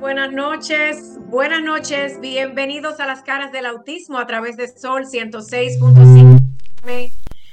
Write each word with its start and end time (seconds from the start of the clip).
Buenas 0.00 0.32
noches, 0.32 1.18
buenas 1.26 1.60
noches, 1.60 2.20
bienvenidos 2.20 3.00
a 3.00 3.06
las 3.06 3.22
caras 3.22 3.50
del 3.50 3.66
autismo 3.66 4.18
a 4.18 4.28
través 4.28 4.56
de 4.56 4.68
Sol 4.68 5.06
106.5, 5.06 7.10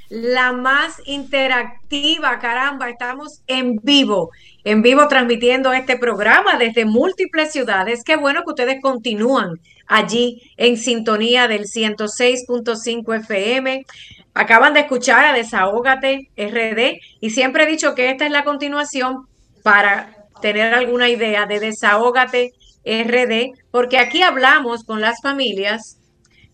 la 0.09 0.53
más 0.53 1.01
interactiva, 1.05 2.37
caramba, 2.37 2.87
estamos 2.87 3.41
en 3.47 3.77
vivo, 3.81 4.29
en 4.63 4.83
vivo 4.83 5.07
transmitiendo 5.07 5.73
este 5.73 5.97
programa 5.97 6.59
desde 6.59 6.85
múltiples 6.85 7.51
ciudades. 7.51 8.03
Qué 8.03 8.15
bueno 8.15 8.43
que 8.43 8.51
ustedes 8.51 8.79
continúan 8.79 9.59
allí 9.87 10.43
en 10.57 10.77
sintonía 10.77 11.47
del 11.47 11.63
106.5 11.63 13.21
FM. 13.21 13.87
Acaban 14.35 14.75
de 14.75 14.81
escuchar 14.81 15.25
a 15.25 15.33
Desahógate 15.33 16.29
RD 16.37 17.01
y 17.21 17.31
siempre 17.31 17.63
he 17.63 17.67
dicho 17.67 17.95
que 17.95 18.11
esta 18.11 18.27
es 18.27 18.31
la 18.31 18.43
continuación 18.43 19.25
para 19.63 20.14
tener 20.41 20.73
alguna 20.73 21.09
idea 21.09 21.45
de 21.45 21.59
Desahógate 21.59 22.53
RD, 22.85 23.53
porque 23.71 23.97
aquí 23.97 24.21
hablamos 24.21 24.83
con 24.83 25.01
las 25.01 25.21
familias 25.21 25.97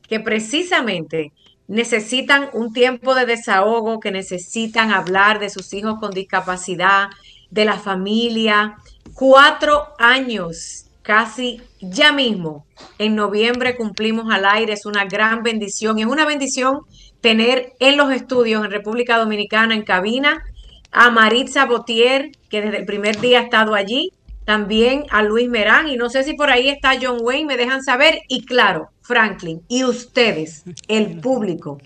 que 0.08 0.20
precisamente 0.20 1.32
necesitan 1.68 2.50
un 2.54 2.74
tiempo 2.74 3.16
de 3.16 3.26
desahogo, 3.26 4.00
que 4.00 4.12
necesitan 4.12 4.92
hablar 4.92 5.40
de 5.40 5.50
sus 5.50 5.74
hijos 5.74 6.00
con 6.00 6.12
discapacidad, 6.12 7.10
de 7.50 7.66
la 7.66 7.78
familia. 7.78 8.78
Cuatro 9.14 9.90
años, 10.00 10.86
casi 11.02 11.62
ya 11.82 12.12
mismo, 12.12 12.66
en 12.98 13.16
noviembre 13.16 13.76
cumplimos 13.76 14.34
al 14.34 14.46
aire, 14.46 14.74
es 14.74 14.86
una 14.86 15.06
gran 15.06 15.44
bendición, 15.44 16.00
es 16.00 16.08
una 16.08 16.26
bendición 16.26 16.82
tener 17.20 17.74
en 17.80 17.98
los 17.98 18.12
estudios 18.12 18.66
en 18.66 18.72
República 18.72 19.18
Dominicana, 19.18 19.76
en 19.76 19.84
cabina, 19.84 20.44
a 20.92 21.10
Maritza 21.10 21.66
Botier, 21.66 22.32
que 22.50 22.62
desde 22.62 22.78
el 22.80 22.86
primer 22.86 23.20
día 23.20 23.40
ha 23.40 23.44
estado 23.44 23.76
allí, 23.76 24.12
también 24.46 25.06
a 25.10 25.24
Luis 25.24 25.50
Merán, 25.50 25.88
y 25.88 25.96
no 25.96 26.10
sé 26.10 26.24
si 26.24 26.34
por 26.34 26.50
ahí 26.50 26.70
está 26.70 26.94
John 27.02 27.20
Wayne, 27.22 27.46
me 27.46 27.58
dejan 27.58 27.84
saber, 27.84 28.22
y 28.28 28.46
claro, 28.46 28.90
Franklin, 29.02 29.62
y 29.68 29.84
ustedes, 29.84 30.64
el 30.88 31.20
público, 31.20 31.80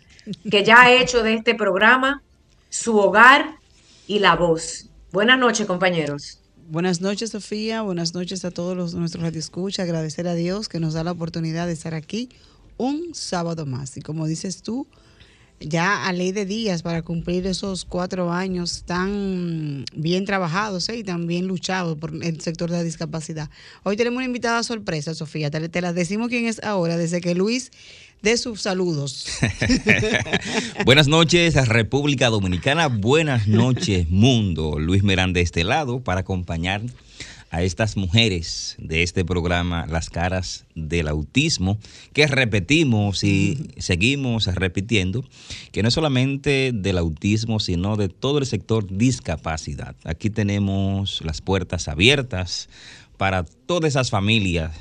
que 0.49 0.63
ya 0.63 0.81
ha 0.81 0.91
hecho 0.91 1.21
de 1.21 1.35
este 1.35 1.53
programa 1.55 2.23
su 2.69 2.97
hogar 2.97 3.55
y 4.07 4.19
la 4.19 4.35
voz. 4.35 4.89
Buenas 5.11 5.39
noches, 5.39 5.67
compañeros. 5.67 6.39
Buenas 6.67 6.99
noches, 6.99 7.29
Sofía. 7.29 7.83
Buenas 7.83 8.15
noches 8.15 8.43
a 8.43 8.51
todos 8.51 8.75
los, 8.75 8.95
nuestros 8.95 9.23
radioescuchas. 9.23 9.83
Agradecer 9.83 10.27
a 10.27 10.33
Dios 10.33 10.67
que 10.67 10.79
nos 10.79 10.93
da 10.93 11.03
la 11.03 11.11
oportunidad 11.11 11.67
de 11.67 11.73
estar 11.73 11.93
aquí 11.93 12.29
un 12.77 13.13
sábado 13.13 13.65
más. 13.65 13.95
Y 13.97 14.01
como 14.01 14.25
dices 14.25 14.63
tú, 14.63 14.87
ya 15.59 16.05
a 16.05 16.13
ley 16.13 16.31
de 16.31 16.45
días 16.45 16.83
para 16.83 17.01
cumplir 17.01 17.47
esos 17.47 17.85
cuatro 17.85 18.31
años 18.31 18.83
tan 18.85 19.85
bien 19.95 20.25
trabajados 20.25 20.89
¿eh? 20.89 20.97
y 20.97 21.03
tan 21.03 21.27
bien 21.27 21.47
luchados 21.47 21.97
por 21.97 22.11
el 22.23 22.41
sector 22.41 22.69
de 22.69 22.77
la 22.77 22.83
discapacidad. 22.83 23.49
Hoy 23.83 23.97
tenemos 23.97 24.17
una 24.17 24.25
invitada 24.25 24.63
sorpresa, 24.63 25.13
Sofía. 25.13 25.49
Te, 25.49 25.69
te 25.69 25.81
la 25.81 25.93
decimos 25.93 26.29
quién 26.29 26.45
es 26.45 26.63
ahora, 26.63 26.97
desde 26.97 27.21
que 27.21 27.35
Luis 27.35 27.71
de 28.21 28.37
sus 28.37 28.61
saludos. 28.61 29.27
buenas 30.85 31.07
noches, 31.07 31.55
República 31.67 32.29
Dominicana. 32.29 32.87
Buenas 32.87 33.47
noches, 33.47 34.09
mundo. 34.09 34.79
Luis 34.79 35.03
Miranda 35.03 35.37
de 35.37 35.41
este 35.41 35.63
lado 35.63 35.99
para 35.99 36.21
acompañar 36.21 36.81
a 37.55 37.63
estas 37.63 37.95
mujeres 37.95 38.75
de 38.79 39.01
este 39.01 39.23
programa 39.23 39.87
Las 39.87 40.09
caras 40.09 40.65
del 40.75 41.07
autismo, 41.07 41.77
que 42.11 42.27
repetimos 42.27 43.23
y 43.23 43.69
seguimos 43.77 44.47
repitiendo, 44.47 45.23
que 45.71 45.81
no 45.81 45.87
es 45.87 45.93
solamente 45.93 46.71
del 46.73 46.97
autismo, 46.97 47.61
sino 47.61 47.95
de 47.95 48.09
todo 48.09 48.39
el 48.39 48.45
sector 48.45 48.85
discapacidad. 48.91 49.95
Aquí 50.03 50.29
tenemos 50.29 51.21
las 51.23 51.39
puertas 51.39 51.87
abiertas 51.87 52.67
para 53.15 53.45
todas 53.45 53.87
esas 53.87 54.09
familias, 54.09 54.75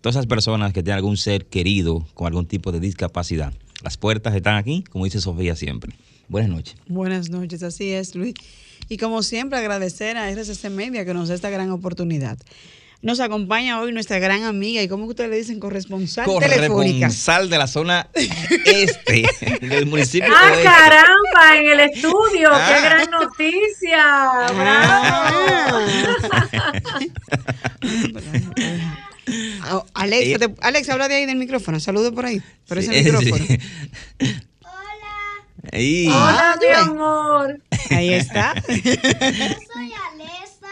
todas 0.00 0.16
esas 0.16 0.26
personas 0.26 0.72
que 0.72 0.82
tienen 0.82 0.96
algún 0.96 1.18
ser 1.18 1.44
querido 1.44 2.06
con 2.14 2.28
algún 2.28 2.46
tipo 2.46 2.72
de 2.72 2.80
discapacidad. 2.80 3.52
Las 3.82 3.98
puertas 3.98 4.34
están 4.34 4.56
aquí, 4.56 4.82
como 4.90 5.04
dice 5.04 5.20
Sofía 5.20 5.54
siempre. 5.56 5.92
Buenas 6.26 6.50
noches. 6.50 6.76
Buenas 6.88 7.28
noches, 7.28 7.62
así 7.62 7.92
es, 7.92 8.14
Luis. 8.14 8.32
Y 8.88 8.96
como 8.96 9.22
siempre, 9.22 9.58
agradecer 9.58 10.16
a 10.16 10.30
RCC 10.30 10.70
Media 10.70 11.04
que 11.04 11.14
nos 11.14 11.28
da 11.28 11.34
esta 11.34 11.50
gran 11.50 11.70
oportunidad. 11.70 12.38
Nos 13.00 13.20
acompaña 13.20 13.80
hoy 13.80 13.92
nuestra 13.92 14.18
gran 14.18 14.42
amiga 14.42 14.82
y 14.82 14.88
como 14.88 15.04
ustedes 15.04 15.30
le 15.30 15.36
dicen 15.36 15.60
corresponsal 15.60 16.26
corresponsal 16.26 17.48
de 17.48 17.56
la 17.56 17.68
zona 17.68 18.08
este 18.12 19.28
del 19.60 19.86
municipio. 19.86 20.28
Ah, 20.34 20.52
caramba, 20.64 21.60
en 21.60 21.68
el 21.68 21.80
estudio, 21.90 22.50
qué 22.50 22.74
ah. 22.74 22.80
gran 22.82 23.08
noticia. 23.08 24.02
Ah. 24.02 25.86
Alex, 29.94 30.40
Alex, 30.60 30.88
habla 30.88 31.08
de 31.08 31.14
ahí 31.16 31.26
del 31.26 31.36
micrófono, 31.36 31.78
saludo 31.78 32.12
por 32.12 32.26
ahí, 32.26 32.42
por 32.66 32.78
ese 32.78 32.90
micrófono. 33.02 33.44
Hola, 36.10 36.56
mi 36.60 36.68
amor. 36.68 37.60
Ahí 37.90 38.12
está. 38.12 38.54
Yo 38.68 38.74
soy 38.74 39.92
Alesa. 40.12 40.68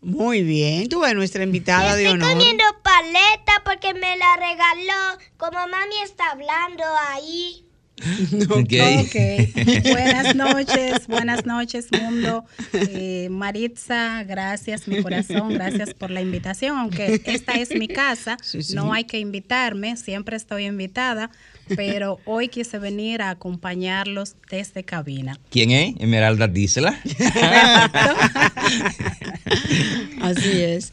Muy 0.00 0.42
bien, 0.42 0.88
tú 0.88 1.02
eres 1.04 1.16
nuestra 1.16 1.44
invitada 1.44 1.96
de 1.96 2.08
honor. 2.08 2.28
Estoy 2.28 2.34
comiendo 2.34 2.64
paleta 2.82 3.62
porque 3.64 3.94
me 3.94 4.16
la 4.16 4.36
regaló. 4.36 5.18
Como 5.38 5.66
mami 5.66 5.98
está 6.02 6.30
hablando 6.30 6.84
ahí. 7.08 7.64
Okay. 8.64 9.52
Buenas 9.82 10.34
noches, 10.34 11.06
buenas 11.06 11.46
noches, 11.46 11.86
mundo. 11.92 12.44
Eh, 12.72 13.28
Maritza, 13.30 14.24
gracias, 14.24 14.88
mi 14.88 15.02
corazón, 15.02 15.54
gracias 15.54 15.94
por 15.94 16.10
la 16.10 16.20
invitación. 16.20 16.76
Aunque 16.76 17.22
esta 17.24 17.52
es 17.52 17.70
mi 17.70 17.88
casa, 17.88 18.36
no 18.74 18.92
hay 18.92 19.04
que 19.04 19.18
invitarme, 19.18 19.96
siempre 19.96 20.36
estoy 20.36 20.66
invitada 20.66 21.30
pero 21.76 22.18
hoy 22.24 22.48
quise 22.48 22.78
venir 22.78 23.22
a 23.22 23.30
acompañarlos 23.30 24.36
desde 24.50 24.84
cabina. 24.84 25.38
¿Quién 25.50 25.70
es? 25.70 25.94
Esmeralda, 25.98 26.48
dísela. 26.48 27.00
Así 30.20 30.62
es. 30.62 30.92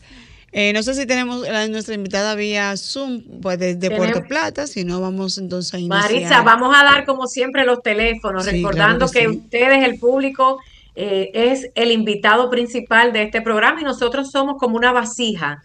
Eh, 0.54 0.74
no 0.74 0.84
sé 0.84 0.94
si 0.96 1.06
tenemos 1.06 1.48
a 1.48 1.68
nuestra 1.70 1.96
invitada 1.96 2.36
vía 2.36 2.76
Zoom, 2.76 3.24
pues 3.42 3.58
desde 3.58 3.96
Puerto 3.96 4.24
Plata, 4.24 4.68
si 4.68 4.84
no 4.84 5.00
vamos 5.00 5.38
entonces 5.38 5.74
a 5.74 5.80
iniciar. 5.80 6.02
Maritza, 6.02 6.42
vamos 6.42 6.76
a 6.78 6.84
dar 6.84 7.06
como 7.06 7.28
siempre 7.28 7.66
los 7.66 7.82
teléfonos, 7.82 8.46
recordando 8.46 9.10
que, 9.10 9.30
ustedes, 9.30 9.88
el 9.88 9.98
público, 9.98 10.60
eh, 10.96 11.32
es 11.34 11.70
el 11.76 11.92
invitado 11.92 12.50
principal 12.50 13.14
de 13.14 13.24
este 13.24 13.42
programa 13.42 13.80
y 13.80 13.86
nosotros 13.86 14.30
somos 14.30 14.58
como 14.60 14.76
una 14.76 14.92
vasija, 14.92 15.64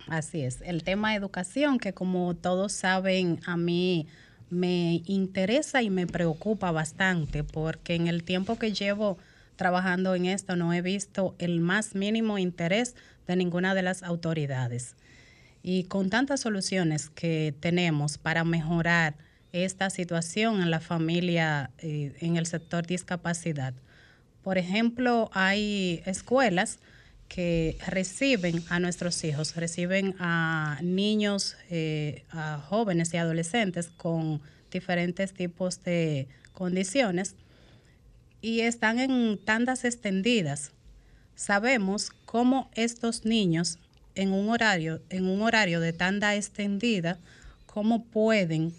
Así 0.08 0.42
es. 0.42 0.62
El 0.62 0.84
tema 0.84 1.12
de 1.12 1.18
educación, 1.18 1.78
que 1.78 1.94
como 1.94 2.34
todos 2.34 2.72
saben, 2.72 3.42
a 3.46 3.58
mí 3.58 4.08
me 4.50 5.04
interesa 5.06 5.82
y 5.82 5.90
me 5.90 6.08
preocupa 6.08 6.72
bastante, 6.72 7.44
porque 7.44 7.96
en 7.96 8.08
el 8.08 8.24
tiempo 8.24 8.58
que 8.58 8.72
llevo 8.72 9.18
trabajando 9.58 10.16
en 10.16 10.26
esto 10.26 10.56
no 10.56 10.74
he 10.74 10.82
visto 10.82 11.36
el 11.38 11.60
más 11.60 11.94
mínimo 11.94 12.38
interés 12.38 12.96
de 13.28 13.36
ninguna 13.36 13.76
de 13.76 13.82
las 13.84 14.02
autoridades. 14.02 14.96
Y 15.62 15.84
con 15.84 16.10
tantas 16.10 16.40
soluciones 16.40 17.10
que 17.10 17.54
tenemos 17.60 18.18
para 18.18 18.46
mejorar 18.46 19.16
esta 19.52 19.90
situación 19.90 20.62
en 20.62 20.72
la 20.72 20.80
familia, 20.80 21.72
eh, 21.80 22.16
en 22.22 22.38
el 22.38 22.46
sector 22.46 22.88
discapacidad. 22.88 23.74
Por 24.44 24.58
ejemplo, 24.58 25.30
hay 25.34 26.02
escuelas 26.06 26.80
que 27.28 27.78
reciben 27.88 28.64
a 28.70 28.80
nuestros 28.80 29.24
hijos, 29.24 29.56
reciben 29.56 30.16
a 30.20 30.80
niños, 30.82 31.56
eh, 31.70 32.24
a 32.32 32.58
jóvenes 32.58 33.14
y 33.14 33.18
adolescentes 33.18 33.88
con 33.88 34.42
diferentes 34.72 35.34
tipos 35.34 35.84
de 35.84 36.28
condiciones 36.54 37.36
y 38.42 38.62
están 38.62 39.00
en 39.00 39.38
tandas 39.38 39.86
extendidas. 39.86 40.72
Sabemos 41.36 42.12
cómo 42.26 42.70
estos 42.74 43.24
niños 43.24 43.80
en 44.16 44.34
un 44.34 44.50
horario, 44.50 45.02
en 45.10 45.26
un 45.26 45.42
horario 45.42 45.80
de 45.80 45.94
tanda 45.94 46.36
extendida, 46.36 47.18
cómo 47.66 48.04
pueden 48.04 48.74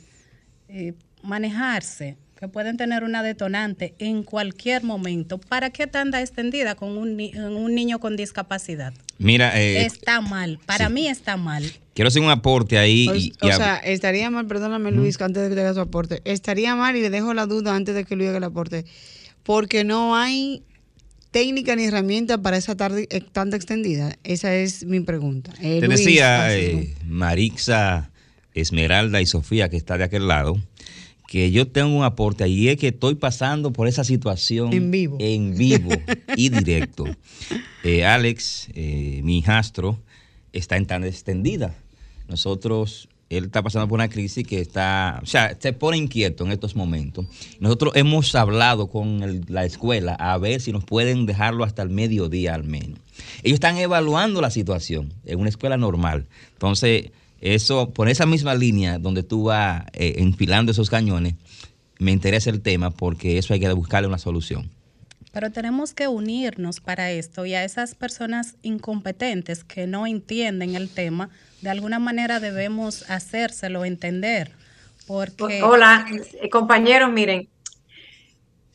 eh, 0.68 0.94
manejarse, 1.22 2.16
que 2.42 2.48
pueden 2.48 2.76
tener 2.76 3.04
una 3.04 3.22
detonante 3.22 3.94
en 4.00 4.24
cualquier 4.24 4.82
momento. 4.82 5.38
¿Para 5.38 5.70
qué 5.70 5.86
tanda 5.86 6.20
extendida 6.20 6.74
con 6.74 6.98
un, 6.98 7.10
un 7.10 7.72
niño 7.72 8.00
con 8.00 8.16
discapacidad? 8.16 8.92
Mira, 9.18 9.56
eh, 9.62 9.86
está 9.86 10.20
mal. 10.20 10.58
Para 10.66 10.88
mí 10.88 11.06
está 11.06 11.36
mal. 11.36 11.62
Quiero 11.94 12.08
hacer 12.08 12.20
un 12.20 12.30
aporte 12.30 12.78
ahí. 12.78 13.32
O, 13.40 13.46
sea, 13.46 13.76
estaría 13.76 14.28
mal, 14.28 14.48
perdóname 14.48 14.90
Luis, 14.90 15.20
antes 15.20 15.40
de 15.40 15.50
que 15.50 15.54
te 15.54 15.60
haga 15.60 15.72
su 15.74 15.78
aporte, 15.82 16.20
estaría 16.24 16.74
mal 16.74 16.96
y 16.96 17.02
le 17.02 17.10
dejo 17.10 17.32
la 17.32 17.46
duda 17.46 17.76
antes 17.76 17.94
de 17.94 18.04
que 18.04 18.16
Luis 18.16 18.30
haga 18.30 18.38
el 18.38 18.44
aporte, 18.44 18.86
porque 19.44 19.84
no 19.84 20.16
hay 20.16 20.64
técnica 21.30 21.76
ni 21.76 21.84
herramienta 21.84 22.38
para 22.38 22.56
esa 22.56 22.76
tarde 22.76 23.06
eh, 23.10 23.20
tanta 23.20 23.54
extendida? 23.54 24.18
Esa 24.24 24.52
es 24.52 24.84
mi 24.84 24.98
pregunta. 24.98 25.52
Eh, 25.62 25.78
Te 25.78 25.86
decía 25.86 26.58
eh, 26.58 26.92
Marixa, 27.06 28.10
Esmeralda 28.52 29.20
y 29.20 29.26
Sofía, 29.26 29.68
que 29.68 29.76
está 29.76 29.96
de 29.96 30.02
aquel 30.02 30.26
lado, 30.26 30.60
que 31.32 31.50
yo 31.50 31.66
tengo 31.66 31.96
un 31.96 32.04
aporte 32.04 32.44
ahí, 32.44 32.68
es 32.68 32.76
que 32.76 32.88
estoy 32.88 33.14
pasando 33.14 33.72
por 33.72 33.88
esa 33.88 34.04
situación 34.04 34.70
en 34.74 34.90
vivo, 34.90 35.16
en 35.18 35.56
vivo 35.56 35.88
y 36.36 36.50
directo. 36.50 37.06
Alex, 38.06 38.68
mi 38.74 39.38
hijastro, 39.38 39.98
está 40.52 40.76
en 40.76 40.84
tan 40.84 41.04
extendida. 41.04 41.74
Nosotros 42.28 43.08
él 43.30 43.46
está 43.46 43.62
pasando 43.62 43.88
por 43.88 43.96
una 43.96 44.10
crisis 44.10 44.46
que 44.46 44.60
está, 44.60 45.20
o 45.22 45.26
sea, 45.26 45.56
se 45.58 45.72
pone 45.72 45.96
inquieto 45.96 46.44
en 46.44 46.52
estos 46.52 46.76
momentos. 46.76 47.24
Nosotros 47.60 47.94
hemos 47.96 48.34
hablado 48.34 48.88
con 48.88 49.46
la 49.48 49.64
escuela 49.64 50.12
a 50.16 50.36
ver 50.36 50.60
si 50.60 50.70
nos 50.70 50.84
pueden 50.84 51.24
dejarlo 51.24 51.64
hasta 51.64 51.80
el 51.80 51.88
mediodía 51.88 52.54
al 52.54 52.64
menos. 52.64 52.98
Ellos 53.42 53.54
están 53.54 53.78
evaluando 53.78 54.42
la 54.42 54.50
situación 54.50 55.14
en 55.24 55.40
una 55.40 55.48
escuela 55.48 55.78
normal. 55.78 56.26
Entonces, 56.52 57.10
eso, 57.42 57.90
por 57.90 58.08
esa 58.08 58.24
misma 58.24 58.54
línea 58.54 58.98
donde 58.98 59.22
tú 59.22 59.44
vas 59.44 59.84
eh, 59.92 60.14
enfilando 60.18 60.72
esos 60.72 60.88
cañones, 60.88 61.34
me 61.98 62.12
interesa 62.12 62.50
el 62.50 62.62
tema 62.62 62.90
porque 62.90 63.38
eso 63.38 63.52
hay 63.52 63.60
que 63.60 63.72
buscarle 63.72 64.08
una 64.08 64.18
solución. 64.18 64.70
Pero 65.32 65.50
tenemos 65.50 65.94
que 65.94 66.08
unirnos 66.08 66.80
para 66.80 67.10
esto 67.10 67.46
y 67.46 67.54
a 67.54 67.64
esas 67.64 67.94
personas 67.94 68.56
incompetentes 68.62 69.64
que 69.64 69.86
no 69.86 70.06
entienden 70.06 70.74
el 70.74 70.90
tema, 70.90 71.30
de 71.62 71.70
alguna 71.70 71.98
manera 71.98 72.38
debemos 72.38 73.08
hacérselo 73.10 73.84
entender. 73.84 74.52
Porque... 75.06 75.62
Hola, 75.62 76.06
eh, 76.40 76.48
compañeros, 76.50 77.10
miren, 77.10 77.48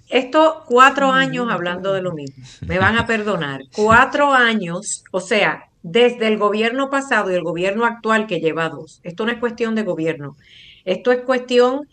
estos 0.09 0.63
cuatro 0.65 1.11
años 1.11 1.47
hablando 1.49 1.93
de 1.93 2.01
lo 2.01 2.13
mismo, 2.13 2.43
me 2.61 2.79
van 2.79 2.97
a 2.97 3.05
perdonar, 3.05 3.61
cuatro 3.71 4.33
años, 4.33 5.03
o 5.11 5.19
sea, 5.19 5.66
desde 5.89 6.27
el 6.27 6.37
gobierno 6.37 6.89
pasado 6.89 7.31
y 7.31 7.35
el 7.35 7.43
gobierno 7.43 7.85
actual 7.85 8.27
que 8.27 8.39
lleva 8.39 8.69
dos, 8.69 8.99
esto 9.03 9.25
no 9.25 9.31
es 9.31 9.39
cuestión 9.39 9.73
de 9.73 9.83
gobierno, 9.83 10.35
esto 10.83 11.11
es 11.11 11.21
cuestión 11.21 11.87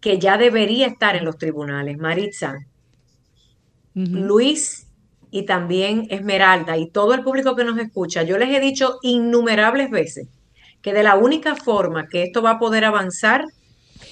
que 0.00 0.18
ya 0.18 0.36
debería 0.36 0.86
estar 0.86 1.16
en 1.16 1.24
los 1.24 1.38
tribunales. 1.38 1.96
Maritza, 1.98 2.58
Luis 3.94 4.88
y 5.30 5.44
también 5.44 6.08
Esmeralda 6.10 6.76
y 6.76 6.90
todo 6.90 7.14
el 7.14 7.22
público 7.22 7.54
que 7.54 7.64
nos 7.64 7.78
escucha, 7.78 8.24
yo 8.24 8.36
les 8.36 8.50
he 8.50 8.60
dicho 8.60 8.98
innumerables 9.02 9.90
veces 9.90 10.28
que 10.82 10.92
de 10.92 11.04
la 11.04 11.14
única 11.14 11.54
forma 11.54 12.08
que 12.08 12.24
esto 12.24 12.42
va 12.42 12.50
a 12.50 12.58
poder 12.58 12.84
avanzar 12.84 13.44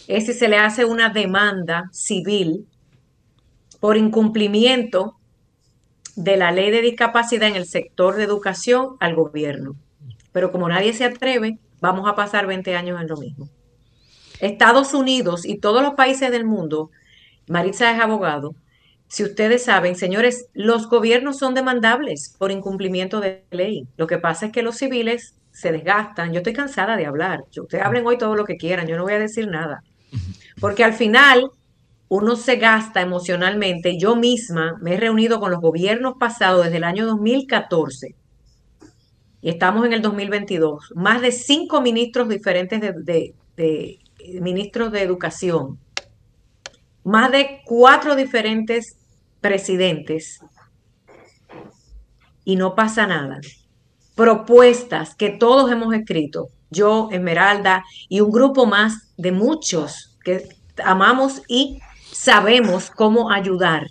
es 0.07 0.27
si 0.27 0.33
se 0.33 0.49
le 0.49 0.57
hace 0.57 0.85
una 0.85 1.09
demanda 1.09 1.91
civil 1.93 2.67
por 3.81 3.97
incumplimiento 3.97 5.17
de 6.17 6.37
la 6.37 6.53
ley 6.53 6.70
de 6.70 6.82
discapacidad 6.82 7.49
en 7.49 7.56
el 7.56 7.67
sector 7.67 8.17
de 8.17 8.25
educación 8.25 8.97
al 9.00 9.14
gobierno. 9.14 9.76
Pero 10.32 10.53
como 10.53 10.69
nadie 10.69 10.93
se 10.93 11.05
atreve, 11.05 11.59
vamos 11.81 12.09
a 12.09 12.14
pasar 12.14 12.47
20 12.47 12.75
años 12.75 13.00
en 13.00 13.09
lo 13.09 13.17
mismo. 13.17 13.49
Estados 14.41 14.94
Unidos 14.94 15.47
y 15.47 15.59
todos 15.59 15.82
los 15.82 15.94
países 15.94 16.31
del 16.31 16.44
mundo, 16.44 16.91
Maritza 17.47 17.93
es 17.93 18.00
abogado, 18.00 18.55
si 19.12 19.25
ustedes 19.25 19.64
saben, 19.64 19.94
señores, 19.94 20.47
los 20.55 20.88
gobiernos 20.88 21.37
son 21.37 21.53
demandables 21.53 22.35
por 22.38 22.50
incumplimiento 22.50 23.20
de 23.20 23.44
ley. 23.50 23.87
Lo 23.99 24.06
que 24.06 24.17
pasa 24.17 24.47
es 24.47 24.53
que 24.53 24.62
los 24.62 24.79
civiles 24.79 25.35
se 25.50 25.70
desgastan. 25.70 26.32
Yo 26.32 26.38
estoy 26.38 26.55
cansada 26.55 26.97
de 26.97 27.05
hablar. 27.05 27.44
Ustedes 27.55 27.85
hablen 27.85 28.06
hoy 28.06 28.17
todo 28.17 28.37
lo 28.37 28.47
que 28.47 28.56
quieran, 28.56 28.87
yo 28.87 28.97
no 28.97 29.03
voy 29.03 29.12
a 29.12 29.19
decir 29.19 29.49
nada. 29.49 29.82
Porque 30.61 30.82
al 30.82 30.94
final 30.94 31.50
uno 32.14 32.37
se 32.37 32.56
gasta 32.56 33.00
emocionalmente. 33.00 33.97
Yo 33.97 34.17
misma 34.17 34.76
me 34.82 34.93
he 34.93 34.97
reunido 34.99 35.41
con 35.41 35.50
los 35.50 35.62
gobiernos 35.62 36.17
pasados 36.20 36.62
desde 36.62 36.76
el 36.76 36.85
año 36.85 37.06
2014 37.06 38.14
y 39.41 39.49
estamos 39.49 39.87
en 39.87 39.94
el 39.94 40.03
2022. 40.03 40.93
Más 40.94 41.23
de 41.23 41.32
cinco 41.32 41.81
ministros 41.81 42.29
diferentes 42.29 42.82
de, 42.82 43.35
de 43.56 43.99
ministros 44.43 44.93
de 44.93 45.00
educación, 45.00 45.79
más 47.03 47.32
de 47.32 47.62
cuatro 47.64 48.15
diferentes 48.15 48.99
presidentes 49.41 50.41
y 52.44 52.56
no 52.56 52.75
pasa 52.75 53.06
nada. 53.06 53.41
Propuestas 54.15 55.15
que 55.15 55.31
todos 55.31 55.72
hemos 55.72 55.94
escrito, 55.94 56.48
yo, 56.69 57.08
Esmeralda 57.10 57.82
y 58.10 58.20
un 58.20 58.31
grupo 58.31 58.67
más 58.67 59.15
de 59.17 59.32
muchos 59.32 60.19
que 60.22 60.46
amamos 60.84 61.41
y 61.48 61.81
sabemos 62.13 62.91
cómo 62.91 63.31
ayudar. 63.31 63.89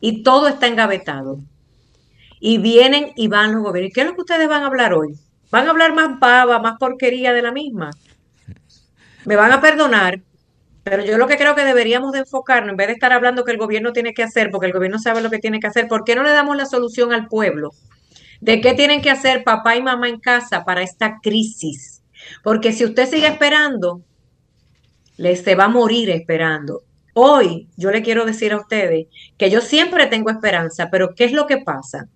Y 0.00 0.22
todo 0.22 0.48
está 0.48 0.68
engavetado. 0.68 1.40
Y 2.38 2.58
vienen 2.58 3.12
y 3.16 3.28
van 3.28 3.52
los 3.52 3.62
gobiernos. 3.62 3.92
¿Qué 3.94 4.02
es 4.02 4.06
lo 4.06 4.14
que 4.14 4.20
ustedes 4.20 4.48
van 4.48 4.62
a 4.62 4.66
hablar 4.66 4.94
hoy? 4.94 5.14
¿Van 5.50 5.66
a 5.66 5.70
hablar 5.70 5.94
más 5.94 6.18
pava, 6.18 6.58
más 6.58 6.78
porquería 6.78 7.32
de 7.32 7.42
la 7.42 7.52
misma? 7.52 7.90
Me 9.24 9.36
van 9.36 9.52
a 9.52 9.60
perdonar, 9.60 10.20
pero 10.82 11.04
yo 11.04 11.18
lo 11.18 11.28
que 11.28 11.36
creo 11.36 11.54
que 11.54 11.64
deberíamos 11.64 12.12
de 12.12 12.20
enfocarnos, 12.20 12.70
en 12.70 12.76
vez 12.76 12.88
de 12.88 12.94
estar 12.94 13.12
hablando 13.12 13.44
que 13.44 13.52
el 13.52 13.58
gobierno 13.58 13.92
tiene 13.92 14.14
que 14.14 14.24
hacer, 14.24 14.50
porque 14.50 14.66
el 14.66 14.72
gobierno 14.72 14.98
sabe 14.98 15.20
lo 15.20 15.30
que 15.30 15.38
tiene 15.38 15.60
que 15.60 15.68
hacer, 15.68 15.86
¿por 15.86 16.04
qué 16.04 16.16
no 16.16 16.24
le 16.24 16.30
damos 16.30 16.56
la 16.56 16.66
solución 16.66 17.12
al 17.12 17.28
pueblo? 17.28 17.70
¿De 18.40 18.60
qué 18.60 18.74
tienen 18.74 19.02
que 19.02 19.10
hacer 19.10 19.44
papá 19.44 19.76
y 19.76 19.82
mamá 19.82 20.08
en 20.08 20.18
casa 20.18 20.64
para 20.64 20.82
esta 20.82 21.20
crisis? 21.22 22.02
Porque 22.42 22.72
si 22.72 22.84
usted 22.84 23.08
sigue 23.08 23.28
esperando, 23.28 24.02
le 25.16 25.36
se 25.36 25.54
va 25.54 25.64
a 25.64 25.68
morir 25.68 26.10
esperando. 26.10 26.82
Hoy 27.14 27.68
yo 27.76 27.90
le 27.90 28.02
quiero 28.02 28.24
decir 28.24 28.52
a 28.52 28.56
ustedes 28.56 29.06
que 29.36 29.50
yo 29.50 29.60
siempre 29.60 30.06
tengo 30.06 30.30
esperanza, 30.30 30.88
pero 30.90 31.14
¿qué 31.14 31.24
es 31.24 31.32
lo 31.32 31.46
que 31.46 31.58
pasa? 31.58 32.08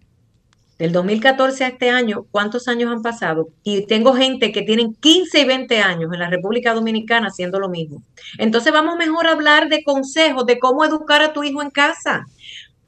Del 0.79 0.93
2014 0.93 1.65
a 1.65 1.69
este 1.69 1.89
año, 1.89 2.27
¿cuántos 2.31 2.69
años 2.69 2.91
han 2.91 3.01
pasado? 3.01 3.49
Y 3.63 3.87
tengo 3.87 4.13
gente 4.15 4.53
que 4.53 4.63
tienen 4.63 4.95
15 4.95 5.41
y 5.41 5.45
20 5.45 5.81
años 5.81 6.13
en 6.13 6.21
la 6.21 6.29
República 6.29 6.75
Dominicana 6.75 7.29
haciendo 7.29 7.59
lo 7.59 7.69
mismo. 7.69 8.03
Entonces 8.37 8.73
vamos 8.73 8.97
mejor 8.97 9.27
a 9.27 9.33
hablar 9.33 9.69
de 9.69 9.83
consejos, 9.83 10.45
de 10.45 10.59
cómo 10.59 10.85
educar 10.85 11.23
a 11.23 11.33
tu 11.33 11.45
hijo 11.45 11.63
en 11.63 11.71
casa. 11.71 12.27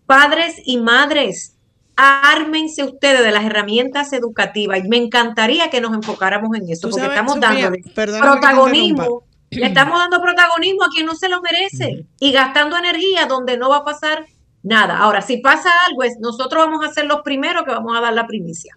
Padres 0.04 0.60
y 0.64 0.76
madres, 0.78 1.56
ármense 1.96 2.84
ustedes 2.84 3.24
de 3.24 3.32
las 3.32 3.44
herramientas 3.44 4.12
educativas. 4.12 4.84
Y 4.84 4.88
me 4.88 4.98
encantaría 4.98 5.70
que 5.70 5.80
nos 5.80 5.94
enfocáramos 5.94 6.56
en 6.56 6.68
eso, 6.68 6.90
porque 6.90 7.06
estamos 7.06 7.40
dando 7.40 7.72
protagonismo. 7.94 9.27
Le 9.50 9.66
estamos 9.66 9.98
dando 9.98 10.20
protagonismo 10.20 10.84
a 10.84 10.88
quien 10.88 11.06
no 11.06 11.14
se 11.14 11.28
lo 11.28 11.40
merece 11.40 12.04
y 12.20 12.32
gastando 12.32 12.76
energía 12.76 13.26
donde 13.26 13.56
no 13.56 13.70
va 13.70 13.78
a 13.78 13.84
pasar 13.84 14.26
nada. 14.62 14.98
Ahora, 14.98 15.22
si 15.22 15.38
pasa 15.38 15.70
algo, 15.88 16.02
es, 16.02 16.18
nosotros 16.20 16.66
vamos 16.66 16.84
a 16.84 16.92
ser 16.92 17.06
los 17.06 17.22
primeros 17.22 17.64
que 17.64 17.70
vamos 17.70 17.96
a 17.96 18.00
dar 18.00 18.12
la 18.12 18.26
primicia. 18.26 18.76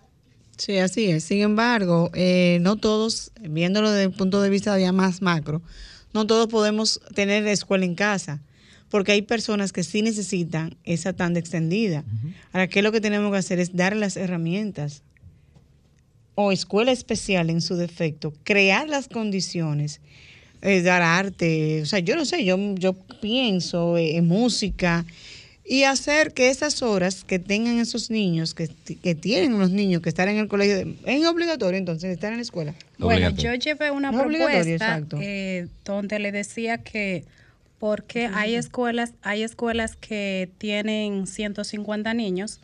Sí, 0.57 0.77
así 0.77 1.09
es. 1.09 1.23
Sin 1.23 1.41
embargo, 1.41 2.11
eh, 2.13 2.59
no 2.61 2.75
todos, 2.75 3.31
viéndolo 3.41 3.91
desde 3.91 4.03
el 4.05 4.11
punto 4.11 4.41
de 4.41 4.49
vista 4.49 4.77
ya 4.79 4.91
más 4.91 5.21
macro, 5.21 5.61
no 6.13 6.27
todos 6.27 6.47
podemos 6.47 7.01
tener 7.15 7.47
escuela 7.47 7.85
en 7.85 7.95
casa, 7.95 8.41
porque 8.89 9.13
hay 9.13 9.21
personas 9.21 9.71
que 9.71 9.83
sí 9.83 10.01
necesitan 10.01 10.77
esa 10.83 11.13
tanda 11.13 11.39
extendida. 11.39 12.03
Ahora, 12.51 12.67
¿qué 12.67 12.79
es 12.79 12.83
lo 12.83 12.91
que 12.91 13.01
tenemos 13.01 13.31
que 13.31 13.37
hacer? 13.37 13.59
Es 13.59 13.75
dar 13.75 13.95
las 13.95 14.17
herramientas 14.17 15.03
o 16.35 16.51
escuela 16.51 16.91
especial 16.91 17.49
en 17.49 17.61
su 17.61 17.75
defecto, 17.75 18.33
crear 18.43 18.87
las 18.87 19.07
condiciones, 19.07 20.01
eh, 20.61 20.81
dar 20.81 21.01
arte, 21.01 21.81
o 21.81 21.85
sea, 21.85 21.99
yo 21.99 22.15
no 22.15 22.25
sé, 22.25 22.45
yo, 22.45 22.57
yo 22.75 22.93
pienso 23.21 23.97
eh, 23.97 24.17
en 24.17 24.27
música 24.27 25.05
y 25.65 25.83
hacer 25.83 26.33
que 26.33 26.49
esas 26.49 26.81
horas 26.81 27.23
que 27.23 27.39
tengan 27.39 27.79
esos 27.79 28.11
niños, 28.11 28.53
que, 28.53 28.69
que 29.01 29.15
tienen 29.15 29.53
unos 29.53 29.71
niños 29.71 30.01
que 30.01 30.09
están 30.09 30.29
en 30.29 30.37
el 30.37 30.47
colegio, 30.47 30.93
es 31.05 31.25
obligatorio 31.25 31.77
entonces 31.77 32.11
estar 32.11 32.31
en 32.31 32.37
la 32.37 32.43
escuela. 32.43 32.75
Bueno, 32.97 33.29
yo 33.29 33.53
llevé 33.55 33.89
una 33.89 34.11
propuesta 34.11 35.01
eh, 35.19 35.67
donde 35.85 36.19
le 36.19 36.31
decía 36.31 36.79
que 36.79 37.23
porque 37.79 38.27
hay 38.27 38.55
escuelas, 38.55 39.13
hay 39.23 39.43
escuelas 39.43 39.95
que 39.95 40.49
tienen 40.57 41.25
150 41.25 42.13
niños 42.13 42.59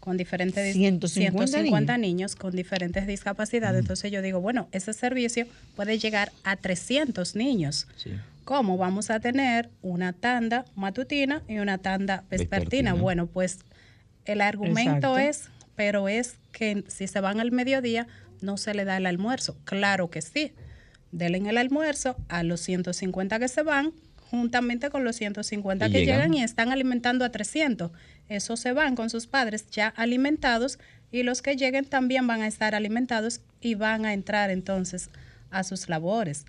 con 0.00 0.16
diferentes 0.16 0.72
150, 0.72 1.98
niños. 1.98 2.34
con 2.34 2.56
diferentes 2.56 3.06
discapacidades. 3.06 3.80
Entonces 3.80 4.10
yo 4.10 4.22
digo, 4.22 4.40
bueno, 4.40 4.68
ese 4.72 4.94
servicio 4.94 5.46
puede 5.76 5.98
llegar 5.98 6.32
a 6.42 6.56
300 6.56 7.36
niños. 7.36 7.86
¿Cómo 8.44 8.78
vamos 8.78 9.10
a 9.10 9.20
tener 9.20 9.68
una 9.82 10.12
tanda 10.14 10.64
matutina 10.74 11.42
y 11.46 11.58
una 11.58 11.78
tanda 11.78 12.24
vespertina? 12.30 12.94
Bueno, 12.94 13.26
pues 13.26 13.58
el 14.24 14.40
argumento 14.40 15.18
es, 15.18 15.50
pero 15.76 16.08
es 16.08 16.36
que 16.50 16.82
si 16.88 17.06
se 17.06 17.20
van 17.20 17.38
al 17.38 17.52
mediodía 17.52 18.06
no 18.40 18.56
se 18.56 18.74
le 18.74 18.86
da 18.86 18.96
el 18.96 19.06
almuerzo. 19.06 19.56
Claro 19.64 20.10
que 20.10 20.22
sí. 20.22 20.52
Denle 21.12 21.38
el 21.50 21.58
almuerzo 21.58 22.16
a 22.28 22.42
los 22.42 22.60
150 22.60 23.38
que 23.38 23.48
se 23.48 23.62
van 23.62 23.92
juntamente 24.30 24.90
con 24.90 25.04
los 25.04 25.16
150 25.16 25.90
que 25.90 26.06
llegan. 26.06 26.34
y 26.34 26.42
están 26.42 26.70
alimentando 26.70 27.24
a 27.24 27.30
300. 27.30 27.90
Esos 28.30 28.60
se 28.60 28.72
van 28.72 28.94
con 28.94 29.10
sus 29.10 29.26
padres 29.26 29.66
ya 29.70 29.88
alimentados 29.88 30.78
y 31.10 31.24
los 31.24 31.42
que 31.42 31.56
lleguen 31.56 31.84
también 31.84 32.28
van 32.28 32.42
a 32.42 32.46
estar 32.46 32.76
alimentados 32.76 33.40
y 33.60 33.74
van 33.74 34.06
a 34.06 34.14
entrar 34.14 34.50
entonces 34.50 35.10
a 35.50 35.64
sus 35.64 35.88
labores. 35.88 36.46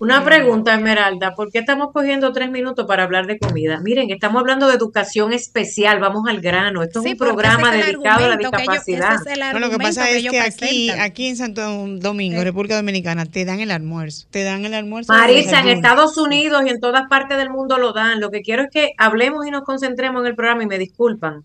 Una 0.00 0.24
pregunta, 0.24 0.72
Esmeralda, 0.74 1.34
¿por 1.34 1.52
qué 1.52 1.58
estamos 1.58 1.92
cogiendo 1.92 2.32
tres 2.32 2.50
minutos 2.50 2.86
para 2.86 3.02
hablar 3.02 3.26
de 3.26 3.38
comida? 3.38 3.80
Miren, 3.82 4.10
estamos 4.10 4.40
hablando 4.40 4.66
de 4.66 4.74
educación 4.74 5.34
especial, 5.34 6.00
vamos 6.00 6.26
al 6.26 6.40
grano. 6.40 6.82
Esto 6.82 7.00
es 7.00 7.12
un 7.12 7.18
programa 7.18 7.70
dedicado 7.70 8.24
a 8.24 8.28
la 8.28 8.36
discapacidad. 8.38 9.18
lo 9.58 9.68
que 9.68 9.76
pasa 9.76 10.08
es 10.08 10.26
que 10.26 10.40
aquí, 10.40 10.88
aquí 10.88 11.26
en 11.26 11.36
Santo 11.36 11.60
Domingo, 11.98 12.42
República 12.42 12.76
Dominicana, 12.76 13.26
te 13.26 13.44
dan 13.44 13.60
el 13.60 13.70
almuerzo. 13.70 14.26
Te 14.30 14.42
dan 14.42 14.64
el 14.64 14.72
almuerzo. 14.72 15.12
Marisa, 15.12 15.60
en 15.60 15.68
Estados 15.68 16.16
Unidos 16.16 16.62
y 16.64 16.70
en 16.70 16.80
todas 16.80 17.06
partes 17.10 17.36
del 17.36 17.50
mundo 17.50 17.76
lo 17.76 17.92
dan. 17.92 18.20
Lo 18.20 18.30
que 18.30 18.40
quiero 18.40 18.62
es 18.62 18.70
que 18.70 18.92
hablemos 18.96 19.46
y 19.46 19.50
nos 19.50 19.64
concentremos 19.64 20.22
en 20.22 20.28
el 20.28 20.34
programa 20.34 20.62
y 20.62 20.66
me 20.66 20.78
disculpan. 20.78 21.44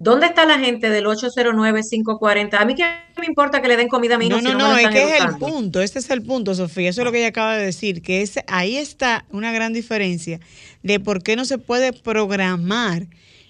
¿Dónde 0.00 0.26
está 0.26 0.46
la 0.46 0.60
gente 0.60 0.90
del 0.90 1.06
809-540? 1.06 2.54
A 2.54 2.64
mí 2.64 2.74
que 2.76 2.84
me 3.18 3.26
importa 3.26 3.60
que 3.60 3.68
le 3.68 3.76
den 3.76 3.88
comida 3.88 4.14
a 4.14 4.18
mi 4.18 4.28
No, 4.28 4.40
no, 4.40 4.54
no, 4.54 4.76
es 4.76 4.88
que 4.88 5.16
es 5.16 5.24
el 5.24 5.36
punto, 5.38 5.82
este 5.82 5.98
es 5.98 6.08
el 6.10 6.22
punto, 6.22 6.54
Sofía, 6.54 6.90
eso 6.90 7.00
es 7.00 7.04
lo 7.04 7.10
que 7.10 7.18
ella 7.18 7.28
acaba 7.28 7.56
de 7.56 7.64
decir, 7.64 8.00
que 8.00 8.22
es, 8.22 8.38
ahí 8.46 8.76
está 8.76 9.24
una 9.30 9.50
gran 9.50 9.72
diferencia 9.72 10.38
de 10.84 11.00
por 11.00 11.22
qué 11.22 11.34
no 11.34 11.44
se 11.44 11.58
puede 11.58 11.92
programar 11.92 13.08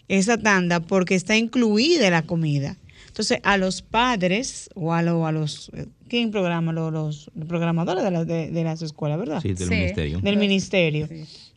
esa 0.08 0.38
tanda 0.38 0.80
porque 0.80 1.14
está 1.14 1.36
incluida 1.36 2.08
la 2.08 2.22
comida. 2.22 2.76
Entonces, 3.08 3.40
a 3.42 3.58
los 3.58 3.82
padres 3.82 4.70
o 4.74 4.94
a, 4.94 5.00
a 5.00 5.32
los... 5.32 5.70
¿Quién 6.08 6.30
programa? 6.30 6.72
Los, 6.72 7.30
programadores 7.46 8.04
de, 8.26 8.64
las 8.64 8.80
escuelas, 8.80 9.18
¿verdad? 9.18 9.42
Sí, 9.42 9.52
del 9.52 9.68
ministerio. 9.68 10.20
Del 10.20 10.36
ministerio. 10.38 11.08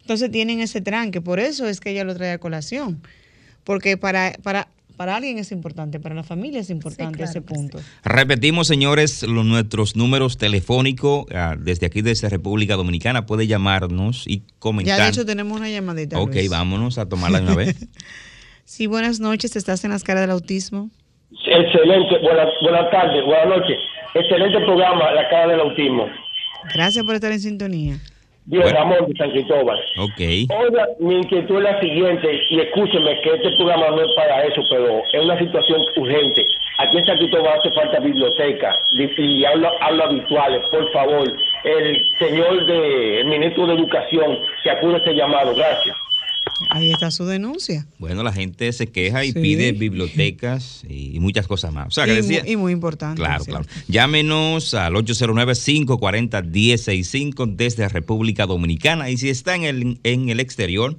Entonces 0.02 0.32
tienen 0.32 0.60
ese 0.60 0.82
tranque, 0.82 1.22
por 1.22 1.40
eso 1.40 1.68
es 1.68 1.80
que 1.80 1.92
ella 1.92 2.04
lo 2.04 2.16
trae 2.16 2.32
a 2.32 2.40
colación. 2.40 3.02
Porque 3.64 3.96
para, 3.96 4.34
para 4.42 4.68
para 5.02 5.16
alguien 5.16 5.40
es 5.40 5.52
importante, 5.52 6.00
para 6.00 6.14
la 6.14 6.22
familia 6.22 6.60
es 6.60 6.70
importante 6.70 7.24
ese 7.24 7.42
punto. 7.42 7.80
Repetimos, 8.04 8.68
señores, 8.68 9.24
los, 9.24 9.44
nuestros 9.44 9.96
números 9.96 10.38
telefónicos 10.38 11.26
ah, 11.34 11.56
desde 11.58 11.88
aquí, 11.88 12.04
desde 12.04 12.30
República 12.30 12.76
Dominicana. 12.76 13.26
Puede 13.26 13.48
llamarnos 13.48 14.28
y 14.28 14.44
comentar. 14.60 15.00
Ya 15.00 15.04
de 15.06 15.10
hecho 15.10 15.26
tenemos 15.26 15.58
una 15.58 15.72
llamadita. 15.72 16.20
Ok, 16.20 16.36
vámonos 16.52 17.00
a 17.00 17.10
tomarla 17.10 17.40
de 17.40 17.46
una 17.48 17.56
vez. 17.56 17.88
sí, 18.64 18.86
buenas 18.86 19.20
noches. 19.20 19.56
¿Estás 19.56 19.84
en 19.86 19.90
las 19.90 20.04
caras 20.04 20.22
del 20.22 20.30
autismo? 20.30 20.92
Excelente. 21.32 22.20
Buenas, 22.22 22.50
buenas 22.62 22.92
tardes, 22.92 23.26
buenas 23.26 23.48
noches. 23.48 23.78
Excelente 24.14 24.60
programa, 24.60 25.12
La 25.14 25.28
cara 25.32 25.48
del 25.48 25.62
autismo. 25.62 26.06
Gracias 26.76 27.04
por 27.04 27.16
estar 27.16 27.32
en 27.32 27.40
sintonía. 27.40 27.98
Dios 28.46 28.72
Ramón 28.72 29.08
de 29.08 29.18
San 29.18 29.32
Cristóbal. 29.32 29.80
Ok. 29.98 30.20
Oiga, 30.60 30.88
mi 31.00 31.16
inquietud 31.16 31.58
es 31.58 31.64
la 31.64 31.80
siguiente, 31.80 32.42
y 32.50 32.60
escúcheme 32.60 33.22
que 33.22 33.36
este 33.36 33.52
programa 33.58 33.90
no 33.90 34.02
es 34.02 34.14
para 34.16 34.44
eso, 34.44 34.62
pero 34.70 35.04
es 35.12 35.24
una 35.24 35.38
situación 35.38 35.86
urgente. 35.96 36.46
Aquí 36.80 36.98
en 36.98 37.06
San 37.06 37.18
Cristóbal 37.18 37.60
hace 37.60 37.72
falta 37.72 38.00
biblioteca 38.00 38.76
y 38.92 39.46
habla, 39.46 39.72
habla 39.82 40.06
habituales, 40.06 40.62
por 40.72 40.92
favor. 40.92 41.32
El 41.64 42.10
señor 42.18 42.66
de, 42.66 43.22
el 43.22 43.28
ministro 43.28 43.68
de 43.68 43.74
Educación, 43.76 44.40
que 44.64 44.72
acude 44.72 44.96
a 44.96 44.98
este 44.98 45.14
llamado. 45.14 45.54
Gracias. 45.54 45.96
Ahí 46.70 46.92
está 46.92 47.10
su 47.12 47.26
denuncia. 47.26 47.88
Bueno, 48.00 48.24
la 48.24 48.34
gente 48.34 48.74
se 48.74 48.88
queja 48.88 49.24
y 49.26 49.34
pide 49.34 49.72
bibliotecas 49.72 50.84
y 50.88 51.20
muchas 51.20 51.48
cosas 51.48 51.74
más. 51.74 51.96
y, 52.46 52.56
muy 52.56 52.74
importante. 52.74 53.22
Claro, 53.22 53.46
claro. 53.46 53.66
Llámenos 53.88 54.74
al 54.74 54.94
809-540-1065 54.94 57.56
desde 57.56 57.88
República 57.90 58.46
Dominicana. 58.46 59.10
Y 59.10 59.18
si 59.18 59.30
está 59.30 59.56
en 59.56 59.64
el, 59.64 60.00
en 60.04 60.30
el 60.30 60.40
exterior, 60.40 60.96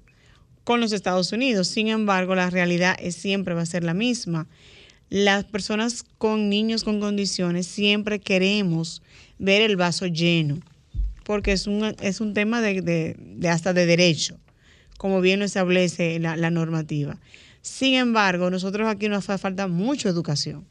con 0.64 0.80
los 0.80 0.92
Estados 0.92 1.32
Unidos. 1.32 1.68
Sin 1.68 1.88
embargo, 1.88 2.36
la 2.36 2.50
realidad 2.50 2.96
es, 3.00 3.16
siempre 3.16 3.54
va 3.54 3.62
a 3.62 3.66
ser 3.66 3.84
la 3.84 3.94
misma 3.94 4.48
las 5.12 5.44
personas 5.44 6.04
con 6.18 6.50
niños 6.50 6.86
con 6.86 7.02
condiciones 7.02 7.68
siempre 7.68 8.20
queremos 8.20 9.04
ver 9.40 9.62
el 9.62 9.76
vaso 9.76 10.08
lleno, 10.08 10.60
porque 11.26 11.52
es 11.52 11.68
un, 11.68 11.84
es 12.00 12.22
un 12.22 12.34
tema 12.34 12.62
de, 12.62 13.18
hasta 13.48 13.74
de 13.74 13.86
derecho, 13.86 14.38
como 14.98 15.20
bien 15.20 15.40
lo 15.40 15.46
establece 15.46 16.18
la, 16.20 16.50
normativa. 16.50 17.18
Sin 17.62 17.96
embargo, 17.96 18.50
nosotros 18.50 18.88
aquí 18.88 19.10
nos 19.10 19.30
hace 19.30 19.38
falta 19.38 19.68
mucho 19.68 20.08
educación. 20.08 20.66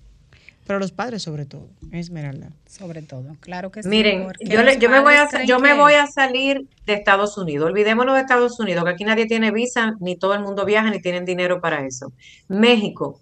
Pero 0.66 0.78
los 0.78 0.92
padres 0.92 1.23
sobre 1.23 1.47
todo, 1.47 1.68
Esmeralda. 1.90 2.50
Sobre 2.66 3.02
todo, 3.02 3.37
claro 3.40 3.70
que 3.70 3.82
sí. 3.82 3.88
Miren, 3.88 4.28
yo, 4.40 4.62
yo, 4.78 4.88
me 4.88 5.00
voy 5.00 5.14
a, 5.14 5.44
yo 5.44 5.59
me 5.59 5.75
voy 5.75 5.94
a 5.94 6.06
salir 6.06 6.66
de 6.87 6.94
Estados 6.94 7.37
Unidos. 7.37 7.68
Olvidémonos 7.68 8.14
de 8.14 8.20
Estados 8.20 8.59
Unidos, 8.61 8.85
que 8.85 8.90
aquí 8.90 9.04
nadie 9.04 9.26
tiene 9.26 9.50
visa, 9.50 9.97
ni 10.00 10.16
todo 10.16 10.32
el 10.32 10.40
mundo 10.40 10.64
viaja, 10.64 10.90
ni 10.90 11.00
tienen 11.00 11.25
dinero 11.25 11.61
para 11.61 11.85
eso. 11.85 12.12
México, 12.49 13.20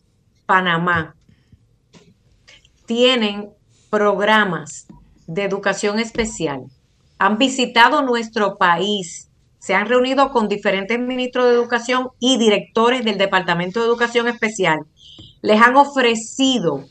Panamá 0.49 1.15
tienen 2.87 3.51
programas 3.91 4.87
de 5.27 5.45
educación 5.45 5.99
especial. 5.99 6.63
Han 7.19 7.37
visitado 7.37 8.01
nuestro 8.01 8.57
país, 8.57 9.29
se 9.59 9.75
han 9.75 9.87
reunido 9.87 10.31
con 10.31 10.49
diferentes 10.49 10.99
ministros 10.99 11.45
de 11.45 11.53
educación 11.53 12.09
y 12.19 12.39
directores 12.39 13.05
del 13.05 13.19
Departamento 13.19 13.81
de 13.81 13.89
Educación 13.89 14.27
Especial. 14.27 14.79
Les 15.43 15.61
han 15.61 15.77
ofrecido, 15.77 16.87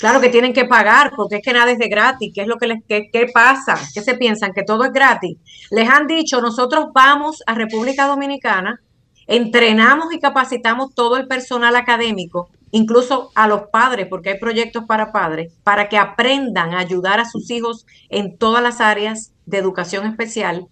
claro 0.00 0.22
que 0.22 0.30
tienen 0.30 0.54
que 0.54 0.64
pagar 0.64 1.12
porque 1.14 1.36
es 1.36 1.42
que 1.42 1.52
nada 1.52 1.70
es 1.70 1.78
de 1.78 1.88
gratis. 1.88 2.32
¿Qué 2.34 2.40
es 2.40 2.48
lo 2.48 2.56
que 2.56 2.68
les 2.68 2.82
qué 2.88 3.26
pasa? 3.34 3.78
¿Qué 3.92 4.00
se 4.00 4.14
piensan? 4.14 4.54
Que 4.54 4.62
todo 4.62 4.84
es 4.84 4.92
gratis. 4.92 5.36
Les 5.70 5.86
han 5.86 6.06
dicho, 6.06 6.40
nosotros 6.40 6.86
vamos 6.94 7.42
a 7.46 7.52
República 7.52 8.06
Dominicana, 8.06 8.80
entrenamos 9.26 10.14
y 10.14 10.18
capacitamos 10.18 10.94
todo 10.94 11.18
el 11.18 11.28
personal 11.28 11.76
académico 11.76 12.48
incluso 12.72 13.30
a 13.34 13.46
los 13.46 13.68
padres, 13.68 14.08
porque 14.08 14.30
hay 14.30 14.38
proyectos 14.38 14.84
para 14.86 15.12
padres, 15.12 15.52
para 15.62 15.88
que 15.88 15.98
aprendan 15.98 16.74
a 16.74 16.80
ayudar 16.80 17.20
a 17.20 17.28
sus 17.28 17.50
hijos 17.50 17.86
en 18.08 18.36
todas 18.36 18.62
las 18.62 18.80
áreas 18.80 19.32
de 19.46 19.58
educación 19.58 20.06
especial 20.06 20.66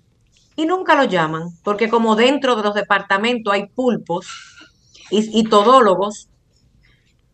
y 0.56 0.66
nunca 0.66 0.94
lo 0.96 1.04
llaman, 1.04 1.50
porque 1.62 1.88
como 1.88 2.16
dentro 2.16 2.56
de 2.56 2.62
los 2.62 2.74
departamentos 2.74 3.52
hay 3.52 3.68
pulpos 3.68 4.26
y, 5.10 5.44
todólogos, 5.44 6.28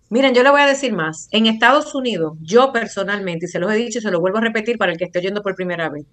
Miren, 0.09 0.35
yo 0.35 0.45
le 0.45 0.51
voy 0.51 0.61
a 0.61 0.67
decir 0.67 0.93
más. 0.93 1.27
En 1.33 1.47
Estados 1.47 1.93
Unidos, 1.93 2.39
yo 2.41 2.73
personalmente, 2.73 3.47
y 3.47 3.49
se 3.49 3.59
los 3.59 3.73
he 3.73 3.75
dicho 3.75 3.99
y 3.99 4.03
se 4.03 4.13
lo 4.13 4.21
vuelvo 4.21 4.39
a 4.39 4.41
repetir 4.41 4.79
para 4.79 4.93
el 4.93 4.99
que 4.99 5.07
esté 5.07 5.19
oyendo 5.19 5.43
por 5.43 5.57
primera 5.57 5.89
vez, 5.89 6.07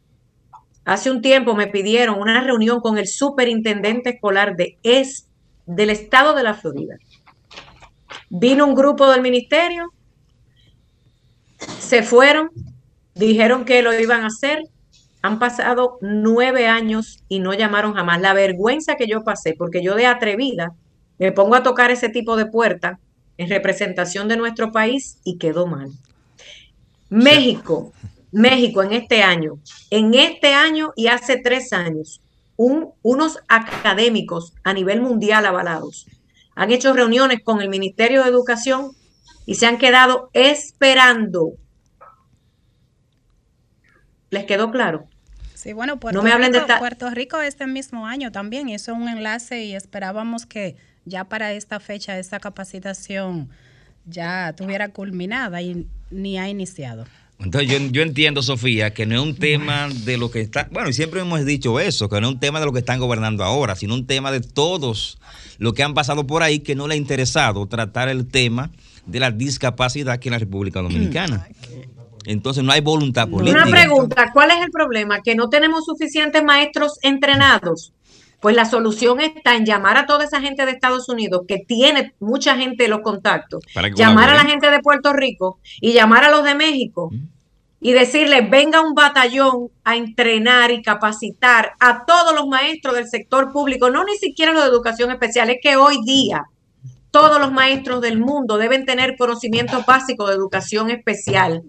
hace 0.84 1.12
un 1.12 1.22
tiempo 1.22 1.54
me 1.54 1.68
pidieron 1.68 2.20
una 2.20 2.42
reunión 2.42 2.80
con 2.80 2.98
el 2.98 3.08
superintendente 3.08 4.10
escolar 4.10 4.56
de 4.56 4.80
es 4.82 5.28
del 5.68 5.92
estado 5.92 6.34
de 6.34 6.42
la 6.42 6.56
Florida. 6.56 6.96
Vino 8.36 8.66
un 8.66 8.74
grupo 8.74 9.12
del 9.12 9.22
ministerio, 9.22 9.94
se 11.78 12.02
fueron, 12.02 12.50
dijeron 13.14 13.64
que 13.64 13.84
lo 13.84 13.94
iban 13.94 14.24
a 14.24 14.28
hacer. 14.28 14.64
Han 15.22 15.38
pasado 15.38 16.00
nueve 16.02 16.66
años 16.66 17.24
y 17.30 17.40
no 17.40 17.54
llamaron 17.54 17.94
jamás. 17.94 18.20
La 18.22 18.34
vergüenza 18.34 18.96
que 18.96 19.06
yo 19.06 19.24
pasé, 19.24 19.54
porque 19.56 19.84
yo 19.84 19.94
de 19.94 20.08
atrevida 20.08 20.72
me 21.20 21.32
pongo 21.32 21.54
a 21.54 21.62
tocar 21.62 21.92
ese 21.92 22.10
tipo 22.10 22.36
de 22.36 22.48
puerta 22.48 22.98
en 23.38 23.50
representación 23.50 24.28
de 24.28 24.38
nuestro 24.38 24.72
país 24.72 25.20
y 25.24 25.38
quedó 25.38 25.68
mal. 25.68 25.92
México, 27.12 27.94
México 28.32 28.82
en 28.82 28.94
este 28.94 29.22
año, 29.22 29.60
en 29.92 30.16
este 30.16 30.56
año 30.56 30.92
y 30.96 31.06
hace 31.06 31.38
tres 31.38 31.72
años, 31.72 32.20
unos 32.58 33.38
académicos 33.48 34.54
a 34.64 34.74
nivel 34.74 35.02
mundial 35.02 35.46
avalados 35.46 36.08
han 36.56 36.72
hecho 36.72 36.94
reuniones 36.94 37.42
con 37.44 37.62
el 37.62 37.70
Ministerio 37.70 38.24
de 38.24 38.30
Educación 38.30 38.92
y 39.46 39.56
se 39.56 39.66
han 39.66 39.78
quedado 39.78 40.30
esperando. 40.34 41.54
¿Les 44.30 44.46
quedó 44.46 44.72
claro? 44.72 45.08
Sí, 45.54 45.74
bueno, 45.74 46.00
Puerto, 46.00 46.18
no 46.18 46.24
me 46.24 46.32
hablen 46.32 46.54
Rico, 46.54 46.66
de 46.66 46.78
Puerto 46.78 47.10
Rico 47.10 47.42
este 47.42 47.68
mismo 47.68 48.06
año 48.06 48.32
también 48.32 48.68
hizo 48.68 48.94
un 48.94 49.08
enlace 49.08 49.64
y 49.64 49.76
esperábamos 49.76 50.46
que 50.46 50.76
ya 51.06 51.24
para 51.26 51.54
esta 51.54 51.80
fecha 51.80 52.18
esa 52.18 52.40
capacitación 52.40 53.50
ya 54.06 54.54
tuviera 54.58 54.90
culminada 54.90 55.62
y 55.62 55.88
ni 56.12 56.38
ha 56.38 56.50
iniciado. 56.50 57.06
Entonces 57.40 57.70
yo, 57.70 57.78
yo, 57.92 58.04
entiendo, 58.04 58.42
Sofía, 58.42 58.94
que 58.94 59.06
no 59.06 59.16
es 59.16 59.22
un 59.22 59.36
tema 59.36 59.90
de 59.90 60.18
lo 60.18 60.32
que 60.32 60.40
está, 60.40 60.70
bueno, 60.72 60.90
y 60.90 60.94
siempre 60.94 61.20
hemos 61.22 61.44
dicho 61.46 61.80
eso, 61.80 62.08
que 62.08 62.22
no 62.22 62.28
es 62.28 62.34
un 62.36 62.40
tema 62.40 62.60
de 62.60 62.66
lo 62.66 62.72
que 62.72 62.80
están 62.80 63.00
gobernando 63.00 63.44
ahora, 63.44 63.76
sino 63.76 63.96
un 63.96 64.08
tema 64.08 64.32
de 64.32 64.40
todos 64.40 65.18
los 65.58 65.74
que 65.74 65.84
han 65.84 65.94
pasado 65.94 66.26
por 66.26 66.42
ahí 66.42 66.60
que 66.60 66.76
no 66.76 66.88
le 66.88 66.94
ha 66.94 66.98
interesado 66.98 67.66
tratar 67.68 68.08
el 68.08 68.28
tema 68.28 68.72
de 69.06 69.20
la 69.20 69.32
discapacidad 69.32 70.14
aquí 70.14 70.30
en 70.30 70.34
la 70.34 70.40
República 70.40 70.82
Dominicana. 70.82 71.48
Entonces 72.26 72.64
no 72.64 72.72
hay 72.72 72.80
voluntad 72.80 73.28
política. 73.28 73.64
Una 73.64 73.72
pregunta, 73.72 74.32
¿cuál 74.32 74.52
es 74.52 74.64
el 74.64 74.72
problema? 74.72 75.22
Que 75.22 75.36
no 75.36 75.50
tenemos 75.50 75.84
suficientes 75.86 76.42
maestros 76.44 76.98
entrenados 77.02 77.92
pues 78.44 78.58
la 78.58 78.66
solución 78.66 79.22
está 79.22 79.56
en 79.56 79.66
llamar 79.66 79.96
a 79.96 80.06
toda 80.06 80.26
esa 80.26 80.42
gente 80.42 80.66
de 80.66 80.74
Estados 80.74 81.08
Unidos 81.08 81.44
que 81.48 81.60
tiene 81.60 82.14
mucha 82.20 82.58
gente 82.58 82.90
los 82.90 83.00
contactos, 83.00 83.64
llamar 83.96 84.32
a 84.32 84.34
la 84.34 84.44
gente 84.44 84.70
de 84.70 84.82
Puerto 84.82 85.14
Rico 85.14 85.60
y 85.80 85.94
llamar 85.94 86.26
a 86.26 86.30
los 86.30 86.44
de 86.44 86.54
México 86.54 87.10
y 87.80 87.94
decirles, 87.94 88.50
venga 88.50 88.82
un 88.82 88.96
batallón 88.96 89.70
a 89.86 89.96
entrenar 89.96 90.72
y 90.72 90.82
capacitar 90.82 91.72
a 91.80 92.04
todos 92.06 92.36
los 92.36 92.46
maestros 92.48 92.96
del 92.96 93.08
sector 93.08 93.54
público, 93.54 93.90
no 93.90 94.04
ni 94.04 94.18
siquiera 94.18 94.52
los 94.52 94.64
de 94.64 94.70
educación 94.72 95.10
especial, 95.10 95.50
es 95.50 95.60
que 95.64 95.78
hoy 95.78 96.04
día 96.04 96.44
todos 97.12 97.40
los 97.40 97.54
maestros 97.54 98.02
del 98.02 98.20
mundo 98.20 98.58
deben 98.58 98.86
tener 98.86 99.16
conocimientos 99.18 99.86
básicos 99.86 100.28
de 100.28 100.36
educación 100.36 100.90
especial 100.90 101.64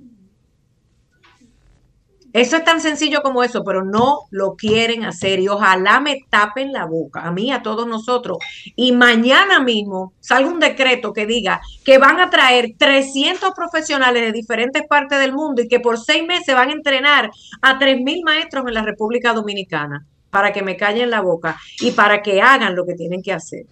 eso 2.34 2.56
es 2.56 2.64
tan 2.64 2.80
sencillo 2.80 3.22
como 3.22 3.44
eso, 3.44 3.62
pero 3.62 3.84
no 3.84 4.22
lo 4.32 4.56
quieren 4.56 5.04
hacer 5.04 5.38
y 5.38 5.46
ojalá 5.46 6.00
me 6.00 6.18
tapen 6.28 6.72
la 6.72 6.84
boca, 6.84 7.20
a 7.20 7.30
mí, 7.30 7.52
a 7.52 7.62
todos 7.62 7.86
nosotros. 7.86 8.38
Y 8.74 8.90
mañana 8.90 9.60
mismo 9.60 10.14
salga 10.18 10.50
un 10.50 10.58
decreto 10.58 11.12
que 11.12 11.26
diga 11.26 11.60
que 11.84 11.98
van 11.98 12.18
a 12.18 12.30
traer 12.30 12.74
300 12.76 13.52
profesionales 13.54 14.24
de 14.24 14.32
diferentes 14.32 14.82
partes 14.88 15.20
del 15.20 15.32
mundo 15.32 15.62
y 15.62 15.68
que 15.68 15.78
por 15.78 15.96
seis 15.96 16.26
meses 16.26 16.56
van 16.56 16.70
a 16.70 16.72
entrenar 16.72 17.30
a 17.62 17.78
3.000 17.78 18.24
maestros 18.24 18.64
en 18.66 18.74
la 18.74 18.82
República 18.82 19.32
Dominicana 19.32 20.04
para 20.30 20.52
que 20.52 20.62
me 20.62 20.76
callen 20.76 21.10
la 21.10 21.20
boca 21.20 21.56
y 21.78 21.92
para 21.92 22.20
que 22.20 22.42
hagan 22.42 22.74
lo 22.74 22.84
que 22.84 22.94
tienen 22.94 23.22
que 23.22 23.32
hacer. 23.32 23.64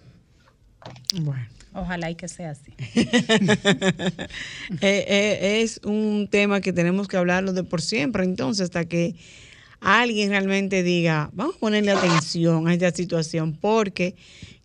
Bueno. 1.19 1.52
Ojalá 1.73 2.11
y 2.11 2.15
que 2.15 2.27
sea 2.27 2.51
así. 2.51 2.73
Eh, 4.81 5.05
eh, 5.07 5.61
es 5.61 5.79
un 5.83 6.27
tema 6.29 6.61
que 6.61 6.73
tenemos 6.73 7.07
que 7.07 7.17
hablarlo 7.17 7.53
de 7.53 7.63
por 7.63 7.81
siempre, 7.81 8.23
entonces, 8.23 8.65
hasta 8.65 8.85
que 8.85 9.15
alguien 9.81 10.29
realmente 10.29 10.83
diga, 10.83 11.29
vamos 11.33 11.55
a 11.55 11.59
ponerle 11.59 11.91
atención 11.91 12.67
a 12.67 12.73
esta 12.73 12.91
situación, 12.91 13.57
porque 13.59 14.15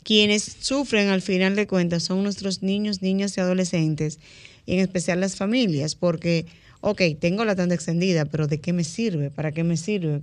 quienes 0.02 0.56
sufren 0.60 1.08
al 1.08 1.22
final 1.22 1.56
de 1.56 1.66
cuentas 1.66 2.04
son 2.04 2.22
nuestros 2.22 2.62
niños, 2.62 3.02
niñas 3.02 3.36
y 3.36 3.40
adolescentes, 3.40 4.18
y 4.66 4.74
en 4.74 4.80
especial 4.80 5.20
las 5.20 5.36
familias, 5.36 5.94
porque, 5.94 6.46
ok, 6.80 7.02
tengo 7.20 7.44
la 7.44 7.56
tanda 7.56 7.74
extendida, 7.74 8.24
pero 8.24 8.46
¿de 8.46 8.60
qué 8.60 8.72
me 8.72 8.84
sirve? 8.84 9.30
¿Para 9.30 9.52
qué 9.52 9.64
me 9.64 9.76
sirve? 9.76 10.22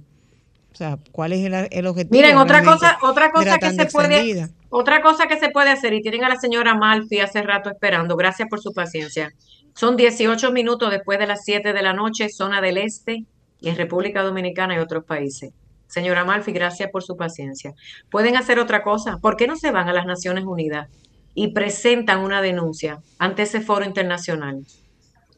O 0.76 0.78
sea, 0.78 1.00
¿cuál 1.14 1.32
es 1.32 1.46
el, 1.72 1.88
objetivo? 1.88 2.12
Miren, 2.12 2.36
otra 2.36 2.62
cosa, 2.62 2.98
otra 3.02 3.32
cosa 3.32 3.58
que 3.60 3.72
se 3.72 3.86
puede, 3.86 4.50
otra 4.68 5.02
cosa 5.02 5.26
que 5.26 5.40
se 5.40 5.50
puede 5.50 5.70
hacer, 5.70 5.94
y 5.94 6.02
tienen 6.02 6.26
a 6.26 6.28
la 6.28 6.36
señora 6.36 6.76
Malfi 6.76 7.22
hace 7.22 7.42
rato 7.44 7.70
esperando, 7.70 8.18
gracias 8.18 8.50
por 8.50 8.60
su 8.60 8.74
paciencia. 8.74 9.32
Son 9.74 9.96
18 9.96 10.52
minutos 10.52 10.92
después 10.92 11.18
de 11.18 11.28
las 11.28 11.46
7 11.46 11.72
de 11.72 11.82
la 11.82 11.94
noche, 11.94 12.28
zona 12.28 12.60
del 12.60 12.78
este, 12.78 13.24
y 13.62 13.70
en 13.70 13.78
República 13.78 14.22
Dominicana 14.22 14.76
y 14.76 14.80
otros 14.80 15.06
países. 15.06 15.54
Señora 15.88 16.26
Malfi, 16.26 16.52
gracias 16.52 16.92
por 16.92 17.04
su 17.04 17.16
paciencia. 17.16 17.74
Pueden 18.12 18.36
hacer 18.36 18.60
otra 18.60 18.84
cosa. 18.84 19.18
¿Por 19.20 19.38
qué 19.38 19.48
no 19.48 19.56
se 19.56 19.72
van 19.72 19.88
a 19.88 19.94
las 19.94 20.06
Naciones 20.06 20.44
Unidas 20.44 20.90
y 21.34 21.54
presentan 21.54 22.20
una 22.20 22.42
denuncia 22.42 23.00
ante 23.18 23.44
ese 23.44 23.62
foro 23.62 23.86
internacional? 23.86 24.66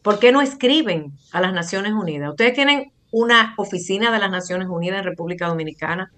¿Por 0.01 0.17
qué 0.17 0.31
no 0.31 0.41
escriben 0.41 1.11
a 1.31 1.41
las 1.41 1.53
Naciones 1.53 1.93
Unidas? 1.93 2.31
Ustedes 2.31 2.53
tienen 2.53 2.91
una 3.11 3.53
oficina 3.57 4.11
de 4.11 4.19
las 4.19 4.31
Naciones 4.31 4.67
Unidas 4.67 4.99
en 4.99 5.05
República 5.05 5.47
Dominicana. 5.47 6.11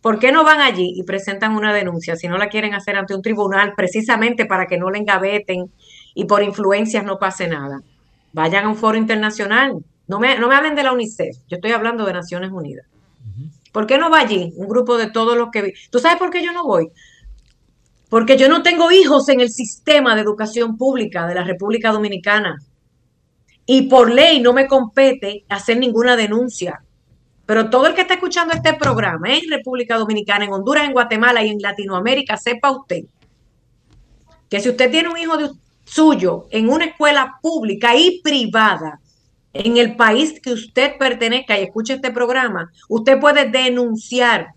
¿Por 0.00 0.18
qué 0.18 0.30
no 0.30 0.44
van 0.44 0.60
allí 0.60 0.94
y 0.96 1.02
presentan 1.02 1.56
una 1.56 1.74
denuncia 1.74 2.16
si 2.16 2.28
no 2.28 2.38
la 2.38 2.48
quieren 2.48 2.74
hacer 2.74 2.96
ante 2.96 3.14
un 3.14 3.22
tribunal 3.22 3.74
precisamente 3.76 4.46
para 4.46 4.66
que 4.66 4.78
no 4.78 4.90
le 4.90 4.98
engaveten 4.98 5.70
y 6.14 6.24
por 6.24 6.42
influencias 6.42 7.04
no 7.04 7.18
pase 7.18 7.48
nada? 7.48 7.80
Vayan 8.32 8.66
a 8.66 8.68
un 8.68 8.76
foro 8.76 8.96
internacional. 8.96 9.74
No 10.06 10.20
me, 10.20 10.38
no 10.38 10.48
me 10.48 10.54
hablen 10.54 10.76
de 10.76 10.84
la 10.84 10.92
UNICEF, 10.92 11.36
yo 11.48 11.56
estoy 11.56 11.72
hablando 11.72 12.04
de 12.04 12.12
Naciones 12.12 12.52
Unidas. 12.52 12.86
¿Por 13.72 13.86
qué 13.86 13.98
no 13.98 14.08
va 14.08 14.20
allí 14.20 14.54
un 14.56 14.68
grupo 14.68 14.96
de 14.96 15.10
todos 15.10 15.36
los 15.36 15.50
que... 15.50 15.74
¿Tú 15.90 15.98
sabes 15.98 16.18
por 16.18 16.30
qué 16.30 16.42
yo 16.42 16.52
no 16.52 16.64
voy? 16.64 16.88
Porque 18.08 18.38
yo 18.38 18.48
no 18.48 18.62
tengo 18.62 18.90
hijos 18.90 19.28
en 19.28 19.40
el 19.40 19.50
sistema 19.50 20.14
de 20.14 20.22
educación 20.22 20.78
pública 20.78 21.26
de 21.26 21.34
la 21.34 21.44
República 21.44 21.90
Dominicana 21.90 22.56
y 23.66 23.82
por 23.82 24.10
ley 24.10 24.40
no 24.40 24.52
me 24.52 24.66
compete 24.66 25.44
hacer 25.48 25.78
ninguna 25.78 26.16
denuncia. 26.16 26.80
Pero 27.44 27.70
todo 27.70 27.86
el 27.86 27.94
que 27.94 28.00
está 28.00 28.14
escuchando 28.14 28.54
este 28.54 28.74
programa 28.74 29.34
en 29.34 29.50
República 29.50 29.98
Dominicana, 29.98 30.44
en 30.44 30.52
Honduras, 30.52 30.84
en 30.84 30.92
Guatemala 30.92 31.44
y 31.44 31.50
en 31.50 31.58
Latinoamérica, 31.60 32.36
sepa 32.36 32.70
usted 32.70 33.04
que 34.48 34.60
si 34.60 34.68
usted 34.68 34.90
tiene 34.90 35.08
un 35.08 35.18
hijo 35.18 35.36
suyo 35.84 36.46
en 36.50 36.68
una 36.68 36.86
escuela 36.86 37.38
pública 37.42 37.96
y 37.96 38.20
privada, 38.22 39.00
en 39.52 39.76
el 39.76 39.96
país 39.96 40.40
que 40.40 40.52
usted 40.52 40.98
pertenezca 40.98 41.58
y 41.58 41.64
escuche 41.64 41.94
este 41.94 42.10
programa, 42.10 42.70
usted 42.88 43.18
puede 43.18 43.48
denunciar 43.48 44.48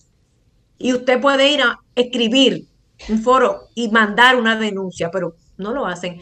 y 0.77 0.93
usted 0.93 1.21
puede 1.21 1.51
ir 1.51 1.61
a 1.61 1.79
escribir 1.95 2.65
un 3.07 3.21
foro 3.21 3.69
y 3.75 3.89
mandar 3.89 4.35
una 4.35 4.57
denuncia, 4.57 5.09
pero 5.11 5.35
no 5.57 5.73
lo 5.73 5.85
hacen. 5.85 6.21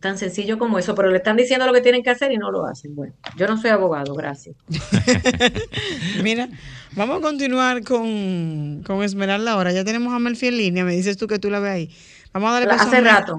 Tan 0.00 0.16
sencillo 0.16 0.58
como 0.58 0.78
eso, 0.78 0.94
pero 0.94 1.10
le 1.10 1.18
están 1.18 1.36
diciendo 1.36 1.66
lo 1.66 1.74
que 1.74 1.82
tienen 1.82 2.02
que 2.02 2.08
hacer 2.08 2.32
y 2.32 2.38
no 2.38 2.50
lo 2.50 2.64
hacen. 2.64 2.96
Bueno, 2.96 3.12
yo 3.36 3.46
no 3.46 3.58
soy 3.58 3.68
abogado, 3.68 4.14
gracias. 4.14 4.56
Mira, 6.22 6.48
vamos 6.92 7.18
a 7.18 7.20
continuar 7.20 7.84
con, 7.84 8.82
con 8.86 9.02
Esmeralda 9.02 9.52
ahora. 9.52 9.72
Ya 9.72 9.84
tenemos 9.84 10.14
a 10.14 10.18
Melfi 10.18 10.46
en 10.46 10.56
línea, 10.56 10.84
me 10.84 10.96
dices 10.96 11.18
tú 11.18 11.26
que 11.26 11.38
tú 11.38 11.50
la 11.50 11.60
ves 11.60 11.70
ahí. 11.70 11.96
Vamos 12.32 12.48
a 12.48 12.52
darle 12.54 12.68
paso 12.68 12.88
Hace 12.88 13.00
rato. 13.02 13.36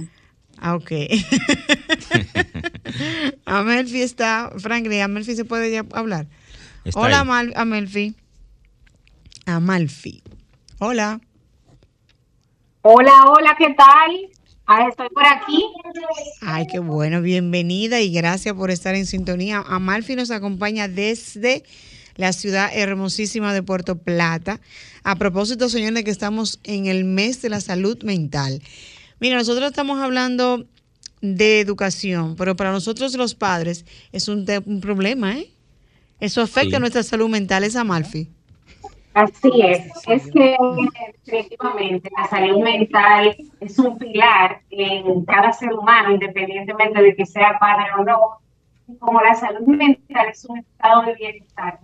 Ah, 0.60 0.76
ok. 0.76 0.91
Amelfi 3.45 4.04
está, 4.04 4.52
Franklin, 4.60 5.02
Amelfi 5.02 5.36
se 5.36 5.45
puede 5.45 5.71
ya 5.71 5.84
hablar. 5.93 6.28
Hola, 6.93 7.21
Amal, 7.21 7.54
Amelfi. 7.56 8.13
Amalfi. 9.47 10.21
Hola. 10.78 11.19
Hola, 12.84 13.12
hola, 13.28 13.56
¿qué 13.58 13.74
tal? 13.76 14.40
Ah, 14.65 14.88
estoy 14.89 15.10
por 15.10 15.26
aquí. 15.26 15.63
Ay, 16.41 16.67
qué 16.67 16.80
bueno, 16.80 17.21
bienvenida 17.21 18.00
y 18.00 18.12
gracias 18.12 18.56
por 18.56 18.71
estar 18.71 18.95
en 18.95 19.06
sintonía. 19.06 19.63
Amalfi 19.67 20.15
nos 20.15 20.32
acompaña 20.32 20.88
desde 20.88 21.63
la 22.15 22.34
ciudad 22.34 22.69
hermosísima 22.74 23.54
de 23.54 23.63
Puerto 23.63 23.97
Plata. 23.97 24.62
A 25.04 25.15
propósito, 25.15 25.67
señores, 25.67 26.04
que 26.04 26.12
estamos 26.12 26.60
en 26.63 26.86
el 26.86 27.04
mes 27.04 27.41
de 27.41 27.50
la 27.50 27.62
salud 27.62 28.02
mental. 28.04 28.62
Mira, 29.19 29.38
nosotros 29.38 29.69
estamos 29.69 30.00
hablando 30.00 30.65
de 31.21 31.60
educación, 31.60 32.36
pero 32.36 32.56
para 32.56 32.71
nosotros 32.71 33.13
los 33.15 33.36
padres 33.36 33.86
es 34.12 34.28
un, 34.28 34.45
problema, 34.82 35.38
¿eh? 35.38 35.52
Eso 36.19 36.41
afecta 36.41 36.78
a 36.78 36.80
nuestra 36.80 37.04
salud 37.04 37.30
mental, 37.30 37.63
es 37.63 37.76
Amalfi. 37.76 38.30
Así 39.13 39.52
es, 39.62 39.91
es 40.08 40.32
que 40.32 40.56
definitivamente 41.26 42.10
la 42.17 42.28
salud 42.28 42.63
mental 42.63 43.36
es 43.60 43.78
un 43.78 43.97
pilar 43.97 44.62
en 44.69 45.26
cada 45.26 45.52
ser 45.52 45.74
humano, 45.74 46.13
independientemente 46.13 47.02
de 47.02 47.15
que 47.15 47.26
sea 47.26 47.60
padre 47.60 47.88
o 48.00 48.06
no. 48.06 49.00
Como 49.00 49.21
la 49.21 49.36
salud 49.36 49.67
mental 49.67 50.30
es 50.30 50.45
un 50.45 50.60
estado 50.60 51.04
de 51.04 51.15
bienestar, 51.15 51.80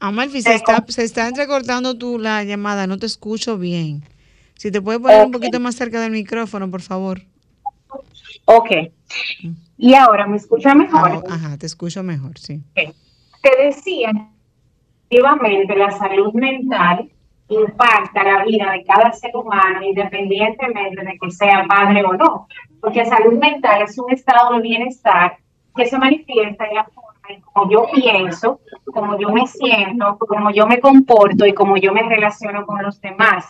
Amalfi, 0.00 0.42
se 0.42 0.54
está, 0.54 0.84
se 0.88 1.04
está 1.04 1.28
entrecortando 1.28 1.96
tu 1.96 2.18
la 2.18 2.42
llamada, 2.42 2.86
no 2.86 2.98
te 2.98 3.06
escucho 3.06 3.56
bien. 3.58 4.02
Si 4.54 4.72
te 4.72 4.82
puedes 4.82 5.00
poner 5.00 5.26
un 5.26 5.32
poquito 5.32 5.60
más 5.60 5.76
cerca 5.76 6.00
del 6.00 6.10
micrófono, 6.10 6.68
por 6.70 6.82
favor. 6.82 7.22
Ok. 8.44 8.70
Y 9.76 9.94
ahora, 9.94 10.26
¿me 10.26 10.36
escucha 10.36 10.74
mejor? 10.74 11.24
Ah, 11.28 11.34
ajá, 11.34 11.58
te 11.58 11.66
escucho 11.66 12.02
mejor, 12.02 12.38
sí. 12.38 12.60
Okay 12.72 12.92
te 13.40 13.64
decía, 13.64 14.10
efectivamente, 15.10 15.76
la 15.76 15.90
salud 15.90 16.32
mental 16.34 17.10
impacta 17.48 18.22
la 18.22 18.44
vida 18.44 18.72
de 18.72 18.84
cada 18.84 19.12
ser 19.12 19.34
humano, 19.34 19.82
independientemente 19.82 21.02
de 21.02 21.18
que 21.18 21.30
sea 21.30 21.64
padre 21.66 22.04
o 22.04 22.12
no, 22.12 22.46
porque 22.80 23.06
salud 23.06 23.38
mental 23.38 23.82
es 23.82 23.98
un 23.98 24.12
estado 24.12 24.54
de 24.54 24.62
bienestar 24.62 25.38
que 25.74 25.86
se 25.86 25.98
manifiesta 25.98 26.66
en 26.66 26.74
la 26.74 26.84
forma 26.84 27.08
en 27.28 27.40
cómo 27.42 27.70
yo 27.70 27.86
pienso, 27.92 28.60
cómo 28.86 29.18
yo 29.18 29.30
me 29.30 29.46
siento, 29.46 30.16
cómo 30.18 30.50
yo 30.50 30.66
me 30.66 30.80
comporto 30.80 31.46
y 31.46 31.54
cómo 31.54 31.76
yo 31.76 31.92
me 31.92 32.02
relaciono 32.02 32.66
con 32.66 32.82
los 32.82 33.00
demás. 33.00 33.46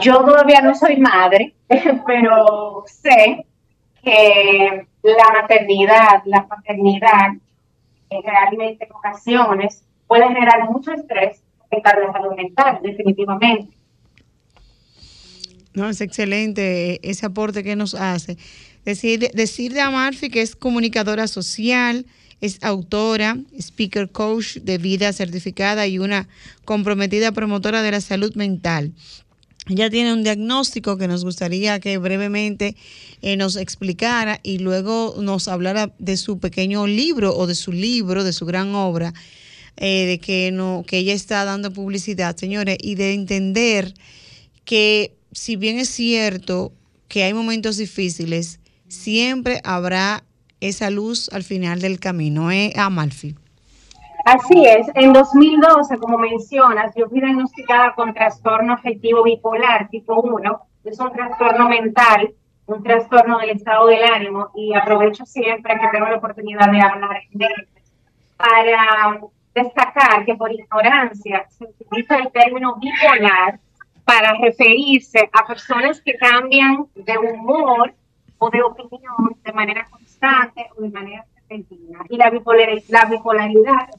Yo 0.00 0.24
todavía 0.24 0.60
no 0.62 0.74
soy 0.74 0.96
madre, 0.98 1.54
pero 2.06 2.84
sé 2.86 3.44
que 4.02 4.86
la 5.02 5.40
maternidad, 5.40 6.22
la 6.24 6.46
paternidad 6.46 7.32
realmente 8.24 8.84
en 8.84 8.92
ocasiones 8.92 9.84
puede 10.06 10.28
generar 10.28 10.70
mucho 10.70 10.92
estrés 10.92 11.42
afectar 11.64 11.98
la 11.98 12.12
salud 12.12 12.34
mental, 12.36 12.80
definitivamente. 12.82 13.74
No, 15.74 15.88
es 15.88 16.00
excelente 16.02 17.00
ese 17.08 17.26
aporte 17.26 17.64
que 17.64 17.76
nos 17.76 17.94
hace. 17.94 18.36
Decir, 18.84 19.30
decir 19.32 19.72
de 19.72 19.80
Amalfi 19.80 20.28
que 20.28 20.42
es 20.42 20.54
comunicadora 20.54 21.26
social, 21.26 22.04
es 22.42 22.62
autora, 22.62 23.38
speaker 23.58 24.10
coach 24.10 24.56
de 24.56 24.76
vida 24.76 25.12
certificada 25.12 25.86
y 25.86 25.98
una 25.98 26.28
comprometida 26.64 27.32
promotora 27.32 27.82
de 27.82 27.92
la 27.92 28.00
salud 28.00 28.34
mental. 28.34 28.92
Ella 29.68 29.88
tiene 29.90 30.12
un 30.12 30.24
diagnóstico 30.24 30.96
que 30.96 31.06
nos 31.06 31.24
gustaría 31.24 31.78
que 31.78 31.96
brevemente 31.98 32.74
eh, 33.20 33.36
nos 33.36 33.56
explicara 33.56 34.40
y 34.42 34.58
luego 34.58 35.14
nos 35.20 35.46
hablara 35.46 35.94
de 35.98 36.16
su 36.16 36.40
pequeño 36.40 36.88
libro 36.88 37.36
o 37.36 37.46
de 37.46 37.54
su 37.54 37.70
libro, 37.70 38.24
de 38.24 38.32
su 38.32 38.44
gran 38.44 38.74
obra, 38.74 39.14
eh, 39.76 40.06
de 40.06 40.18
que, 40.18 40.50
no, 40.52 40.84
que 40.84 40.98
ella 40.98 41.14
está 41.14 41.44
dando 41.44 41.72
publicidad, 41.72 42.36
señores, 42.36 42.76
y 42.80 42.96
de 42.96 43.14
entender 43.14 43.94
que 44.64 45.14
si 45.30 45.54
bien 45.54 45.78
es 45.78 45.88
cierto 45.90 46.72
que 47.06 47.22
hay 47.22 47.32
momentos 47.32 47.76
difíciles, 47.76 48.58
siempre 48.88 49.60
habrá 49.62 50.24
esa 50.60 50.90
luz 50.90 51.28
al 51.32 51.44
final 51.44 51.80
del 51.80 52.00
camino. 52.00 52.50
¿eh, 52.50 52.72
Amalfi? 52.74 53.36
Así 54.24 54.64
es, 54.64 54.86
en 54.94 55.12
2012, 55.12 55.98
como 55.98 56.16
mencionas, 56.18 56.94
yo 56.94 57.08
fui 57.08 57.20
diagnosticada 57.20 57.92
con 57.94 58.14
trastorno 58.14 58.74
afectivo 58.74 59.24
bipolar 59.24 59.88
tipo 59.88 60.20
1, 60.20 60.60
es 60.84 60.98
un 61.00 61.12
trastorno 61.12 61.68
mental, 61.68 62.32
un 62.66 62.82
trastorno 62.82 63.38
del 63.38 63.50
estado 63.50 63.86
del 63.86 64.04
ánimo 64.04 64.50
y 64.54 64.74
aprovecho 64.74 65.26
siempre 65.26 65.78
que 65.78 65.88
tengo 65.88 66.06
la 66.06 66.16
oportunidad 66.16 66.70
de 66.70 66.80
hablar 66.80 67.20
de 67.32 67.48
para 68.36 69.20
destacar 69.54 70.24
que 70.24 70.34
por 70.34 70.50
ignorancia 70.50 71.46
se 71.50 71.64
utiliza 71.64 72.16
el 72.16 72.32
término 72.32 72.76
bipolar 72.76 73.58
para 74.04 74.34
referirse 74.34 75.28
a 75.32 75.46
personas 75.46 76.00
que 76.00 76.16
cambian 76.16 76.86
de 76.94 77.18
humor 77.18 77.94
o 78.38 78.50
de 78.50 78.62
opinión 78.62 79.36
de 79.44 79.52
manera 79.52 79.86
constante 79.90 80.66
o 80.76 80.82
de 80.82 80.90
manera 80.90 81.24
repentina. 81.36 82.00
Y 82.08 82.16
la 82.16 82.30
bipolaridad, 82.30 82.82
la 82.88 83.04
bipolaridad 83.04 83.90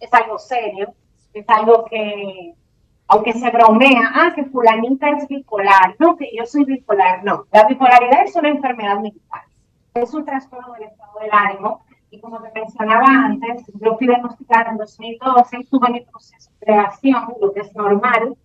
es 0.00 0.12
algo 0.12 0.38
serio, 0.38 0.94
es 1.32 1.48
algo 1.48 1.84
que, 1.84 2.54
aunque 3.08 3.32
se 3.32 3.50
bromea, 3.50 4.10
ah, 4.14 4.32
que 4.34 4.44
fulanita 4.44 5.10
es 5.10 5.28
bipolar, 5.28 5.96
no, 5.98 6.16
que 6.16 6.30
yo 6.36 6.46
soy 6.46 6.64
bipolar, 6.64 7.24
no. 7.24 7.46
La 7.52 7.66
bipolaridad 7.66 8.24
es 8.24 8.36
una 8.36 8.50
enfermedad 8.50 9.00
mental, 9.00 9.42
es 9.94 10.14
un 10.14 10.24
trastorno 10.24 10.72
del 10.74 10.84
estado 10.84 11.18
del 11.20 11.30
ánimo, 11.32 11.80
y 12.10 12.20
como 12.20 12.40
te 12.40 12.50
mencionaba 12.54 13.06
antes, 13.06 13.64
yo 13.80 13.96
fui 13.96 14.06
diagnosticada 14.06 14.70
en 14.70 14.76
2012, 14.76 15.66
tuve 15.70 15.90
mi 15.90 16.00
proceso 16.02 16.50
de 16.52 16.66
creación, 16.66 17.34
lo 17.40 17.52
que 17.52 17.60
es 17.60 17.74
normal, 17.74 18.36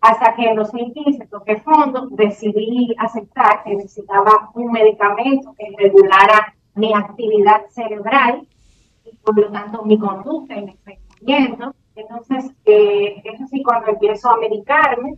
hasta 0.00 0.36
que 0.36 0.44
en 0.44 0.56
2015 0.56 1.26
toqué 1.26 1.56
fondo, 1.56 2.06
decidí 2.10 2.94
aceptar 2.98 3.64
que 3.64 3.74
necesitaba 3.74 4.50
un 4.54 4.70
medicamento 4.70 5.54
que 5.58 5.74
regulara 5.76 6.54
mi 6.74 6.94
actividad 6.94 7.66
cerebral 7.70 8.46
por 9.24 9.38
lo 9.38 9.50
tanto 9.50 9.84
mi 9.84 9.98
conducta 9.98 10.56
y 10.56 10.64
mi 10.66 10.76
pensamiento. 10.76 11.74
Entonces, 11.94 12.52
eh, 12.64 13.20
eso 13.24 13.46
sí, 13.50 13.62
cuando 13.62 13.90
empiezo 13.90 14.30
a 14.30 14.38
medicarme, 14.38 15.16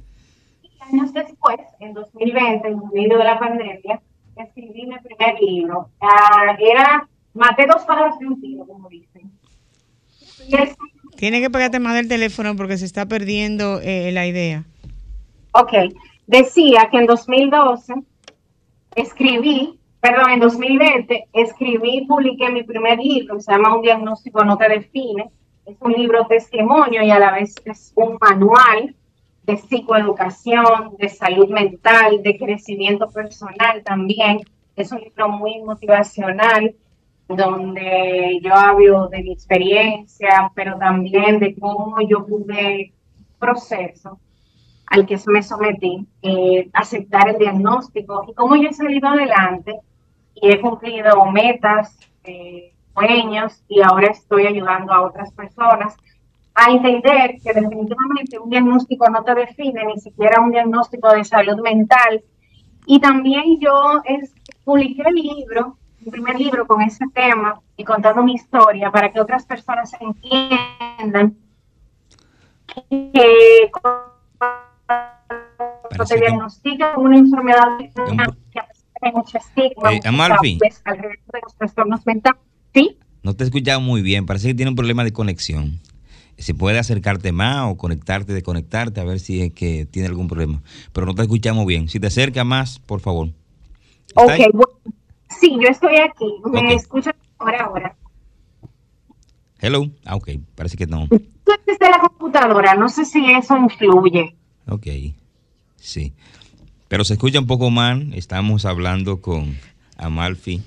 y 0.63 0.71
años 0.81 1.13
después, 1.13 1.61
en 1.79 1.93
2020, 1.93 2.69
en 2.69 2.81
medio 2.93 3.19
de 3.19 3.25
la 3.25 3.39
pandemia, 3.39 4.01
escribí 4.37 4.87
mi 4.87 4.99
primer 4.99 5.41
libro. 5.41 5.91
Ah, 6.01 6.57
era, 6.59 7.09
maté 7.35 7.67
dos 7.67 7.83
pájaros 7.83 8.19
de 8.19 8.27
un 8.27 8.41
tiro, 8.41 8.67
como 8.67 8.89
dicen. 8.89 9.31
Tiene 11.17 11.41
que 11.41 11.51
pegarte 11.51 11.79
más 11.79 11.95
del 11.95 12.09
teléfono 12.09 12.57
porque 12.57 12.79
se 12.79 12.87
está 12.87 13.07
perdiendo 13.07 13.81
eh, 13.83 14.11
la 14.13 14.27
idea. 14.27 14.65
Ok, 15.53 15.73
decía 16.27 16.89
que 16.91 16.99
en 16.99 17.07
2012 17.07 17.95
escribí 18.97 19.80
perdón, 20.01 20.31
en 20.31 20.41
2020 20.41 21.29
escribí 21.33 21.99
y 21.99 22.07
publiqué 22.07 22.51
mi 22.51 22.63
primer 22.63 22.99
libro, 22.99 23.41
se 23.41 23.53
llama 23.53 23.77
Un 23.77 23.83
diagnóstico 23.83 24.45
no 24.45 24.57
te 24.57 24.69
define. 24.69 25.31
Es 25.67 25.77
un 25.81 25.93
libro 25.93 26.27
testimonio 26.27 27.03
y 27.03 27.11
a 27.11 27.19
la 27.19 27.33
vez 27.33 27.55
es 27.65 27.93
un 27.95 28.19
manual 28.21 28.95
de 29.45 29.57
psicoeducación, 29.57 30.97
de 30.99 31.09
salud 31.09 31.49
mental, 31.49 32.23
de 32.23 32.39
crecimiento 32.39 33.09
personal 33.11 33.83
también. 33.85 34.41
Es 34.75 34.91
un 34.91 35.01
libro 35.01 35.29
muy 35.29 35.61
motivacional 35.63 36.75
donde 37.29 38.41
yo 38.43 38.55
hablo 38.55 39.09
de 39.09 39.23
mi 39.23 39.33
experiencia, 39.33 40.51
pero 40.55 40.79
también 40.79 41.39
de 41.39 41.55
cómo 41.55 41.97
yo 42.09 42.27
pude 42.27 42.93
proceso 43.39 44.19
al 44.87 45.07
que 45.07 45.17
me 45.27 45.43
sometí, 45.43 46.05
eh, 46.23 46.69
aceptar 46.73 47.29
el 47.29 47.39
diagnóstico 47.39 48.25
y 48.29 48.35
cómo 48.35 48.57
yo 48.57 48.69
he 48.69 48.73
salido 48.73 49.09
adelante 49.09 49.79
y 50.35 50.51
he 50.51 50.61
cumplido 50.61 51.25
metas, 51.27 51.99
eh, 52.25 52.73
sueños 52.95 53.63
y 53.69 53.81
ahora 53.83 54.09
estoy 54.09 54.47
ayudando 54.47 54.93
a 54.93 55.03
otras 55.03 55.33
personas 55.33 55.97
a 56.55 56.71
entender 56.71 57.37
que 57.43 57.53
definitivamente 57.53 58.39
un 58.39 58.51
diagnóstico 58.51 59.09
no 59.09 59.23
te 59.23 59.35
define, 59.35 59.85
ni 59.87 59.99
siquiera 60.01 60.41
un 60.41 60.51
diagnóstico 60.51 61.11
de 61.13 61.25
salud 61.25 61.61
mental. 61.63 62.23
Y 62.87 63.01
también 63.01 63.59
yo 63.61 64.01
es, 64.05 64.35
publiqué 64.65 65.03
el 65.07 65.15
libro, 65.15 65.79
mi 66.01 66.11
primer 66.11 66.39
libro 66.39 66.67
con 66.67 66.83
ese 66.83 67.05
tema 67.15 67.61
y 67.77 67.85
contando 67.85 68.23
mi 68.23 68.35
historia 68.35 68.91
para 68.91 69.11
que 69.13 69.21
otras 69.21 69.45
personas 69.47 69.93
entiendan 70.01 71.37
que 72.91 73.71
cuando 73.81 74.11
te 76.09 76.17
diagnostican 76.17 76.99
una 76.99 77.19
enfermedad 77.19 77.79
que 77.79 78.61
hay 79.01 79.13
mucho 79.13 79.39
estigma, 79.39 79.93
eh, 79.93 80.01
alrededor 80.85 81.19
de 81.33 81.41
los 81.43 81.55
trastornos 81.57 82.07
mentales. 82.07 82.41
¿Sí? 82.75 82.97
No 83.23 83.35
te 83.35 83.45
he 83.45 83.47
escuchado 83.47 83.81
muy 83.81 84.03
bien, 84.03 84.27
parece 84.27 84.49
que 84.49 84.55
tiene 84.55 84.71
un 84.71 84.77
problema 84.77 85.05
de 85.05 85.13
conexión. 85.13 85.81
Si 86.39 86.55
puede 86.55 86.79
acercarte 86.79 87.33
más 87.33 87.71
o 87.71 87.77
conectarte, 87.77 88.33
desconectarte, 88.33 89.01
a 89.01 89.05
ver 89.05 89.21
si 89.21 89.43
es 89.43 89.53
que 89.53 89.85
tiene 89.85 90.09
algún 90.09 90.27
problema. 90.27 90.63
Pero 90.93 91.07
no 91.07 91.15
te 91.15 91.23
escuchamos 91.23 91.67
bien. 91.67 91.89
Si 91.89 92.01
te 92.01 92.07
acerca 92.07 92.45
más, 92.45 92.79
por 92.79 93.01
favor. 93.01 93.29
Ok, 94.15 94.33
sí, 95.39 95.59
yo 95.61 95.69
estoy 95.69 95.97
aquí. 95.97 96.27
¿Me 96.51 96.75
escuchas 96.75 97.15
ahora? 97.39 97.65
ahora? 97.65 97.97
Hello. 99.61 99.91
Ah, 100.07 100.17
ok, 100.17 100.31
parece 100.55 100.79
que 100.79 100.87
no. 100.87 101.07
Desde 101.11 101.91
la 101.91 101.99
computadora, 101.99 102.75
no 102.75 102.89
sé 102.89 103.05
si 103.05 103.23
eso 103.31 103.57
influye. 103.59 104.35
Ok, 104.67 104.87
sí. 105.77 106.15
Pero 106.91 107.05
se 107.05 107.13
escucha 107.13 107.39
un 107.39 107.47
poco 107.47 107.71
mal. 107.71 108.13
Estamos 108.15 108.65
hablando 108.65 109.21
con 109.21 109.57
Amalfi, 109.97 110.61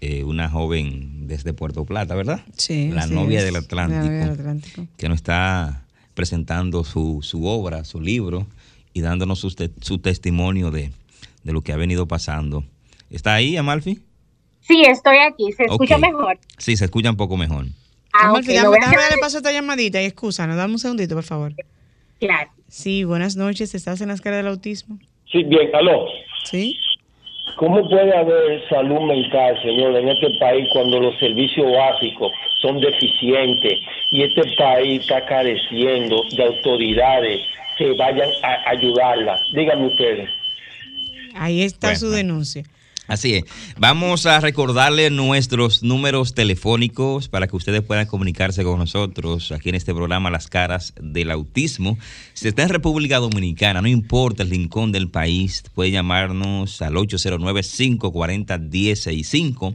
eh, 0.00 0.24
una 0.24 0.48
joven 0.48 1.26
desde 1.26 1.52
Puerto 1.52 1.84
Plata, 1.84 2.14
¿verdad? 2.14 2.40
Sí. 2.56 2.88
La 2.88 3.06
novia 3.06 3.44
del 3.44 3.56
Atlántico, 3.56 4.86
Que 4.96 5.10
nos 5.10 5.16
está 5.16 5.84
presentando 6.14 6.82
su, 6.82 7.20
obra, 7.44 7.84
su 7.84 8.00
libro 8.00 8.46
y 8.94 9.02
dándonos 9.02 9.40
su, 9.40 9.98
testimonio 9.98 10.70
de, 10.70 10.92
lo 11.44 11.60
que 11.60 11.74
ha 11.74 11.76
venido 11.76 12.08
pasando. 12.08 12.64
¿Está 13.10 13.34
ahí, 13.34 13.58
Amalfi? 13.58 14.00
Sí, 14.62 14.82
estoy 14.88 15.18
aquí. 15.18 15.52
¿Se 15.52 15.64
escucha 15.64 15.98
mejor? 15.98 16.38
Sí, 16.56 16.78
se 16.78 16.86
escucha 16.86 17.10
un 17.10 17.18
poco 17.18 17.36
mejor. 17.36 17.66
Ah, 18.14 18.30
Amalfi, 18.30 18.54
dame, 18.54 18.78
darle 18.80 19.18
paso 19.20 19.36
a 19.36 19.40
esta 19.40 19.52
llamadita 19.52 20.00
y 20.00 20.06
excusa, 20.06 20.46
nos 20.46 20.56
dame 20.56 20.72
un 20.72 20.78
segundito, 20.78 21.14
por 21.14 21.24
favor. 21.24 21.54
Claro. 22.18 22.50
Sí, 22.66 23.04
buenas 23.04 23.36
noches, 23.36 23.74
¿estás 23.74 24.00
en 24.00 24.08
las 24.08 24.22
caras 24.22 24.38
del 24.38 24.46
autismo? 24.46 24.98
Sí, 25.30 25.42
bien, 25.44 25.70
aló. 25.74 26.06
Sí. 26.44 26.78
¿Cómo 27.56 27.88
puede 27.88 28.14
haber 28.14 28.68
salud 28.68 29.00
mental, 29.00 29.60
señor, 29.62 29.96
en 29.96 30.08
este 30.08 30.30
país 30.38 30.68
cuando 30.72 31.00
los 31.00 31.18
servicios 31.18 31.66
básicos 31.72 32.30
son 32.60 32.80
deficientes 32.80 33.80
y 34.10 34.22
este 34.22 34.42
país 34.58 35.00
está 35.00 35.24
careciendo 35.24 36.22
de 36.36 36.44
autoridades 36.44 37.40
que 37.78 37.92
vayan 37.92 38.28
a 38.42 38.70
ayudarla? 38.70 39.40
Díganme 39.54 39.86
ustedes. 39.86 40.28
Ahí 41.34 41.62
está 41.62 41.94
su 41.94 42.10
denuncia. 42.10 42.64
Así 43.06 43.34
es. 43.34 43.44
Vamos 43.78 44.26
a 44.26 44.40
recordarle 44.40 45.10
nuestros 45.10 45.84
números 45.84 46.34
telefónicos 46.34 47.28
para 47.28 47.46
que 47.46 47.54
ustedes 47.54 47.82
puedan 47.82 48.06
comunicarse 48.06 48.64
con 48.64 48.80
nosotros 48.80 49.52
aquí 49.52 49.68
en 49.68 49.76
este 49.76 49.94
programa 49.94 50.28
Las 50.30 50.48
Caras 50.48 50.92
del 51.00 51.30
Autismo. 51.30 51.96
Si 52.34 52.48
está 52.48 52.64
en 52.64 52.70
República 52.70 53.18
Dominicana, 53.18 53.80
no 53.80 53.86
importa 53.88 54.42
el 54.42 54.50
rincón 54.50 54.90
del 54.90 55.08
país, 55.08 55.62
puede 55.74 55.92
llamarnos 55.92 56.82
al 56.82 56.94
809-540-1065. 56.94 59.74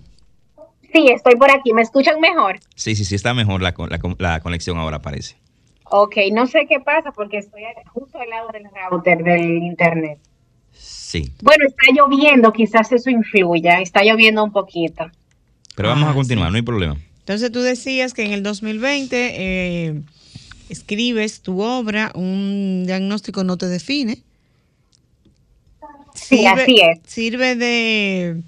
Sí, 0.92 1.08
estoy 1.10 1.36
por 1.36 1.52
aquí. 1.52 1.74
¿Me 1.74 1.82
escuchan 1.82 2.20
mejor? 2.20 2.60
Sí, 2.76 2.96
sí, 2.96 3.06
sí, 3.06 3.16
está 3.16 3.34
mejor 3.34 3.62
la, 3.62 3.74
la, 4.18 4.40
conexión 4.42 4.78
ahora 4.78 5.02
parece. 5.02 5.36
Ok, 5.86 6.16
no 6.32 6.48
sé 6.48 6.66
qué 6.68 6.80
pasa 6.80 7.12
porque 7.12 7.38
estoy 7.38 7.64
justo 7.94 8.20
al 8.20 8.30
lado 8.30 8.50
del 8.52 8.64
router 8.90 9.24
del 9.24 9.64
internet. 9.64 10.20
Sí. 10.72 11.32
Bueno, 11.42 11.66
está 11.68 11.94
lloviendo, 11.94 12.54
quizás 12.54 12.92
eso 12.92 13.10
influya, 13.10 13.82
está 13.82 14.02
lloviendo 14.04 14.44
un 14.44 14.52
poquito. 14.52 15.06
Pero 15.76 15.90
vamos 15.90 16.08
a 16.08 16.12
ah, 16.12 16.14
continuar, 16.14 16.52
no 16.52 16.56
hay 16.56 16.62
problema. 16.62 16.98
Entonces 17.20 17.52
tú 17.52 17.62
decías 17.62 18.14
que 18.14 18.24
en 18.24 18.32
el 18.32 18.44
2020 18.44 19.36
eh, 19.38 20.02
escribes 20.70 21.42
tu 21.42 21.62
obra, 21.62 22.12
un 22.16 22.84
diagnóstico 22.86 23.44
no 23.44 23.58
te 23.58 23.68
define. 23.68 24.20
sí, 26.14 26.46
así 26.46 26.80
es. 26.80 27.00
Sirve 27.06 27.56
de 27.56 28.42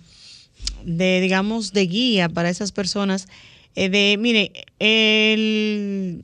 de, 0.85 1.21
digamos, 1.21 1.73
de 1.73 1.87
guía 1.87 2.29
para 2.29 2.49
esas 2.49 2.71
personas. 2.71 3.27
Eh, 3.75 3.89
de, 3.89 4.17
mire, 4.19 4.51
el, 4.79 6.23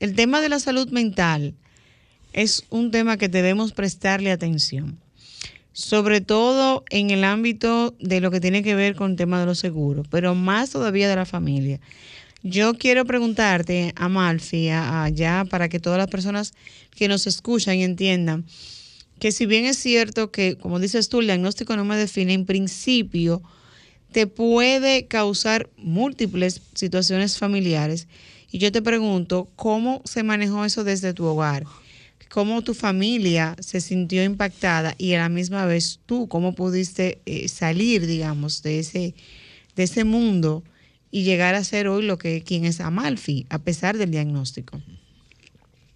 el 0.00 0.14
tema 0.14 0.40
de 0.40 0.48
la 0.48 0.60
salud 0.60 0.88
mental 0.90 1.54
es 2.32 2.64
un 2.70 2.90
tema 2.90 3.16
que 3.16 3.28
debemos 3.28 3.72
prestarle 3.72 4.30
atención, 4.30 4.98
sobre 5.72 6.20
todo 6.20 6.84
en 6.90 7.10
el 7.10 7.24
ámbito 7.24 7.94
de 8.00 8.20
lo 8.20 8.30
que 8.30 8.40
tiene 8.40 8.62
que 8.62 8.74
ver 8.74 8.94
con 8.94 9.12
el 9.12 9.16
tema 9.16 9.40
de 9.40 9.46
los 9.46 9.58
seguros, 9.58 10.06
pero 10.08 10.34
más 10.34 10.70
todavía 10.70 11.08
de 11.08 11.16
la 11.16 11.26
familia. 11.26 11.80
Yo 12.44 12.74
quiero 12.74 13.04
preguntarte, 13.04 13.92
a 13.96 14.08
Malfi, 14.08 14.68
allá, 14.68 15.44
para 15.50 15.68
que 15.68 15.80
todas 15.80 15.98
las 15.98 16.06
personas 16.06 16.54
que 16.94 17.08
nos 17.08 17.26
escuchan 17.26 17.78
entiendan, 17.78 18.44
que 19.18 19.32
si 19.32 19.46
bien 19.46 19.64
es 19.64 19.76
cierto 19.78 20.30
que, 20.30 20.56
como 20.56 20.78
dices 20.78 21.08
tú, 21.08 21.18
el 21.20 21.26
diagnóstico 21.26 21.74
no 21.74 21.84
me 21.84 21.96
define, 21.96 22.34
en 22.34 22.46
principio, 22.46 23.42
te 24.12 24.26
puede 24.26 25.06
causar 25.06 25.68
múltiples 25.76 26.62
situaciones 26.74 27.38
familiares. 27.38 28.08
Y 28.50 28.58
yo 28.58 28.72
te 28.72 28.82
pregunto, 28.82 29.48
¿cómo 29.56 30.00
se 30.04 30.22
manejó 30.22 30.64
eso 30.64 30.84
desde 30.84 31.12
tu 31.12 31.24
hogar? 31.24 31.64
¿Cómo 32.30 32.62
tu 32.62 32.74
familia 32.74 33.56
se 33.60 33.80
sintió 33.80 34.22
impactada 34.22 34.94
y 34.98 35.14
a 35.14 35.18
la 35.18 35.28
misma 35.28 35.64
vez 35.64 36.00
tú, 36.06 36.28
cómo 36.28 36.54
pudiste 36.54 37.20
eh, 37.26 37.48
salir, 37.48 38.06
digamos, 38.06 38.62
de 38.62 38.80
ese, 38.80 39.14
de 39.76 39.82
ese 39.82 40.04
mundo 40.04 40.62
y 41.10 41.24
llegar 41.24 41.54
a 41.54 41.64
ser 41.64 41.88
hoy 41.88 42.02
lo 42.02 42.18
que 42.18 42.42
quien 42.42 42.64
es 42.64 42.80
Amalfi, 42.80 43.46
a 43.48 43.58
pesar 43.58 43.96
del 43.96 44.10
diagnóstico? 44.10 44.80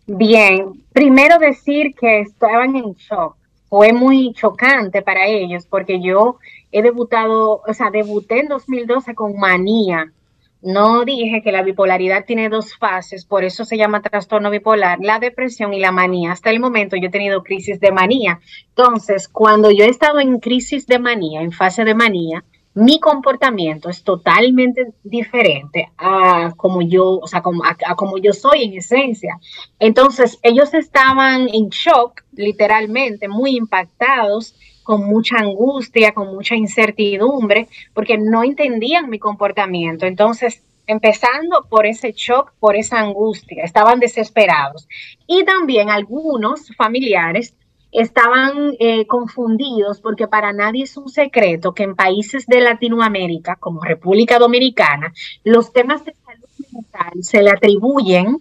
Bien, 0.06 0.82
primero 0.92 1.38
decir 1.38 1.94
que 1.98 2.20
estaban 2.20 2.76
en 2.76 2.94
shock. 2.94 3.36
Fue 3.72 3.94
muy 3.94 4.34
chocante 4.34 5.00
para 5.00 5.26
ellos 5.26 5.64
porque 5.64 5.98
yo 5.98 6.36
he 6.72 6.82
debutado, 6.82 7.62
o 7.66 7.72
sea, 7.72 7.90
debuté 7.90 8.40
en 8.40 8.48
2012 8.48 9.14
con 9.14 9.38
manía. 9.38 10.12
No 10.60 11.06
dije 11.06 11.40
que 11.42 11.52
la 11.52 11.62
bipolaridad 11.62 12.26
tiene 12.26 12.50
dos 12.50 12.76
fases, 12.76 13.24
por 13.24 13.44
eso 13.44 13.64
se 13.64 13.78
llama 13.78 14.02
trastorno 14.02 14.50
bipolar, 14.50 14.98
la 15.00 15.18
depresión 15.20 15.72
y 15.72 15.80
la 15.80 15.90
manía. 15.90 16.32
Hasta 16.32 16.50
el 16.50 16.60
momento 16.60 16.96
yo 16.96 17.06
he 17.08 17.10
tenido 17.10 17.42
crisis 17.42 17.80
de 17.80 17.92
manía. 17.92 18.40
Entonces, 18.68 19.26
cuando 19.26 19.70
yo 19.70 19.86
he 19.86 19.88
estado 19.88 20.20
en 20.20 20.38
crisis 20.38 20.86
de 20.86 20.98
manía, 20.98 21.40
en 21.40 21.52
fase 21.52 21.86
de 21.86 21.94
manía, 21.94 22.44
mi 22.74 22.98
comportamiento 23.00 23.90
es 23.90 24.02
totalmente 24.02 24.92
diferente 25.02 25.90
a 25.98 26.52
como 26.56 26.80
yo, 26.80 27.18
o 27.18 27.26
sea, 27.26 27.42
como, 27.42 27.62
como 27.96 28.18
yo 28.18 28.32
soy 28.32 28.64
en 28.64 28.78
esencia. 28.78 29.38
Entonces, 29.78 30.38
ellos 30.42 30.72
estaban 30.72 31.48
en 31.52 31.68
shock, 31.68 32.22
literalmente, 32.32 33.28
muy 33.28 33.56
impactados 33.56 34.54
con 34.82 35.04
mucha 35.04 35.36
angustia, 35.36 36.12
con 36.12 36.34
mucha 36.34 36.56
incertidumbre, 36.56 37.68
porque 37.94 38.18
no 38.18 38.42
entendían 38.42 39.10
mi 39.10 39.18
comportamiento. 39.18 40.06
Entonces, 40.06 40.62
empezando 40.86 41.66
por 41.68 41.86
ese 41.86 42.12
shock, 42.12 42.52
por 42.58 42.76
esa 42.76 42.98
angustia, 43.00 43.64
estaban 43.64 44.00
desesperados. 44.00 44.88
Y 45.26 45.44
también 45.44 45.90
algunos 45.90 46.74
familiares 46.76 47.54
estaban 47.92 48.74
eh, 48.80 49.06
confundidos 49.06 50.00
porque 50.00 50.26
para 50.26 50.52
nadie 50.52 50.84
es 50.84 50.96
un 50.96 51.10
secreto 51.10 51.74
que 51.74 51.82
en 51.84 51.94
países 51.94 52.46
de 52.46 52.62
Latinoamérica, 52.62 53.56
como 53.56 53.82
República 53.82 54.38
Dominicana, 54.38 55.12
los 55.44 55.72
temas 55.72 56.04
de 56.04 56.14
salud 56.24 56.48
mental 56.72 57.22
se 57.22 57.42
le 57.42 57.50
atribuyen 57.50 58.38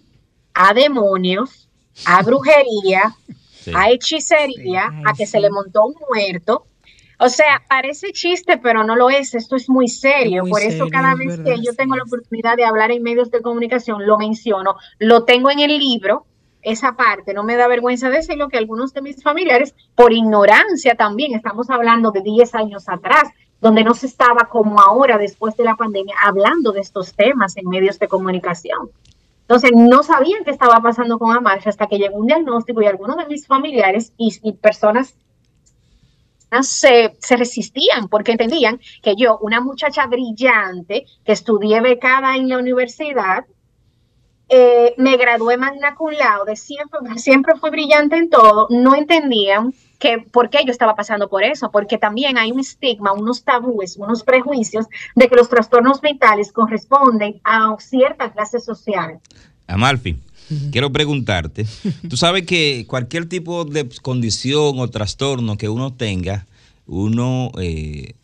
a 0.54 0.72
demonios, 0.72 1.68
a 2.06 2.22
brujería, 2.22 3.14
a 3.74 3.90
hechicería, 3.90 4.90
a 5.04 5.12
que 5.12 5.26
se 5.26 5.38
le 5.38 5.50
montó 5.50 5.84
un 5.86 5.94
muerto. 6.10 6.64
O 7.18 7.28
sea, 7.28 7.62
parece 7.68 8.12
chiste, 8.12 8.58
pero 8.58 8.82
no 8.82 8.96
lo 8.96 9.08
es. 9.08 9.34
Esto 9.34 9.54
es 9.54 9.68
muy 9.68 9.86
serio. 9.86 10.42
Por 10.48 10.60
eso 10.60 10.88
cada 10.90 11.14
vez 11.14 11.38
que 11.40 11.56
yo 11.62 11.72
tengo 11.76 11.94
la 11.94 12.02
oportunidad 12.02 12.56
de 12.56 12.64
hablar 12.64 12.90
en 12.90 13.02
medios 13.02 13.30
de 13.30 13.42
comunicación, 13.42 14.06
lo 14.06 14.18
menciono. 14.18 14.76
Lo 14.98 15.24
tengo 15.24 15.50
en 15.50 15.60
el 15.60 15.78
libro, 15.78 16.26
esa 16.62 16.96
parte. 16.96 17.34
No 17.34 17.42
me 17.42 17.56
da 17.56 17.68
vergüenza 17.68 18.08
decirlo 18.08 18.48
que 18.48 18.58
algunos 18.58 18.92
de 18.94 19.02
mis 19.02 19.22
familiares, 19.22 19.74
por 19.94 20.12
ignorancia 20.12 20.94
también, 20.94 21.34
estamos 21.34 21.68
hablando 21.70 22.10
de 22.10 22.22
10 22.22 22.54
años 22.54 22.88
atrás, 22.88 23.24
donde 23.60 23.84
no 23.84 23.94
se 23.94 24.06
estaba 24.06 24.48
como 24.48 24.80
ahora, 24.80 25.18
después 25.18 25.56
de 25.56 25.64
la 25.64 25.76
pandemia, 25.76 26.14
hablando 26.24 26.72
de 26.72 26.80
estos 26.80 27.14
temas 27.14 27.56
en 27.56 27.68
medios 27.68 27.98
de 27.98 28.08
comunicación. 28.08 28.90
Entonces, 29.42 29.70
no 29.74 30.02
sabían 30.02 30.44
qué 30.44 30.50
estaba 30.50 30.80
pasando 30.80 31.18
con 31.18 31.36
Amarcha 31.36 31.70
hasta 31.70 31.86
que 31.86 31.98
llegó 31.98 32.16
un 32.16 32.26
diagnóstico 32.26 32.80
y 32.80 32.86
algunos 32.86 33.16
de 33.16 33.26
mis 33.26 33.46
familiares 33.46 34.12
y, 34.16 34.52
personas 34.54 35.14
se, 36.62 37.16
se, 37.18 37.36
resistían 37.36 38.08
porque 38.08 38.32
entendían 38.32 38.80
que 39.02 39.14
yo, 39.16 39.38
una 39.42 39.60
muchacha 39.60 40.06
brillante 40.06 41.06
que 41.24 41.32
estudié 41.32 41.80
becada 41.80 42.36
en 42.36 42.48
la 42.48 42.58
universidad, 42.58 43.44
eh, 44.54 44.94
me 44.98 45.16
gradué 45.16 45.56
magna 45.56 45.94
cum 45.94 46.10
laude, 46.10 46.56
siempre, 46.56 47.00
siempre 47.16 47.54
fui 47.56 47.70
brillante 47.70 48.16
en 48.16 48.28
todo, 48.28 48.66
no 48.68 48.94
entendían 48.94 49.72
que 49.98 50.18
por 50.18 50.50
qué 50.50 50.58
yo 50.66 50.72
estaba 50.72 50.94
pasando 50.94 51.30
por 51.30 51.42
eso, 51.42 51.70
porque 51.70 51.96
también 51.96 52.36
hay 52.36 52.52
un 52.52 52.60
estigma, 52.60 53.14
unos 53.14 53.44
tabúes, 53.44 53.96
unos 53.96 54.22
prejuicios 54.24 54.84
de 55.14 55.28
que 55.28 55.36
los 55.36 55.48
trastornos 55.48 56.02
mentales 56.02 56.52
corresponden 56.52 57.40
a 57.44 57.74
cierta 57.78 58.30
clase 58.30 58.60
social. 58.60 59.20
Amalfi, 59.66 60.18
quiero 60.70 60.92
preguntarte, 60.92 61.64
tú 62.10 62.18
sabes 62.18 62.44
que 62.44 62.84
cualquier 62.86 63.30
tipo 63.30 63.64
de 63.64 63.88
condición 64.02 64.78
o 64.80 64.90
trastorno 64.90 65.56
que 65.56 65.70
uno 65.70 65.94
tenga, 65.94 66.44
uno 66.86 67.52
eh, 67.58 68.16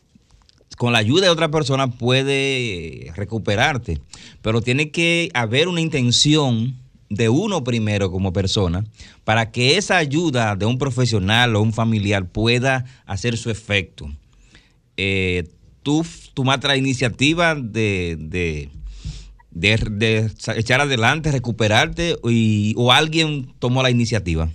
con 0.78 0.92
la 0.92 1.00
ayuda 1.00 1.26
de 1.26 1.30
otra 1.30 1.50
persona 1.50 1.88
puede 1.88 3.12
recuperarte, 3.14 3.98
pero 4.40 4.62
tiene 4.62 4.90
que 4.90 5.28
haber 5.34 5.68
una 5.68 5.80
intención 5.80 6.76
de 7.10 7.28
uno 7.28 7.64
primero 7.64 8.10
como 8.10 8.32
persona 8.32 8.84
para 9.24 9.50
que 9.50 9.76
esa 9.76 9.96
ayuda 9.96 10.54
de 10.56 10.66
un 10.66 10.78
profesional 10.78 11.56
o 11.56 11.62
un 11.62 11.72
familiar 11.72 12.26
pueda 12.26 12.84
hacer 13.06 13.36
su 13.36 13.50
efecto. 13.50 14.08
Eh, 14.96 15.48
tú 15.82 16.06
tomaste 16.34 16.68
la 16.68 16.76
iniciativa 16.76 17.56
de, 17.56 18.16
de, 18.18 18.70
de, 19.50 20.30
echar 20.56 20.80
adelante, 20.80 21.32
recuperarte 21.32 22.16
o 22.22 22.92
alguien 22.92 23.52
tomó 23.58 23.82
la 23.82 23.90
iniciativa. 23.90 24.48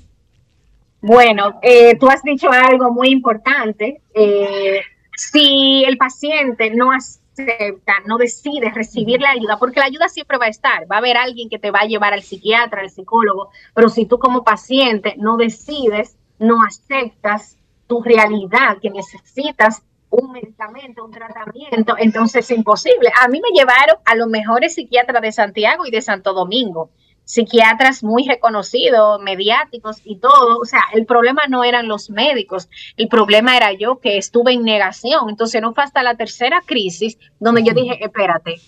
Bueno, 1.01 1.59
eh, 1.61 1.97
tú 1.99 2.07
has 2.07 2.23
dicho 2.23 2.49
algo 2.49 2.93
muy 2.93 3.09
importante. 3.09 3.99
Eh, 4.13 4.79
si 5.15 5.83
el 5.85 5.97
paciente 5.97 6.71
no, 6.71 6.91
acepta, 6.91 7.93
no 8.05 8.17
decide 8.17 8.71
recibir 8.71 9.21
la 9.21 9.31
ayuda, 9.31 9.57
porque 9.57 9.79
la 9.79 9.87
ayuda 9.87 10.07
siempre 10.07 10.37
va 10.37 10.45
a 10.45 10.49
estar, 10.49 10.83
va 10.91 10.95
a 10.95 10.99
haber 10.99 11.17
alguien 11.17 11.49
que 11.49 11.59
te 11.59 11.71
va 11.71 11.79
a 11.79 11.87
llevar 11.87 12.13
al 12.13 12.23
psiquiatra, 12.23 12.81
al 12.81 12.89
psicólogo, 12.89 13.49
pero 13.73 13.89
si 13.89 14.05
tú 14.05 14.19
como 14.19 14.43
paciente 14.43 15.15
no 15.17 15.37
decides, 15.37 16.17
no 16.39 16.57
aceptas 16.67 17.57
tu 17.87 18.01
realidad, 18.01 18.77
que 18.81 18.89
necesitas 18.89 19.83
un 20.09 20.31
medicamento, 20.31 21.03
un 21.03 21.11
tratamiento, 21.11 21.95
entonces 21.97 22.45
es 22.45 22.57
imposible. 22.57 23.11
A 23.19 23.27
mí 23.27 23.41
me 23.41 23.49
llevaron 23.49 23.97
a 24.05 24.15
los 24.15 24.27
mejores 24.27 24.75
psiquiatras 24.75 25.21
de 25.21 25.31
Santiago 25.31 25.85
y 25.87 25.91
de 25.91 26.01
Santo 26.01 26.33
Domingo, 26.33 26.91
psiquiatras 27.25 28.03
muy 28.03 28.25
reconocidos, 28.25 29.21
mediáticos 29.21 29.97
y 30.03 30.17
todo. 30.17 30.59
O 30.59 30.65
sea, 30.65 30.81
el 30.93 31.05
problema 31.05 31.43
no 31.47 31.63
eran 31.63 31.87
los 31.87 32.09
médicos, 32.09 32.69
el 32.97 33.07
problema 33.07 33.57
era 33.57 33.73
yo 33.73 33.99
que 33.99 34.17
estuve 34.17 34.53
en 34.53 34.63
negación. 34.63 35.29
Entonces 35.29 35.61
no 35.61 35.73
fue 35.73 35.83
hasta 35.83 36.03
la 36.03 36.15
tercera 36.15 36.61
crisis 36.65 37.17
donde 37.39 37.63
yo 37.63 37.73
dije, 37.73 38.03
espérate, 38.03 38.61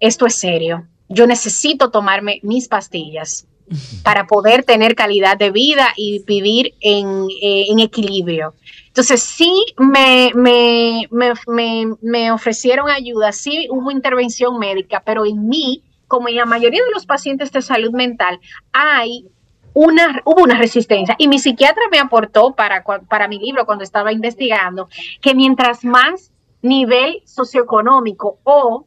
esto 0.00 0.26
es 0.26 0.34
serio. 0.34 0.86
Yo 1.08 1.26
necesito 1.26 1.90
tomarme 1.90 2.40
mis 2.42 2.68
pastillas 2.68 3.46
para 4.02 4.26
poder 4.26 4.62
tener 4.62 4.94
calidad 4.94 5.36
de 5.36 5.50
vida 5.50 5.88
y 5.96 6.22
vivir 6.24 6.74
en, 6.80 7.26
eh, 7.42 7.66
en 7.70 7.78
equilibrio. 7.78 8.54
Entonces, 8.88 9.22
sí 9.22 9.52
me, 9.78 10.30
me, 10.34 11.08
me, 11.10 11.96
me, 12.00 12.30
ofrecieron 12.30 12.88
ayuda, 12.90 13.32
sí 13.32 13.66
hubo 13.70 13.90
intervención 13.90 14.58
médica, 14.58 15.02
pero 15.04 15.26
en 15.26 15.48
mí, 15.48 15.82
como 16.08 16.28
en 16.28 16.36
la 16.36 16.46
mayoría 16.46 16.82
de 16.82 16.90
los 16.92 17.06
pacientes 17.06 17.52
de 17.52 17.62
salud 17.62 17.92
mental, 17.92 18.40
hay 18.72 19.26
una, 19.74 20.22
hubo 20.24 20.42
una 20.42 20.56
resistencia. 20.56 21.16
Y 21.18 21.28
mi 21.28 21.38
psiquiatra 21.38 21.82
me 21.90 21.98
aportó 21.98 22.54
para, 22.54 22.84
para 22.84 23.28
mi 23.28 23.38
libro 23.38 23.66
cuando 23.66 23.84
estaba 23.84 24.12
investigando 24.12 24.88
que 25.20 25.34
mientras 25.34 25.84
más 25.84 26.32
nivel 26.62 27.22
socioeconómico 27.26 28.38
o 28.44 28.86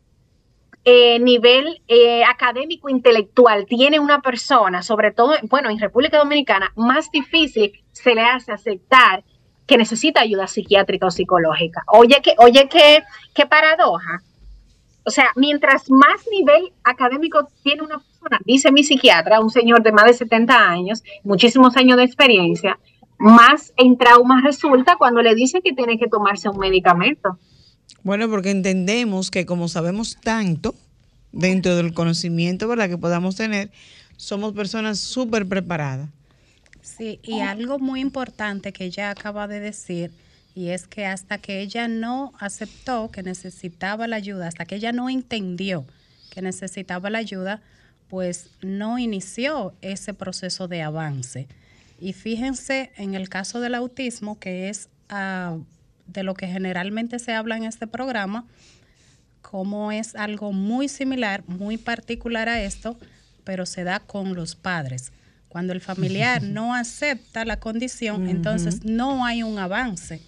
eh, 0.84 1.20
nivel 1.20 1.82
eh, 1.90 2.24
académico 2.24 2.88
intelectual 2.88 3.66
tiene 3.66 4.00
una 4.00 4.22
persona, 4.22 4.82
sobre 4.82 5.12
todo, 5.12 5.36
bueno, 5.44 5.70
en 5.70 5.80
República 5.80 6.18
Dominicana, 6.18 6.72
más 6.78 7.12
difícil 7.12 7.74
se 7.92 8.16
le 8.16 8.22
hace 8.22 8.54
aceptar 8.54 9.24
que 9.66 9.78
necesita 9.78 10.22
ayuda 10.22 10.48
psiquiátrica 10.48 11.08
o 11.08 11.12
psicológica. 11.12 11.84
Oye, 11.88 12.22
que, 12.24 12.36
oye, 12.38 12.70
qué, 12.70 13.04
qué 13.36 13.46
paradoja. 13.46 14.22
O 15.08 15.10
sea, 15.10 15.28
mientras 15.38 15.90
más 15.90 16.26
nivel 16.30 16.74
académico 16.84 17.48
tiene 17.64 17.82
una 17.82 17.98
persona, 17.98 18.42
dice 18.44 18.74
mi 18.74 18.84
psiquiatra, 18.84 19.40
un 19.40 19.50
señor 19.50 19.82
de 19.82 19.94
más 19.94 20.04
de 20.04 20.14
70 20.14 20.54
años, 20.54 21.02
muchísimos 21.24 21.78
años 21.78 21.96
de 21.96 22.04
experiencia, 22.04 22.78
más 23.18 23.72
en 23.78 23.98
trauma 23.98 24.42
resulta 24.44 24.98
cuando 24.98 25.22
le 25.22 25.34
dicen 25.34 25.62
que 25.64 25.72
tiene 25.72 25.98
que 25.98 26.10
tomarse 26.10 26.50
un 26.50 26.60
medicamento. 26.60 27.40
Bueno, 28.04 28.28
porque 28.30 28.52
entendemos 28.52 29.32
que 29.32 29.46
como 29.46 29.70
sabemos 29.70 30.18
tanto 30.22 30.76
dentro 31.32 31.78
del 31.78 31.94
conocimiento 31.94 32.68
¿verdad? 32.68 32.90
que 32.90 32.98
podamos 32.98 33.38
tener, 33.38 33.72
somos 34.18 34.52
personas 34.52 35.00
súper 35.00 35.48
preparadas. 35.48 36.10
Sí, 36.82 37.22
y 37.24 37.40
algo 37.40 37.80
muy 37.80 38.02
importante 38.02 38.74
que 38.74 38.84
ella 38.84 39.12
acaba 39.12 39.48
de 39.48 39.62
decir, 39.62 40.12
y 40.58 40.72
es 40.72 40.88
que 40.88 41.06
hasta 41.06 41.38
que 41.38 41.62
ella 41.62 41.88
no 41.88 42.34
aceptó 42.40 43.12
que 43.12 43.22
necesitaba 43.22 44.08
la 44.08 44.16
ayuda, 44.16 44.48
hasta 44.48 44.66
que 44.66 44.78
ella 44.78 44.92
no 44.92 45.08
entendió 45.08 45.86
que 46.32 46.42
necesitaba 46.42 47.12
la 47.12 47.20
ayuda, 47.20 47.62
pues 48.10 48.50
no 48.64 48.98
inició 48.98 49.76
ese 49.84 50.16
proceso 50.16 50.68
de 50.68 50.82
avance. 50.82 51.48
Y 52.00 52.14
fíjense 52.14 52.92
en 52.98 53.14
el 53.14 53.30
caso 53.30 53.60
del 53.60 53.76
autismo, 53.76 54.40
que 54.40 54.70
es 54.70 54.90
uh, 55.12 55.64
de 56.08 56.24
lo 56.24 56.34
que 56.34 56.48
generalmente 56.48 57.20
se 57.20 57.34
habla 57.34 57.56
en 57.56 57.64
este 57.66 57.86
programa, 57.86 58.44
como 59.44 59.92
es 59.92 60.16
algo 60.16 60.54
muy 60.54 60.90
similar, 60.90 61.44
muy 61.46 61.78
particular 61.78 62.50
a 62.50 62.64
esto, 62.64 62.98
pero 63.44 63.68
se 63.68 63.84
da 63.84 64.00
con 64.00 64.34
los 64.34 64.56
padres. 64.56 65.12
Cuando 65.50 65.74
el 65.74 65.82
familiar 65.82 66.42
no 66.42 66.74
acepta 66.74 67.46
la 67.46 67.60
condición, 67.60 68.28
entonces 68.28 68.84
no 68.86 69.24
hay 69.24 69.44
un 69.44 69.60
avance. 69.60 70.20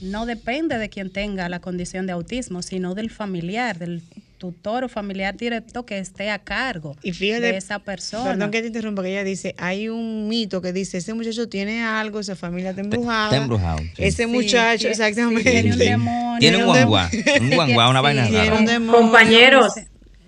No 0.00 0.26
depende 0.26 0.78
de 0.78 0.88
quien 0.88 1.10
tenga 1.10 1.48
la 1.48 1.60
condición 1.60 2.06
de 2.06 2.12
autismo, 2.12 2.62
sino 2.62 2.94
del 2.94 3.10
familiar, 3.10 3.78
del 3.78 4.02
tutor 4.40 4.84
o 4.84 4.88
familiar 4.88 5.36
directo 5.36 5.84
que 5.84 5.98
esté 5.98 6.30
a 6.30 6.38
cargo 6.38 6.96
y 7.02 7.12
de 7.12 7.56
esa 7.56 7.78
persona. 7.78 8.30
Perdón 8.30 8.50
que 8.50 8.62
te 8.62 8.68
interrumpa, 8.68 9.02
que 9.02 9.10
ella 9.10 9.22
dice, 9.22 9.54
hay 9.58 9.90
un 9.90 10.28
mito 10.28 10.62
que 10.62 10.72
dice, 10.72 10.96
ese 10.98 11.12
muchacho 11.12 11.48
tiene 11.48 11.84
algo, 11.84 12.20
esa 12.20 12.34
familia 12.34 12.70
está 12.70 12.80
embrujada. 12.80 13.24
Está 13.26 13.36
embrujado. 13.36 13.82
Ese 13.98 14.26
muchacho, 14.26 14.88
exactamente. 14.88 15.50
tiene 15.50 15.72
un 15.72 15.78
demonio. 15.78 16.38
Tiene 16.40 16.56
un 16.56 16.64
guanguá, 16.64 17.10
un 17.38 17.50
guanguá, 17.54 17.90
una 17.90 18.00
vaina 18.00 18.28
rara. 18.28 18.80
Compañeros, 18.90 19.74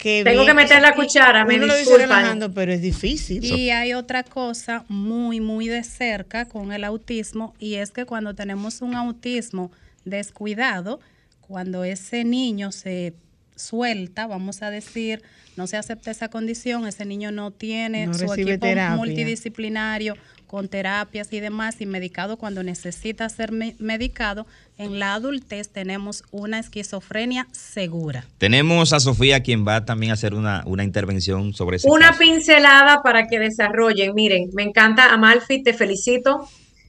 tengo 0.02 0.44
que 0.44 0.54
meter 0.54 0.82
la 0.82 0.94
cuchara, 0.94 1.44
me 1.44 1.56
uno 1.56 1.66
lo 1.66 2.52
pero 2.52 2.72
es 2.72 2.82
difícil. 2.82 3.44
Y 3.44 3.70
hay 3.70 3.94
otra 3.94 4.22
cosa 4.22 4.84
muy, 4.88 5.40
muy 5.40 5.68
de 5.68 5.84
cerca 5.84 6.46
con 6.46 6.72
el 6.72 6.84
autismo, 6.84 7.54
y 7.58 7.74
es 7.74 7.90
que 7.90 8.04
cuando 8.04 8.34
tenemos 8.34 8.82
un 8.82 8.94
autismo 8.94 9.70
descuidado, 10.04 11.00
cuando 11.40 11.84
ese 11.84 12.24
niño 12.24 12.72
se 12.72 13.14
suelta, 13.56 14.26
vamos 14.26 14.62
a 14.62 14.70
decir, 14.70 15.22
no 15.56 15.66
se 15.66 15.76
acepta 15.76 16.10
esa 16.10 16.28
condición, 16.28 16.86
ese 16.86 17.04
niño 17.04 17.30
no 17.30 17.50
tiene 17.50 18.12
su 18.14 18.32
equipo 18.32 18.66
multidisciplinario 18.96 20.16
con 20.52 20.68
terapias 20.68 21.32
y 21.32 21.40
demás 21.40 21.80
y 21.80 21.86
medicado 21.86 22.36
cuando 22.36 22.62
necesita 22.62 23.26
ser 23.30 23.52
medicado, 23.52 24.46
en 24.76 24.98
la 24.98 25.14
adultez 25.14 25.70
tenemos 25.70 26.24
una 26.30 26.58
esquizofrenia 26.58 27.48
segura. 27.52 28.26
Tenemos 28.36 28.92
a 28.92 29.00
Sofía 29.00 29.42
quien 29.42 29.66
va 29.66 29.86
también 29.86 30.10
a 30.10 30.12
hacer 30.12 30.34
una, 30.34 30.62
intervención 30.84 31.54
sobre 31.54 31.78
ese 31.78 31.88
Una 31.88 32.12
pincelada 32.18 33.02
para 33.02 33.28
que 33.28 33.38
desarrollen. 33.38 34.14
Miren, 34.14 34.50
me 34.52 34.62
encanta 34.62 35.14
Amalfi, 35.14 35.62
te 35.62 35.72
felicito. 35.72 36.46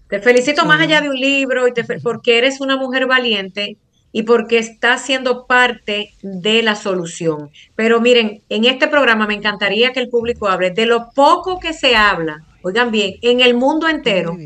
Te 0.10 0.20
felicito 0.20 0.66
más 0.66 0.82
allá 0.82 1.00
de 1.00 1.08
un 1.08 1.16
libro 1.16 1.66
y 1.66 1.72
porque 2.04 2.40
eres 2.40 2.60
una 2.60 2.76
mujer 2.76 3.08
valiente 3.08 3.78
y 4.12 4.24
porque 4.24 4.58
estás 4.58 5.06
siendo 5.06 5.48
parte 5.48 6.16
de 6.22 6.64
la 6.64 6.76
solución. 6.76 7.50
Pero 7.78 8.02
miren, 8.02 8.42
en 8.50 8.66
este 8.66 8.90
programa 8.90 9.26
me 9.26 9.36
encantaría 9.36 9.94
que 9.94 10.02
el 10.02 10.10
público 10.10 10.50
hable 10.50 10.72
de 10.72 10.86
lo 10.86 11.12
poco 11.16 11.62
que 11.62 11.72
se 11.72 11.96
habla 11.96 12.44
Oigan 12.64 12.92
bien, 12.92 13.16
en 13.22 13.42
el 13.42 13.54
mundo 13.54 13.88
entero, 13.88 14.38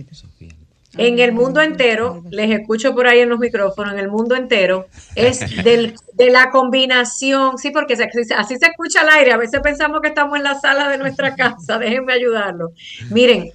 en 0.97 1.19
el 1.19 1.31
mundo 1.31 1.61
entero, 1.61 2.23
les 2.31 2.49
escucho 2.49 2.95
por 2.95 3.07
ahí 3.07 3.19
en 3.19 3.29
los 3.29 3.39
micrófonos, 3.39 3.93
en 3.93 3.99
el 3.99 4.09
mundo 4.09 4.35
entero, 4.35 4.87
es 5.15 5.39
del, 5.63 5.93
de 6.13 6.29
la 6.31 6.49
combinación, 6.49 7.57
sí, 7.57 7.69
porque 7.69 7.93
así, 7.93 8.57
se 8.57 8.65
escucha 8.65 9.01
al 9.01 9.09
aire, 9.09 9.31
a 9.31 9.37
veces 9.37 9.61
pensamos 9.61 10.01
que 10.01 10.09
estamos 10.09 10.35
en 10.37 10.43
la 10.43 10.59
sala 10.59 10.89
de 10.89 10.97
nuestra 10.97 11.35
casa, 11.37 11.77
déjenme 11.77 12.13
ayudarlo. 12.13 12.71
Miren, 13.11 13.51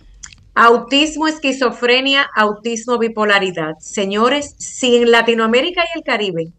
autismo, 0.55 1.27
esquizofrenia, 1.27 2.29
autismo, 2.35 2.99
bipolaridad. 2.99 3.75
Señores, 3.81 4.55
si 4.59 4.97
en 4.97 5.11
Latinoamérica 5.11 5.83
y 5.83 5.99
el 5.99 6.05
Caribe 6.05 6.53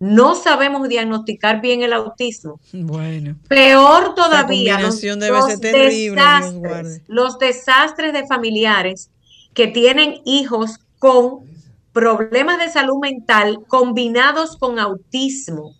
no 0.00 0.34
sabemos 0.34 0.88
diagnosticar 0.88 1.60
bien 1.60 1.82
el 1.82 1.92
autismo. 1.92 2.60
Bueno. 2.72 3.36
Peor 3.48 4.14
todavía, 4.14 4.80
los, 4.80 5.00
desastres, 5.00 6.12
los 7.08 7.38
desastres 7.38 8.12
de 8.12 8.26
familiares 8.26 9.10
que 9.54 9.66
tienen 9.66 10.20
hijos 10.24 10.78
con 10.98 11.40
problemas 11.92 12.58
de 12.58 12.68
salud 12.68 12.98
mental 13.00 13.60
combinados 13.66 14.56
con 14.56 14.78
autismo. 14.78 15.74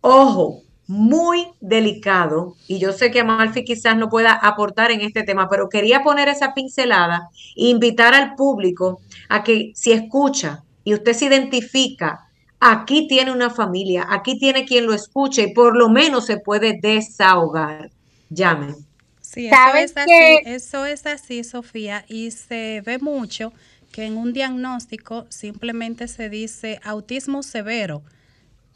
Ojo, 0.00 0.62
muy 0.86 1.46
delicado, 1.60 2.56
y 2.66 2.78
yo 2.78 2.92
sé 2.92 3.10
que 3.10 3.20
Amalfi 3.20 3.64
quizás 3.64 3.96
no 3.96 4.10
pueda 4.10 4.32
aportar 4.32 4.90
en 4.90 5.00
este 5.00 5.22
tema, 5.22 5.48
pero 5.48 5.68
quería 5.68 6.02
poner 6.02 6.28
esa 6.28 6.52
pincelada 6.52 7.30
e 7.56 7.68
invitar 7.68 8.12
al 8.12 8.34
público 8.34 9.00
a 9.28 9.42
que 9.42 9.72
si 9.74 9.92
escucha 9.92 10.62
y 10.82 10.94
usted 10.94 11.14
se 11.14 11.26
identifica 11.26 12.23
aquí 12.64 13.06
tiene 13.06 13.30
una 13.30 13.50
familia, 13.50 14.06
aquí 14.08 14.38
tiene 14.38 14.64
quien 14.64 14.86
lo 14.86 14.94
escuche 14.94 15.42
y 15.42 15.52
por 15.52 15.76
lo 15.76 15.90
menos 15.90 16.26
se 16.26 16.38
puede 16.38 16.78
desahogar. 16.80 17.90
Llamen. 18.30 18.74
Sí, 19.20 19.48
eso 19.48 19.76
es, 19.76 19.96
así, 19.96 20.38
eso 20.46 20.86
es 20.86 21.06
así, 21.06 21.44
Sofía, 21.44 22.04
y 22.08 22.30
se 22.30 22.82
ve 22.86 22.98
mucho 22.98 23.52
que 23.92 24.04
en 24.06 24.16
un 24.16 24.32
diagnóstico 24.32 25.26
simplemente 25.28 26.08
se 26.08 26.30
dice 26.30 26.80
autismo 26.84 27.42
severo 27.42 28.02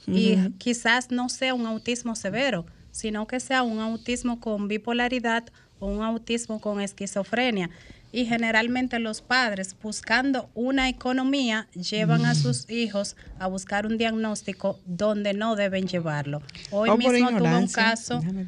y 0.06 0.36
quizás 0.58 1.10
no 1.10 1.28
sea 1.28 1.54
un 1.54 1.66
autismo 1.66 2.14
severo, 2.14 2.66
sino 2.92 3.26
que 3.26 3.40
sea 3.40 3.62
un 3.62 3.78
autismo 3.78 4.40
con 4.40 4.68
bipolaridad 4.68 5.44
o 5.80 5.86
un 5.86 6.02
autismo 6.02 6.60
con 6.60 6.80
esquizofrenia 6.80 7.70
y 8.12 8.24
generalmente 8.24 8.98
los 8.98 9.20
padres 9.20 9.76
buscando 9.82 10.48
una 10.54 10.88
economía 10.88 11.68
llevan 11.72 12.24
a 12.24 12.34
sus 12.34 12.68
hijos 12.70 13.16
a 13.38 13.46
buscar 13.46 13.86
un 13.86 13.98
diagnóstico 13.98 14.78
donde 14.86 15.34
no 15.34 15.56
deben 15.56 15.86
llevarlo. 15.86 16.42
Hoy 16.70 16.96
mismo 16.96 17.28
tuve 17.30 17.56
un 17.56 17.68
caso. 17.68 18.20
Déjame 18.20 18.44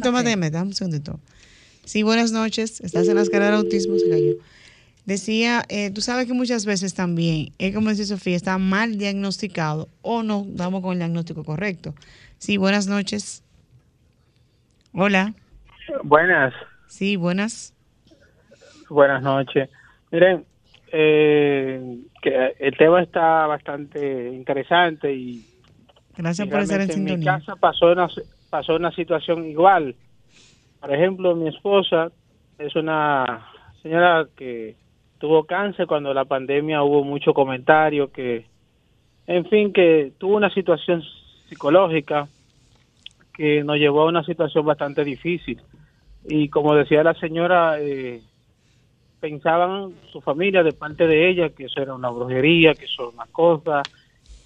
tomar, 0.00 0.24
déjame, 0.24 0.50
déjame, 0.50 0.68
un 0.68 0.74
segundito. 0.74 1.18
Sí, 1.84 2.02
buenas 2.02 2.32
noches. 2.32 2.80
Estás 2.80 3.08
en 3.08 3.14
las 3.14 3.30
caras 3.30 3.48
del 3.48 3.60
autismo, 3.60 3.98
se 3.98 4.10
cayó. 4.10 4.32
decía, 5.06 5.64
eh, 5.70 5.90
tú 5.90 6.02
sabes 6.02 6.26
que 6.26 6.34
muchas 6.34 6.66
veces 6.66 6.92
también, 6.92 7.52
es 7.58 7.74
como 7.74 7.88
dice 7.88 8.04
Sofía, 8.04 8.36
está 8.36 8.58
mal 8.58 8.98
diagnosticado 8.98 9.88
o 10.02 10.22
no 10.22 10.46
damos 10.46 10.82
con 10.82 10.92
el 10.92 10.98
diagnóstico 10.98 11.44
correcto. 11.44 11.94
Sí, 12.38 12.58
buenas 12.58 12.86
noches. 12.86 13.42
Hola. 14.92 15.34
Buenas. 16.04 16.52
Sí, 16.88 17.16
buenas. 17.16 17.72
Buenas 18.88 19.22
noches. 19.22 19.68
Miren, 20.10 20.44
eh, 20.92 21.98
que 22.22 22.54
el 22.58 22.76
tema 22.76 23.02
está 23.02 23.46
bastante 23.46 24.30
interesante 24.32 25.12
y 25.12 25.44
gracias 26.16 26.48
por 26.48 26.60
estar 26.60 26.80
en, 26.80 26.90
en 26.90 27.04
mi 27.04 27.24
casa 27.24 27.56
pasó 27.56 27.92
una 27.92 28.08
pasó 28.50 28.76
una 28.76 28.90
situación 28.92 29.44
igual. 29.46 29.94
Por 30.80 30.94
ejemplo, 30.94 31.34
mi 31.36 31.48
esposa 31.48 32.10
es 32.58 32.74
una 32.74 33.46
señora 33.82 34.26
que 34.36 34.76
tuvo 35.18 35.44
cáncer 35.44 35.86
cuando 35.86 36.14
la 36.14 36.24
pandemia 36.24 36.82
hubo 36.82 37.04
mucho 37.04 37.34
comentario 37.34 38.10
que 38.12 38.46
en 39.26 39.44
fin 39.46 39.72
que 39.72 40.12
tuvo 40.18 40.36
una 40.36 40.50
situación 40.50 41.02
psicológica 41.48 42.28
que 43.34 43.62
nos 43.64 43.76
llevó 43.76 44.02
a 44.02 44.08
una 44.08 44.24
situación 44.24 44.64
bastante 44.64 45.04
difícil 45.04 45.60
y 46.24 46.48
como 46.48 46.74
decía 46.74 47.02
la 47.02 47.14
señora 47.14 47.80
eh, 47.80 48.22
pensaban 49.20 49.94
su 50.12 50.20
familia 50.20 50.62
de 50.62 50.72
parte 50.72 51.06
de 51.06 51.28
ella 51.28 51.50
que 51.50 51.64
eso 51.64 51.80
era 51.80 51.94
una 51.94 52.10
brujería, 52.10 52.74
que 52.74 52.84
eso 52.84 53.02
era 53.02 53.22
una 53.22 53.26
cosa 53.32 53.82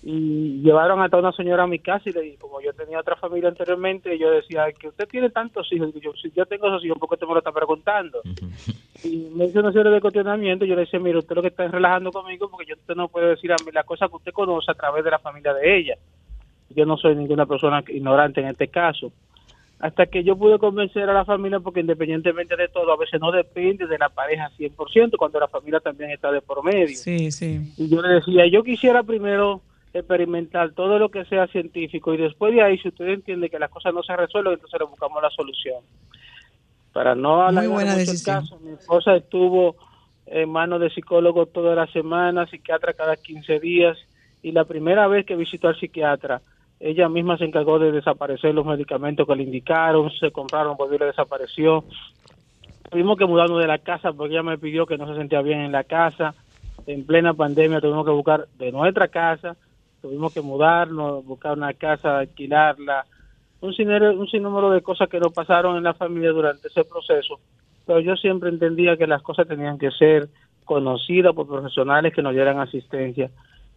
y 0.05 0.61
llevaron 0.63 1.01
hasta 1.01 1.17
una 1.17 1.31
señora 1.33 1.63
a 1.63 1.69
mi 1.69 1.79
casa 1.79 2.11
y 2.11 2.13
le 2.13 2.23
dije, 2.23 2.39
como 2.39 2.61
yo 2.61 2.73
tenía 2.73 2.99
otra 2.99 3.15
familia 3.15 3.49
anteriormente, 3.49 4.19
yo 4.19 4.31
decía 4.31 4.65
que 4.73 4.89
usted 4.89 5.07
tiene 5.07 5.31
tantos 5.31 5.73
hijos, 5.73 5.91
y 5.95 6.01
yo, 6.01 6.13
si 6.21 6.33
yo 6.33 6.45
tengo 6.47 6.67
esos 6.67 6.85
hijos, 6.85 6.99
¿por 6.99 7.09
qué 7.09 7.15
usted 7.15 7.27
me 7.29 7.35
lo 7.35 7.39
está 7.39 7.53
preguntando? 7.53 8.21
Y 9.05 9.31
me 9.33 9.47
hizo 9.47 9.61
una 9.61 9.73
serie 9.73 9.93
de 9.93 10.01
cuestionamientos, 10.01 10.67
yo 10.67 10.75
le 10.75 10.83
decía, 10.83 10.99
mire, 10.99 11.19
usted 11.19 11.37
lo 11.37 11.43
que 11.43 11.49
está 11.49 11.69
relajando 11.69 12.11
conmigo 12.11 12.51
porque 12.51 12.67
yo 12.67 12.75
usted 12.75 12.97
no 12.97 13.09
puede 13.09 13.29
decir 13.29 13.53
a 13.53 13.57
mí 13.65 13.71
la 13.73 13.85
cosa 13.85 14.09
que 14.09 14.17
usted 14.17 14.33
conoce 14.33 14.73
a 14.73 14.75
través 14.75 15.05
de 15.05 15.11
la 15.13 15.21
familia 15.21 15.55
de 15.55 15.79
ella. 15.79 15.95
Yo 16.71 16.85
no 16.85 16.97
soy 16.97 17.15
ninguna 17.15 17.47
persona 17.47 17.85
ignorante 17.87 18.41
en 18.41 18.49
este 18.49 18.69
caso 18.69 19.13
hasta 19.83 20.07
que 20.07 20.23
yo 20.23 20.37
pude 20.37 20.61
convencer 20.61 21.11
a 21.11 21.13
la 21.13 21.25
familia, 21.25 21.59
porque 21.59 21.81
independientemente 21.81 22.55
de 22.55 22.69
todo, 22.69 22.93
a 22.93 22.97
veces 22.97 23.21
no 23.21 23.33
depende 23.33 23.89
de 23.89 23.99
la 23.99 24.09
pareja 24.11 24.49
100%, 24.57 25.17
cuando 25.19 25.41
la 25.41 25.49
familia 25.49 25.81
también 25.81 26.13
está 26.13 26.31
de 26.31 26.41
por 26.41 26.63
medio. 26.63 26.97
Sí, 26.97 27.33
sí. 27.33 27.61
Y 27.77 27.89
yo 27.89 28.01
le 28.01 28.15
decía, 28.15 28.47
yo 28.47 28.63
quisiera 28.63 29.03
primero 29.03 29.61
experimentar 29.93 30.71
todo 30.71 31.01
lo 31.01 31.09
que 31.09 31.25
sea 31.25 31.49
científico 31.49 32.15
y 32.15 32.17
después 32.17 32.55
de 32.55 32.63
ahí, 32.63 32.79
si 32.79 32.89
usted 32.89 33.09
entiende 33.09 33.51
que 33.51 33.59
las 33.59 33.71
cosas 33.71 33.93
no 33.93 34.05
se 34.05 34.15
resuelven, 34.17 34.53
entonces 34.53 34.79
le 34.79 34.87
buscamos 34.87 35.21
la 35.21 35.31
solución. 35.31 35.83
Para 36.93 37.17
no 37.17 37.43
hablar 37.43 37.97
de 37.97 38.03
el 38.05 38.23
caso, 38.23 38.61
mi 38.61 38.75
esposa 38.75 39.17
estuvo 39.17 39.75
en 40.27 40.49
manos 40.49 40.81
de 40.81 40.91
psicólogo 40.91 41.47
toda 41.47 41.75
la 41.75 41.89
semana, 41.89 42.47
psiquiatra 42.47 42.93
cada 42.93 43.17
15 43.17 43.59
días, 43.59 43.99
y 44.45 44.53
la 44.53 44.65
primera 44.65 45.09
vez 45.09 45.27
que 45.27 45.35
visitó 45.35 45.67
al 45.67 45.77
psiquiatra, 45.77 46.41
ella 46.83 47.09
misma 47.09 47.39
se 47.39 47.45
encargó 47.45 47.79
de 47.79 47.93
desaparecer 47.93 48.53
los 48.53 48.67
medicamentos 48.67 49.25
que 49.25 49.37
le 49.37 49.45
indicaron, 49.45 50.11
se 50.19 50.33
compraron, 50.33 50.77
volvió 50.77 50.97
y 50.97 51.07
desapareció. 51.07 51.85
Tuvimos 52.91 53.17
que 53.17 53.25
mudarnos 53.25 53.61
de 53.61 53.69
la 53.69 53.79
casa 53.79 54.13
porque 54.13 54.35
ella 54.35 54.43
me 54.43 54.59
pidió 54.59 54.85
que 54.85 54.99
no 54.99 55.07
se 55.07 55.15
sentía 55.15 55.43
bien 55.43 55.61
en 55.61 55.71
la 55.71 55.85
casa. 55.85 56.35
En 56.89 57.07
plena 57.07 57.35
pandemia 57.35 57.81
tuvimos 57.81 58.05
que 58.05 58.11
buscar 58.11 58.49
de 58.59 58.73
nuestra 58.73 59.07
casa, 59.07 59.57
tuvimos 60.01 60.35
que 60.35 60.43
mudarnos, 60.43 61.25
buscar 61.25 61.57
una 61.57 61.73
casa, 61.73 62.19
alquilarla, 62.19 63.05
un 63.61 63.73
sinnúmero, 63.75 64.19
un 64.19 64.27
sinnúmero 64.27 64.71
de 64.71 64.83
cosas 64.83 65.09
que 65.09 65.21
nos 65.21 65.33
pasaron 65.33 65.77
en 65.77 65.85
la 65.85 65.95
familia 65.95 66.33
durante 66.33 66.67
ese 66.67 66.85
proceso. 66.85 67.39
Pero 67.87 68.01
yo 68.01 68.17
siempre 68.17 68.51
entendía 68.51 68.97
que 68.97 69.07
las 69.07 69.23
cosas 69.23 69.47
tenían 69.47 69.79
que 69.79 69.93
ser 69.93 70.29
conocidas 70.65 71.33
por 71.33 71.47
profesionales 71.47 72.13
que 72.13 72.23
nos 72.23 72.33
dieran 72.33 72.59
asistencia. 72.59 73.31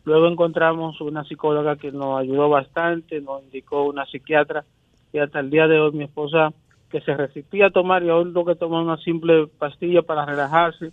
Luego 0.06 0.28
encontramos 0.28 1.02
una 1.02 1.24
psicóloga 1.24 1.76
que 1.78 1.92
nos 1.92 2.20
ayudó 2.20 2.50
bastante, 2.50 3.22
nos 3.22 3.44
indicó 3.44 3.86
una 3.86 4.06
psiquiatra 4.06 4.64
y 5.12 5.20
hasta 5.20 5.40
el 5.40 5.50
día 5.50 5.68
de 5.68 5.80
hoy 5.80 5.92
mi 5.94 6.04
esposa 6.04 6.54
que 6.90 7.02
se 7.02 7.16
resistía 7.16 7.68
a 7.68 7.72
tomar 7.72 8.04
y 8.04 8.10
aún 8.10 8.32
lo 8.34 8.46
que 8.46 8.56
tomó 8.56 8.82
una 8.82 8.98
simple 8.98 9.48
pastilla 9.60 10.04
para 10.04 10.26
relajarse 10.26 10.92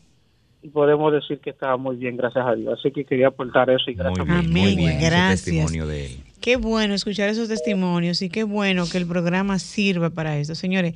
y 0.63 0.69
podemos 0.69 1.13
decir 1.13 1.41
que 1.41 1.51
estaba 1.51 1.77
muy 1.77 1.97
bien, 1.97 2.17
gracias 2.17 2.47
a 2.47 2.55
Dios. 2.55 2.79
Así 2.79 2.91
que 2.91 3.05
quería 3.05 3.29
aportar 3.29 3.69
eso 3.69 3.91
y 3.91 3.95
gracias. 3.95 4.27
Muy 4.27 4.41
bien, 4.41 4.51
muy 4.53 4.77
bien. 4.77 5.01
gracias. 5.01 5.45
Testimonio 5.45 5.87
de 5.87 6.07
él. 6.07 6.13
Qué 6.41 6.57
bueno 6.57 6.95
escuchar 6.95 7.29
esos 7.29 7.49
testimonios 7.49 8.23
y 8.23 8.29
qué 8.29 8.45
bueno 8.45 8.85
que 8.91 8.99
el 8.99 9.07
programa 9.07 9.59
sirva 9.59 10.11
para 10.11 10.39
esto. 10.39 10.55
Señores, 10.55 10.95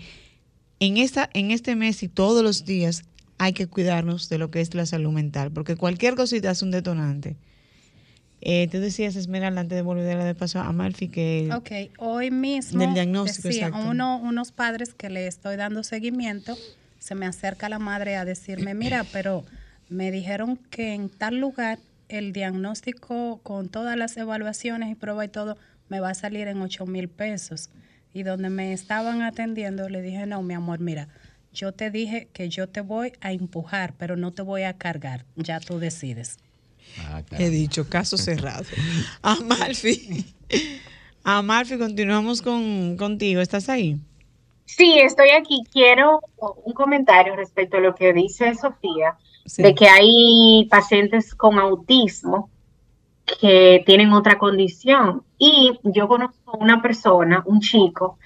en, 0.80 0.96
esta, 0.96 1.28
en 1.34 1.50
este 1.50 1.76
mes 1.76 2.02
y 2.02 2.08
todos 2.08 2.42
los 2.42 2.64
días 2.64 3.04
hay 3.38 3.52
que 3.52 3.66
cuidarnos 3.66 4.28
de 4.28 4.38
lo 4.38 4.50
que 4.50 4.60
es 4.60 4.74
la 4.74 4.86
salud 4.86 5.12
mental, 5.12 5.50
porque 5.52 5.76
cualquier 5.76 6.14
cosita 6.14 6.50
es 6.50 6.62
un 6.62 6.70
detonante. 6.70 7.36
Eh, 8.41 8.68
tú 8.70 8.78
decías, 8.78 9.16
Esmeralda, 9.16 9.62
antes 9.62 9.76
de 9.76 9.82
volver 9.82 10.18
a 10.18 10.24
de 10.24 10.34
paso 10.34 10.61
a 10.61 10.70
Malfi, 10.72 11.09
que... 11.09 11.49
Ok, 11.55 11.93
hoy 11.99 12.30
mismo 12.30 12.80
del 12.80 12.95
diagnóstico, 12.95 13.49
decía, 13.49 13.70
uno, 13.72 14.18
unos 14.18 14.53
padres 14.53 14.95
que 14.95 15.11
le 15.11 15.26
estoy 15.26 15.57
dando 15.57 15.82
seguimiento, 15.82 16.57
se 16.99 17.14
me 17.14 17.26
acerca 17.26 17.68
la 17.68 17.78
madre 17.78 18.16
a 18.16 18.24
decirme, 18.24 18.74
mira, 18.74 19.05
pero 19.12 19.45
me 19.89 20.11
dijeron 20.11 20.57
que 20.70 20.95
en 20.95 21.09
tal 21.09 21.39
lugar 21.39 21.78
el 22.09 22.32
diagnóstico 22.32 23.41
con 23.43 23.68
todas 23.68 23.97
las 23.97 24.16
evaluaciones 24.16 24.91
y 24.91 24.95
pruebas 24.95 25.26
y 25.26 25.30
todo 25.30 25.57
me 25.89 26.01
va 26.01 26.11
a 26.11 26.14
salir 26.14 26.49
en 26.49 26.61
8 26.61 26.87
mil 26.87 27.09
pesos. 27.09 27.70
Y 28.12 28.22
donde 28.22 28.49
me 28.49 28.72
estaban 28.72 29.22
atendiendo 29.22 29.89
le 29.89 30.03
dije, 30.03 30.26
no, 30.26 30.43
mi 30.43 30.55
amor, 30.55 30.80
mira, 30.80 31.09
yo 31.53 31.72
te 31.72 31.91
dije 31.91 32.28
que 32.32 32.49
yo 32.49 32.68
te 32.68 32.80
voy 32.80 33.12
a 33.20 33.32
empujar, 33.32 33.95
pero 33.99 34.16
no 34.16 34.32
te 34.32 34.43
voy 34.43 34.62
a 34.62 34.74
cargar, 34.74 35.24
ya 35.37 35.61
tú 35.61 35.78
decides. 35.78 36.39
Ah, 36.99 37.22
He 37.39 37.51
dicho, 37.51 37.89
caso 37.89 38.16
cerrado. 38.16 38.64
Amalfi. 39.22 40.24
Amalfi, 41.24 41.78
continuamos 41.78 42.43
con, 42.43 42.97
contigo. 42.97 43.41
¿Estás 43.41 43.68
ahí? 43.68 43.99
Sí, 44.64 44.99
estoy 44.99 45.30
aquí. 45.30 45.64
Quiero 45.72 46.20
un 46.64 46.72
comentario 46.72 47.37
respecto 47.37 47.78
a 47.78 47.80
lo 47.80 47.95
que 47.95 48.12
dice 48.12 48.55
Sofía, 48.55 49.16
de 49.59 49.74
que 49.74 49.89
hay 49.89 50.66
pacientes 50.70 51.34
con 51.34 51.59
autismo 51.59 52.51
que 53.41 53.82
tienen 53.87 54.12
otra 54.12 54.39
condición. 54.39 55.22
Y 55.39 55.78
yo 55.82 56.09
conozco 56.09 56.57
una 56.59 56.82
persona, 56.82 57.43
un 57.47 57.61
chico, 57.61 58.18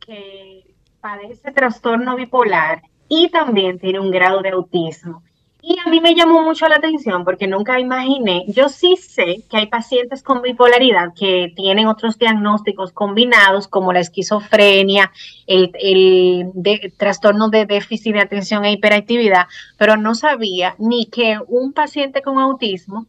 que 0.00 0.64
padece 1.00 1.52
trastorno 1.52 2.16
bipolar 2.16 2.82
y 3.08 3.28
también 3.28 3.78
tiene 3.78 4.00
un 4.00 4.10
grado 4.10 4.42
de 4.42 4.50
autismo. 4.50 5.22
Y 5.66 5.78
a 5.82 5.88
mí 5.88 5.98
me 5.98 6.14
llamó 6.14 6.42
mucho 6.42 6.68
la 6.68 6.76
atención 6.76 7.24
porque 7.24 7.46
nunca 7.46 7.80
imaginé, 7.80 8.44
yo 8.48 8.68
sí 8.68 8.96
sé 8.96 9.44
que 9.48 9.56
hay 9.56 9.66
pacientes 9.66 10.22
con 10.22 10.42
bipolaridad 10.42 11.14
que 11.18 11.54
tienen 11.56 11.86
otros 11.86 12.18
diagnósticos 12.18 12.92
combinados 12.92 13.66
como 13.66 13.90
la 13.90 14.00
esquizofrenia, 14.00 15.10
el, 15.46 16.52
trastorno 16.98 17.48
de 17.48 17.64
déficit 17.64 18.12
de 18.12 18.20
atención 18.20 18.66
e 18.66 18.72
hiperactividad, 18.72 19.46
pero 19.78 19.96
no 19.96 20.14
sabía 20.14 20.74
ni 20.78 21.06
que 21.06 21.38
un 21.48 21.72
paciente 21.72 22.20
con 22.20 22.38
autismo 22.38 23.06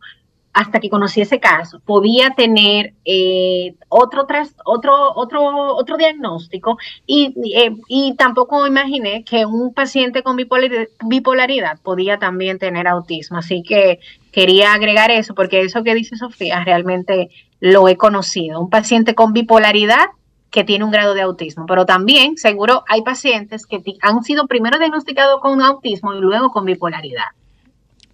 hasta 0.55 0.79
que 0.79 0.89
conocí 0.89 1.19
ese 1.19 1.41
caso, 1.41 1.81
podía 1.81 2.29
tener 2.29 2.93
eh, 3.03 3.75
otro, 3.89 4.25
otro, 4.63 5.13
otro, 5.13 5.75
otro 5.75 5.97
diagnóstico 5.97 6.77
y, 7.05 7.33
eh, 7.53 7.75
y, 7.89 8.15
tampoco 8.15 8.65
imaginé 8.65 9.25
que 9.25 9.45
un 9.45 9.73
paciente 9.73 10.23
con 10.23 10.37
bipolaridad, 10.37 11.79
podía 11.83 12.19
también 12.19 12.57
tener 12.57 12.87
autismo. 12.87 13.37
Así 13.37 13.63
que 13.63 13.99
quería 14.31 14.73
agregar 14.73 15.11
eso 15.11 15.35
porque 15.35 15.59
eso 15.59 15.83
que 15.83 15.93
dice 15.93 16.15
Sofía 16.15 16.63
realmente 16.63 17.29
lo 17.59 17.89
he 17.89 17.97
conocido. 17.97 18.61
Un 18.61 18.69
paciente 18.69 19.13
con 19.13 19.33
bipolaridad 19.33 20.05
que 20.51 20.63
tiene 20.63 20.85
un 20.85 20.91
grado 20.91 21.15
de 21.15 21.21
autismo, 21.21 21.65
pero 21.65 21.85
también 21.85 22.37
seguro 22.37 22.85
hay 22.87 23.01
pacientes 23.01 23.67
que 23.67 23.83
han 24.01 24.23
sido 24.23 24.47
primero 24.47 24.79
diagnosticados 24.79 25.41
con 25.41 25.61
autismo 25.61 26.13
y 26.13 26.21
luego 26.21 26.51
con 26.51 26.63
bipolaridad. 26.63 27.25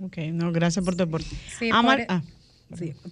Ok, 0.02 0.18
no, 0.34 0.52
gracias 0.52 0.84
por 0.84 0.96
tu 0.96 1.04
aporte. 1.04 1.30
Sí, 1.60 1.70
por, 1.72 2.00
e- 2.00 2.06
ah, 2.10 2.22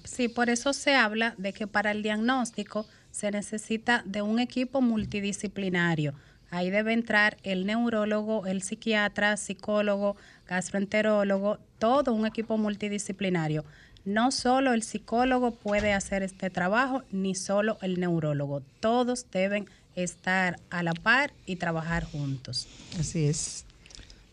sí, 0.03 0.27
por 0.27 0.49
eso 0.49 0.73
se 0.73 0.95
habla 0.95 1.35
de 1.37 1.53
que 1.53 1.67
para 1.67 1.91
el 1.91 2.01
diagnóstico 2.03 2.85
se 3.11 3.31
necesita 3.31 4.03
de 4.05 4.21
un 4.21 4.39
equipo 4.39 4.81
multidisciplinario. 4.81 6.13
Ahí 6.51 6.71
debe 6.71 6.93
entrar 6.93 7.37
el 7.43 7.65
neurólogo, 7.67 8.47
el 8.47 8.63
psiquiatra, 8.63 9.37
psicólogo, 9.37 10.15
gastroenterólogo, 10.47 11.59
todo 11.77 12.13
un 12.13 12.25
equipo 12.25 12.57
multidisciplinario. 12.57 13.65
No 14.05 14.31
solo 14.31 14.73
el 14.73 14.81
psicólogo 14.81 15.51
puede 15.51 15.93
hacer 15.93 16.23
este 16.23 16.49
trabajo, 16.49 17.03
ni 17.11 17.35
solo 17.35 17.77
el 17.81 17.99
neurólogo. 17.99 18.61
Todos 18.79 19.25
deben 19.31 19.69
estar 19.95 20.59
a 20.69 20.81
la 20.81 20.93
par 20.93 21.33
y 21.45 21.57
trabajar 21.57 22.03
juntos. 22.05 22.67
Así 22.99 23.25
es. 23.25 23.65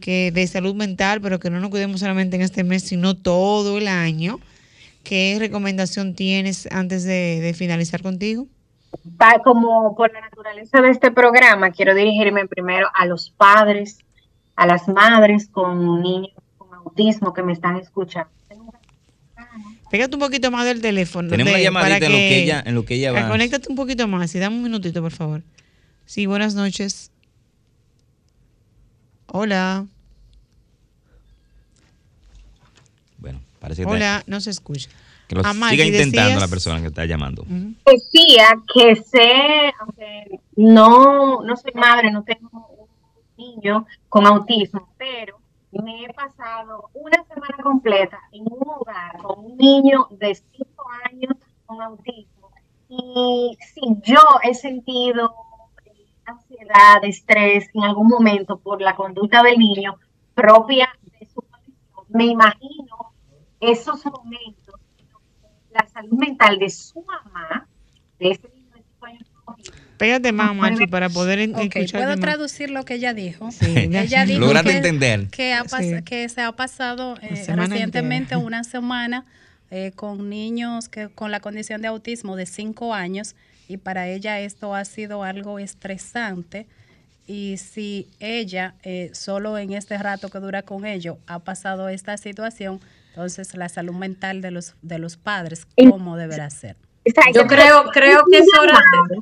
que 0.00 0.30
de 0.32 0.46
salud 0.46 0.74
mental, 0.74 1.20
pero 1.20 1.38
que 1.38 1.50
no 1.50 1.60
nos 1.60 1.70
cuidemos 1.70 2.00
solamente 2.00 2.36
en 2.36 2.42
este 2.42 2.64
mes, 2.64 2.82
sino 2.82 3.14
todo 3.16 3.78
el 3.78 3.88
año. 3.88 4.40
¿Qué 5.04 5.36
recomendación 5.38 6.14
tienes 6.14 6.68
antes 6.70 7.04
de, 7.04 7.40
de 7.40 7.54
finalizar 7.54 8.02
contigo? 8.02 8.46
Como 9.44 9.96
por 9.96 10.12
la 10.12 10.20
naturaleza 10.20 10.80
de 10.80 10.90
este 10.90 11.10
programa, 11.10 11.70
quiero 11.70 11.94
dirigirme 11.94 12.46
primero 12.46 12.88
a 12.94 13.06
los 13.06 13.30
padres, 13.30 13.98
a 14.56 14.66
las 14.66 14.86
madres 14.88 15.48
con 15.50 16.02
niños 16.02 16.30
con 16.58 16.72
autismo 16.74 17.32
que 17.32 17.42
me 17.42 17.52
están 17.52 17.76
escuchando. 17.76 18.30
Pégate 19.90 20.14
un 20.14 20.20
poquito 20.20 20.50
más 20.50 20.64
del 20.64 20.80
teléfono. 20.80 21.28
Tenemos 21.28 21.52
de- 21.52 21.58
una 21.58 21.64
llamadita 21.64 21.96
para 22.00 22.06
en 22.06 22.12
lo 22.12 22.18
que 22.18 22.42
ella, 22.42 22.62
en 22.64 22.74
lo 22.74 22.84
que 22.84 22.94
ella 22.94 23.10
Ah, 23.10 23.22
va. 23.24 23.28
Conéctate 23.28 23.68
un 23.68 23.76
poquito 23.76 24.08
más 24.08 24.34
y 24.34 24.38
dame 24.38 24.56
un 24.56 24.62
minutito, 24.62 25.02
por 25.02 25.12
favor. 25.12 25.42
Sí, 26.06 26.26
buenas 26.26 26.54
noches. 26.54 27.10
Hola. 29.34 29.86
Bueno, 33.18 33.40
parece 33.60 33.82
que, 33.84 33.88
Hola, 33.90 34.22
no 34.26 34.40
se 34.40 34.50
escucha. 34.50 34.90
que 35.28 35.34
lo 35.36 35.46
Amal, 35.46 35.70
siga 35.70 35.84
si 35.84 35.90
intentando 35.90 36.28
decías- 36.30 36.40
la 36.40 36.48
persona 36.48 36.80
que 36.80 36.88
está 36.88 37.04
llamando. 37.06 37.44
Decía 37.48 38.48
que 38.74 38.96
sé, 38.96 39.72
aunque 39.80 40.40
no, 40.56 41.40
no 41.42 41.56
soy 41.56 41.72
madre, 41.74 42.10
no 42.10 42.22
tengo 42.24 42.50
un 42.52 42.88
niño 43.38 43.86
con 44.08 44.26
autismo, 44.26 44.88
pero 44.98 45.38
me 45.70 46.04
he 46.04 46.12
pasado 46.12 46.90
una 46.92 47.24
semana 47.24 47.56
completa 47.62 48.18
en 48.32 48.42
un 48.42 48.62
hogar 48.68 49.16
con 49.22 49.46
un 49.46 49.56
niño 49.56 50.08
de 50.10 50.34
5 50.34 50.84
años 51.10 51.32
con 51.64 51.80
autismo. 51.80 52.50
Y 52.90 53.56
si 53.72 53.80
yo 54.02 54.20
he 54.42 54.52
sentido 54.52 55.34
ansiedad, 56.26 57.02
estrés 57.04 57.68
en 57.74 57.82
algún 57.84 58.08
momento 58.08 58.58
por 58.58 58.80
la 58.80 58.94
conducta 58.96 59.42
del 59.42 59.58
niño 59.58 59.96
propia 60.34 60.88
de 61.18 61.26
su 61.26 61.42
condición, 61.42 62.04
me 62.08 62.26
imagino 62.26 63.12
esos 63.60 64.04
momentos, 64.06 64.74
la 65.72 65.86
salud 65.88 66.18
mental 66.18 66.58
de 66.58 66.68
su 66.70 67.02
mamá, 67.02 67.66
de 68.18 68.30
ese 68.30 68.48
niño 68.54 68.70
de 68.74 68.82
5 68.82 69.06
años 69.06 69.22
Pégate 69.98 70.32
más, 70.32 70.54
Marfi, 70.54 70.86
para 70.88 71.08
poder 71.08 71.38
en- 71.38 71.54
Ok, 71.54 71.60
escucharte 71.76 71.92
puedo 71.92 72.08
más. 72.16 72.20
traducir 72.20 72.70
lo 72.70 72.84
que 72.84 72.94
ella 72.94 73.14
dijo. 73.14 73.50
Sí. 73.52 73.66
Ella 73.76 74.24
dijo 74.24 74.50
que, 74.64 74.70
entender. 74.76 75.28
que, 75.28 75.52
ha 75.52 75.64
Sí. 75.68 76.02
que 76.04 76.28
se 76.28 76.40
ha 76.40 76.50
pasado 76.52 77.14
eh, 77.22 77.28
recientemente 77.48 78.34
entera. 78.34 78.38
una 78.44 78.64
semana 78.64 79.24
eh, 79.70 79.92
con 79.94 80.28
niños 80.28 80.88
que 80.88 81.08
con 81.08 81.30
la 81.30 81.38
condición 81.40 81.82
de 81.82 81.88
autismo 81.88 82.34
de 82.36 82.46
5 82.46 82.92
años 82.94 83.36
y 83.68 83.76
para 83.78 84.08
ella 84.08 84.40
esto 84.40 84.74
ha 84.74 84.84
sido 84.84 85.22
algo 85.24 85.58
estresante 85.58 86.66
y 87.26 87.56
si 87.58 88.08
ella 88.18 88.74
eh, 88.82 89.10
solo 89.14 89.56
en 89.58 89.72
este 89.72 89.96
rato 89.98 90.28
que 90.28 90.38
dura 90.38 90.62
con 90.62 90.84
ellos 90.86 91.16
ha 91.26 91.38
pasado 91.38 91.88
esta 91.88 92.16
situación, 92.16 92.80
entonces 93.10 93.54
la 93.54 93.68
salud 93.68 93.94
mental 93.94 94.40
de 94.40 94.50
los 94.50 94.74
de 94.82 94.98
los 94.98 95.16
padres 95.16 95.66
cómo 95.90 96.16
deberá 96.16 96.50
ser. 96.50 96.76
Yo 97.34 97.46
creo, 97.46 97.84
creo 97.92 98.22
que 98.30 98.38
es 98.38 98.46
hora 98.60 98.80
de- 99.08 99.16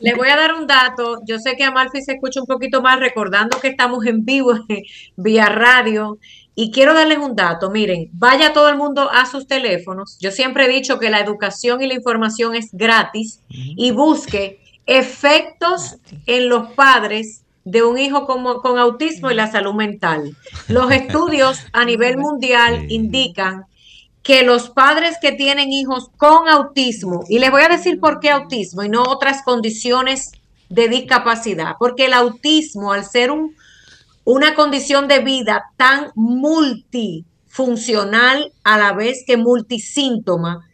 Le 0.00 0.14
voy 0.14 0.28
a 0.28 0.36
dar 0.36 0.54
un 0.54 0.66
dato. 0.66 1.20
Yo 1.26 1.38
sé 1.38 1.56
que 1.56 1.64
Amalfi 1.64 2.02
se 2.02 2.12
escucha 2.12 2.40
un 2.40 2.46
poquito 2.46 2.82
más 2.82 2.98
recordando 2.98 3.60
que 3.60 3.68
estamos 3.68 4.04
en 4.06 4.24
vivo 4.24 4.52
vía 5.16 5.46
radio. 5.46 6.18
Y 6.56 6.70
quiero 6.70 6.94
darles 6.94 7.18
un 7.18 7.34
dato. 7.34 7.70
Miren, 7.70 8.10
vaya 8.12 8.52
todo 8.52 8.68
el 8.68 8.76
mundo 8.76 9.10
a 9.10 9.26
sus 9.26 9.46
teléfonos. 9.46 10.18
Yo 10.20 10.30
siempre 10.30 10.66
he 10.66 10.68
dicho 10.68 10.98
que 10.98 11.10
la 11.10 11.20
educación 11.20 11.82
y 11.82 11.86
la 11.86 11.94
información 11.94 12.54
es 12.54 12.68
gratis 12.72 13.40
y 13.48 13.90
busque 13.90 14.60
efectos 14.86 15.96
en 16.26 16.48
los 16.48 16.72
padres 16.72 17.42
de 17.64 17.82
un 17.82 17.98
hijo 17.98 18.26
con, 18.26 18.44
con 18.60 18.78
autismo 18.78 19.30
y 19.30 19.34
la 19.34 19.50
salud 19.50 19.74
mental. 19.74 20.36
Los 20.68 20.90
estudios 20.92 21.66
a 21.72 21.84
nivel 21.84 22.18
mundial 22.18 22.86
indican 22.90 23.64
que 24.24 24.42
los 24.42 24.70
padres 24.70 25.18
que 25.20 25.30
tienen 25.32 25.70
hijos 25.70 26.08
con 26.16 26.48
autismo, 26.48 27.24
y 27.28 27.38
les 27.38 27.50
voy 27.50 27.60
a 27.62 27.68
decir 27.68 28.00
por 28.00 28.20
qué 28.20 28.30
autismo 28.30 28.82
y 28.82 28.88
no 28.88 29.02
otras 29.02 29.42
condiciones 29.42 30.32
de 30.70 30.88
discapacidad, 30.88 31.74
porque 31.78 32.06
el 32.06 32.14
autismo, 32.14 32.92
al 32.92 33.04
ser 33.04 33.30
un, 33.30 33.54
una 34.24 34.54
condición 34.54 35.08
de 35.08 35.18
vida 35.18 35.64
tan 35.76 36.10
multifuncional 36.14 38.50
a 38.64 38.78
la 38.78 38.94
vez 38.94 39.24
que 39.26 39.36
multisíntoma, 39.36 40.70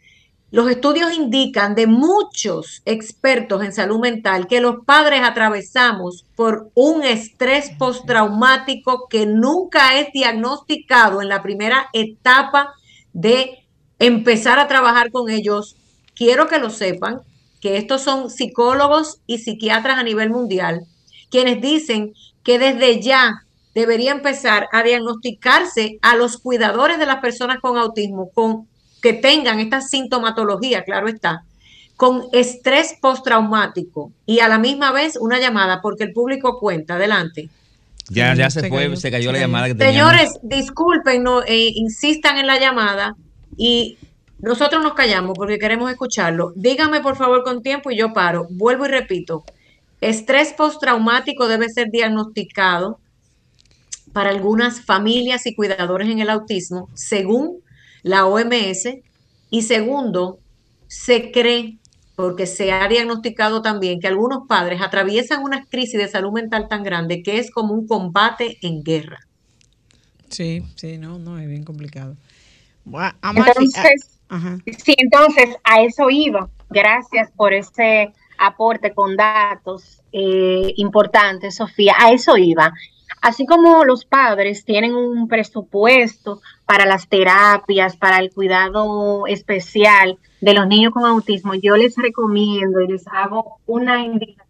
los 0.49 0.69
estudios 0.69 1.13
indican 1.13 1.75
de 1.75 1.87
muchos 1.87 2.81
expertos 2.85 3.61
en 3.63 3.73
salud 3.73 3.99
mental 3.99 4.47
que 4.47 4.61
los 4.61 4.85
padres 4.85 5.23
atravesamos 5.23 6.25
por 6.35 6.71
un 6.73 7.03
estrés 7.03 7.71
postraumático 7.77 9.09
que 9.09 9.25
nunca 9.25 9.99
es 9.99 10.13
diagnosticado 10.13 11.21
en 11.21 11.27
la 11.27 11.43
primera 11.43 11.89
etapa 11.91 12.75
de 13.13 13.65
empezar 13.99 14.59
a 14.59 14.67
trabajar 14.67 15.11
con 15.11 15.29
ellos. 15.29 15.75
Quiero 16.15 16.47
que 16.47 16.59
lo 16.59 16.69
sepan, 16.69 17.21
que 17.59 17.77
estos 17.77 18.01
son 18.01 18.29
psicólogos 18.29 19.19
y 19.27 19.39
psiquiatras 19.39 19.97
a 19.97 20.03
nivel 20.03 20.29
mundial, 20.29 20.81
quienes 21.29 21.61
dicen 21.61 22.13
que 22.43 22.59
desde 22.59 23.01
ya 23.01 23.43
debería 23.73 24.11
empezar 24.11 24.67
a 24.71 24.83
diagnosticarse 24.83 25.99
a 26.01 26.15
los 26.15 26.37
cuidadores 26.37 26.99
de 26.99 27.05
las 27.05 27.21
personas 27.21 27.59
con 27.61 27.77
autismo, 27.77 28.29
con 28.33 28.67
que 29.01 29.13
tengan 29.13 29.59
esta 29.59 29.81
sintomatología, 29.81 30.83
claro 30.83 31.07
está, 31.07 31.43
con 31.95 32.23
estrés 32.31 32.95
postraumático 32.99 34.11
y 34.25 34.39
a 34.39 34.47
la 34.47 34.57
misma 34.57 34.91
vez 34.91 35.17
una 35.17 35.39
llamada, 35.39 35.81
porque 35.81 36.03
el 36.03 36.13
público 36.13 36.59
cuenta. 36.59 36.95
Adelante. 36.95 37.49
Ya, 38.11 38.49
se, 38.49 38.61
se 38.61 38.69
fue, 38.69 38.83
cayó, 38.83 38.95
se 38.95 39.11
cayó 39.11 39.31
la 39.31 39.39
llamada 39.39 39.67
que 39.67 39.75
teníamos. 39.75 40.11
Señores, 40.11 40.39
disculpen, 40.43 41.23
no, 41.23 41.43
eh, 41.43 41.71
insistan 41.75 42.37
en 42.37 42.47
la 42.47 42.59
llamada 42.59 43.15
y 43.57 43.97
nosotros 44.39 44.83
nos 44.83 44.93
callamos 44.93 45.37
porque 45.37 45.59
queremos 45.59 45.91
escucharlo. 45.91 46.51
Díganme 46.55 47.01
por 47.01 47.15
favor 47.15 47.43
con 47.43 47.61
tiempo 47.61 47.91
y 47.91 47.97
yo 47.97 48.11
paro. 48.11 48.47
Vuelvo 48.49 48.85
y 48.85 48.89
repito. 48.89 49.43
Estrés 50.01 50.53
postraumático 50.53 51.47
debe 51.47 51.69
ser 51.69 51.89
diagnosticado 51.91 52.99
para 54.13 54.31
algunas 54.31 54.81
familias 54.81 55.45
y 55.45 55.53
cuidadores 55.55 56.09
en 56.09 56.19
el 56.19 56.29
autismo, 56.29 56.89
según 56.95 57.59
la 58.01 58.25
OMS. 58.25 58.89
Y 59.51 59.61
segundo, 59.61 60.39
se 60.87 61.31
cree, 61.31 61.77
porque 62.21 62.45
se 62.45 62.71
ha 62.71 62.87
diagnosticado 62.87 63.63
también, 63.63 63.99
que 63.99 64.05
algunos 64.05 64.47
padres 64.47 64.79
atraviesan 64.79 65.41
una 65.41 65.65
crisis 65.65 65.99
de 65.99 66.07
salud 66.07 66.31
mental 66.31 66.67
tan 66.67 66.83
grande 66.83 67.23
que 67.23 67.39
es 67.39 67.49
como 67.49 67.73
un 67.73 67.87
combate 67.87 68.59
en 68.61 68.83
guerra. 68.83 69.21
Sí, 70.29 70.61
sí, 70.75 70.99
no, 70.99 71.17
no, 71.17 71.39
es 71.39 71.49
bien 71.49 71.63
complicado. 71.63 72.15
Bueno, 72.85 73.11
Amalfi, 73.21 73.49
Entonces, 73.49 74.19
ah, 74.29 74.35
ajá. 74.35 74.57
Sí, 74.85 74.93
entonces 74.99 75.55
a 75.63 75.81
eso 75.81 76.11
iba. 76.11 76.47
Gracias 76.69 77.31
por 77.31 77.53
ese 77.53 78.13
aporte 78.37 78.93
con 78.93 79.15
datos 79.17 80.03
eh, 80.11 80.73
importantes, 80.77 81.55
Sofía. 81.55 81.95
A 81.97 82.11
eso 82.11 82.37
iba. 82.37 82.71
Así 83.21 83.45
como 83.45 83.85
los 83.85 84.03
padres 84.03 84.65
tienen 84.65 84.95
un 84.95 85.27
presupuesto 85.27 86.41
para 86.65 86.87
las 86.87 87.07
terapias, 87.07 87.95
para 87.95 88.17
el 88.17 88.33
cuidado 88.33 89.27
especial 89.27 90.17
de 90.41 90.55
los 90.55 90.67
niños 90.67 90.91
con 90.91 91.05
autismo, 91.05 91.53
yo 91.53 91.77
les 91.77 91.95
recomiendo 91.95 92.81
y 92.81 92.87
les 92.87 93.07
hago 93.07 93.59
una 93.67 94.03
invitación 94.03 94.47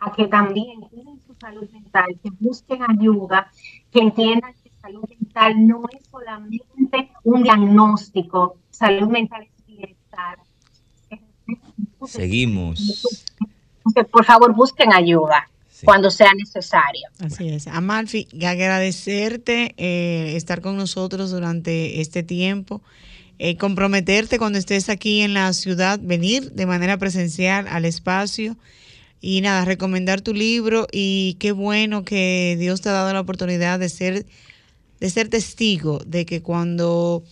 a 0.00 0.12
que 0.12 0.26
también 0.26 0.80
cuiden 0.80 1.20
su 1.24 1.34
salud 1.34 1.70
mental, 1.70 2.18
que 2.20 2.30
busquen 2.40 2.82
ayuda, 2.90 3.52
que 3.92 4.00
entiendan 4.00 4.52
que 4.64 4.70
salud 4.80 5.04
mental 5.08 5.64
no 5.64 5.84
es 5.92 6.08
solamente 6.08 7.12
un 7.22 7.44
diagnóstico, 7.44 8.56
salud 8.70 9.08
mental 9.08 9.44
es 9.44 9.66
bienestar. 9.66 10.38
Seguimos. 12.04 13.24
Por 14.10 14.24
favor, 14.24 14.54
busquen 14.54 14.92
ayuda 14.92 15.48
cuando 15.84 16.10
sea 16.10 16.32
necesario. 16.34 17.08
Así 17.20 17.48
es. 17.48 17.66
Amalfi, 17.66 18.28
agradecerte 18.44 19.74
eh, 19.76 20.36
estar 20.36 20.60
con 20.60 20.76
nosotros 20.76 21.30
durante 21.30 22.00
este 22.00 22.22
tiempo. 22.22 22.82
Eh, 23.38 23.56
comprometerte 23.56 24.38
cuando 24.38 24.58
estés 24.58 24.88
aquí 24.88 25.20
en 25.20 25.32
la 25.32 25.52
ciudad, 25.52 26.00
venir 26.02 26.50
de 26.52 26.66
manera 26.66 26.96
presencial 26.96 27.68
al 27.68 27.84
espacio 27.84 28.56
y 29.20 29.40
nada, 29.42 29.64
recomendar 29.64 30.20
tu 30.20 30.34
libro 30.34 30.88
y 30.90 31.36
qué 31.38 31.52
bueno 31.52 32.04
que 32.04 32.56
Dios 32.58 32.80
te 32.80 32.88
ha 32.88 32.92
dado 32.92 33.12
la 33.12 33.20
oportunidad 33.20 33.78
de 33.78 33.88
ser, 33.88 34.26
de 34.98 35.10
ser 35.10 35.28
testigo 35.28 36.00
de 36.04 36.26
que 36.26 36.42
cuando 36.42 37.22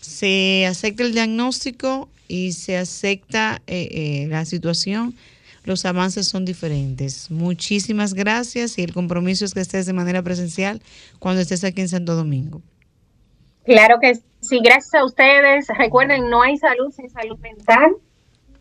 se 0.00 0.66
acepta 0.66 1.02
el 1.02 1.12
diagnóstico 1.12 2.08
y 2.28 2.52
se 2.52 2.76
acepta 2.76 3.60
eh, 3.66 4.26
la 4.28 4.44
situación, 4.44 5.16
los 5.66 5.84
avances 5.84 6.28
son 6.28 6.44
diferentes. 6.44 7.30
Muchísimas 7.30 8.14
gracias 8.14 8.78
y 8.78 8.82
el 8.82 8.94
compromiso 8.94 9.44
es 9.44 9.52
que 9.52 9.60
estés 9.60 9.84
de 9.84 9.92
manera 9.92 10.22
presencial 10.22 10.80
cuando 11.18 11.42
estés 11.42 11.64
aquí 11.64 11.80
en 11.80 11.88
Santo 11.88 12.14
Domingo. 12.14 12.62
Claro 13.64 13.98
que 14.00 14.14
sí, 14.40 14.60
gracias 14.62 14.94
a 14.94 15.04
ustedes. 15.04 15.66
Recuerden, 15.76 16.30
no 16.30 16.42
hay 16.42 16.56
salud 16.56 16.92
sin 16.92 17.10
salud 17.10 17.36
mental 17.40 17.96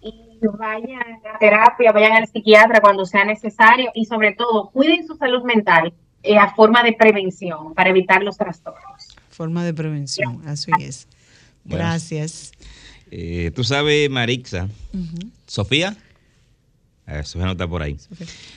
y 0.01 0.39
vayan 0.57 1.21
a 1.31 1.37
terapia, 1.37 1.91
vayan 1.91 2.13
al 2.13 2.27
psiquiatra 2.27 2.81
cuando 2.81 3.05
sea 3.05 3.23
necesario 3.23 3.91
y 3.93 4.05
sobre 4.05 4.33
todo 4.33 4.71
cuiden 4.71 5.05
su 5.05 5.15
salud 5.15 5.43
mental 5.43 5.93
eh, 6.23 6.37
a 6.37 6.55
forma 6.55 6.81
de 6.81 6.93
prevención 6.93 7.75
para 7.75 7.91
evitar 7.91 8.23
los 8.23 8.35
trastornos. 8.35 9.15
Forma 9.29 9.63
de 9.63 9.75
prevención, 9.75 10.41
así 10.47 10.71
es. 10.79 11.07
Gracias. 11.65 12.51
Eh, 13.11 13.51
tú 13.55 13.63
sabes, 13.63 14.09
Marixa, 14.09 14.69
Sofía. 15.45 15.95
Eso 17.07 17.39
se 17.39 17.45
nota 17.45 17.67
por 17.67 17.83
ahí. 17.83 17.97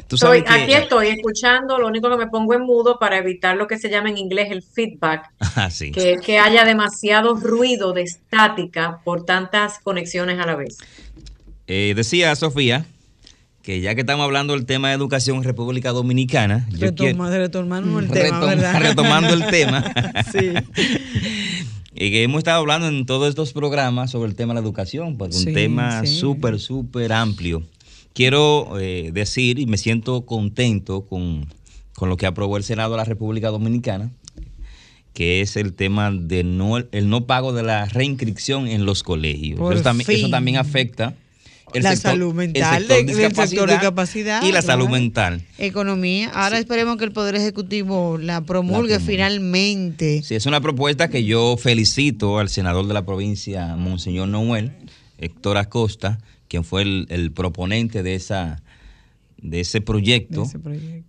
Estoy, 0.08 0.42
aquí 0.46 0.72
estoy 0.72 1.08
escuchando, 1.08 1.78
lo 1.78 1.86
único 1.86 2.08
que 2.08 2.16
me 2.16 2.26
pongo 2.28 2.54
en 2.54 2.62
mudo 2.62 2.98
para 2.98 3.18
evitar 3.18 3.56
lo 3.56 3.66
que 3.66 3.78
se 3.78 3.90
llama 3.90 4.08
en 4.08 4.16
inglés 4.16 4.48
el 4.50 4.62
feedback, 4.62 5.30
ah, 5.40 5.70
sí. 5.70 5.92
que 5.92 6.12
es 6.12 6.20
que 6.22 6.38
haya 6.38 6.64
demasiado 6.64 7.34
ruido 7.34 7.92
de 7.92 8.02
estática 8.02 9.00
por 9.04 9.26
tantas 9.26 9.78
conexiones 9.80 10.38
a 10.40 10.46
la 10.46 10.56
vez. 10.56 10.78
Eh, 11.66 11.92
decía 11.94 12.34
Sofía 12.36 12.86
que 13.62 13.82
ya 13.82 13.94
que 13.94 14.00
estamos 14.00 14.24
hablando 14.24 14.54
del 14.54 14.64
tema 14.64 14.88
de 14.88 14.94
educación 14.94 15.36
en 15.36 15.44
República 15.44 15.92
Dominicana, 15.92 16.66
retomando 16.78 17.98
el 17.98 18.08
tema, 18.08 18.40
¿verdad? 18.46 18.80
retomando 18.80 19.34
el 19.34 19.46
tema, 19.48 19.84
sí. 20.32 20.52
y 21.94 22.10
que 22.10 22.22
hemos 22.22 22.38
estado 22.38 22.60
hablando 22.60 22.88
en 22.88 23.04
todos 23.04 23.28
estos 23.28 23.52
programas 23.52 24.10
sobre 24.10 24.30
el 24.30 24.36
tema 24.36 24.54
de 24.54 24.60
la 24.62 24.64
educación, 24.64 25.18
porque 25.18 25.36
un 25.36 25.52
tema 25.52 26.06
súper, 26.06 26.58
súper 26.58 27.12
amplio 27.12 27.62
quiero 28.18 28.80
eh, 28.80 29.10
decir 29.12 29.60
y 29.60 29.66
me 29.66 29.78
siento 29.78 30.26
contento 30.26 31.06
con, 31.06 31.46
lo 32.00 32.16
que 32.16 32.26
aprobó 32.26 32.56
el 32.56 32.64
Senado 32.64 32.90
de 32.90 32.96
la 32.96 33.04
República 33.04 33.50
Dominicana, 33.50 34.10
que 35.12 35.40
es 35.40 35.54
el 35.54 35.72
tema 35.72 36.10
de 36.10 36.42
no, 36.42 36.78
el 36.78 37.10
no 37.10 37.28
pago 37.28 37.52
de 37.52 37.62
la 37.62 37.84
reinscripción 37.84 38.66
en 38.66 38.84
los 38.86 39.04
colegios. 39.04 39.60
Eso 39.72 39.84
también, 39.84 40.10
eso 40.10 40.30
también, 40.30 40.56
afecta 40.56 41.14
el 41.72 41.84
la 41.84 41.94
salud 41.94 42.34
mental 42.34 42.82
el 42.90 43.14
sector, 43.36 43.68
de 43.68 43.74
discapacidad 43.74 44.42
y 44.42 44.50
la 44.50 44.62
salud 44.62 44.88
mental. 44.88 45.44
Economía. 45.56 46.32
Ahora 46.34 46.58
esperemos 46.58 46.96
que 46.96 47.04
el 47.04 47.12
Poder 47.12 47.36
Ejecutivo 47.36 48.18
la 48.18 48.40
promulgue, 48.40 48.98
finalmente. 48.98 50.24
Sí, 50.24 50.34
es 50.34 50.46
una 50.46 50.60
propuesta 50.60 51.06
que 51.06 51.22
yo 51.22 51.56
felicito 51.56 52.40
al 52.40 52.48
senador 52.48 52.88
de 52.88 52.94
la 52.94 53.06
provincia, 53.06 53.76
Monseñor 53.76 54.26
Noel, 54.26 54.72
Héctor 55.18 55.56
Acosta, 55.56 56.18
quien 56.48 56.64
fue 56.64 56.82
el, 56.82 57.32
proponente 57.32 58.02
de 58.02 58.14
esa 58.14 58.62
de 59.40 59.60
ese 59.60 59.80
proyecto, 59.80 60.50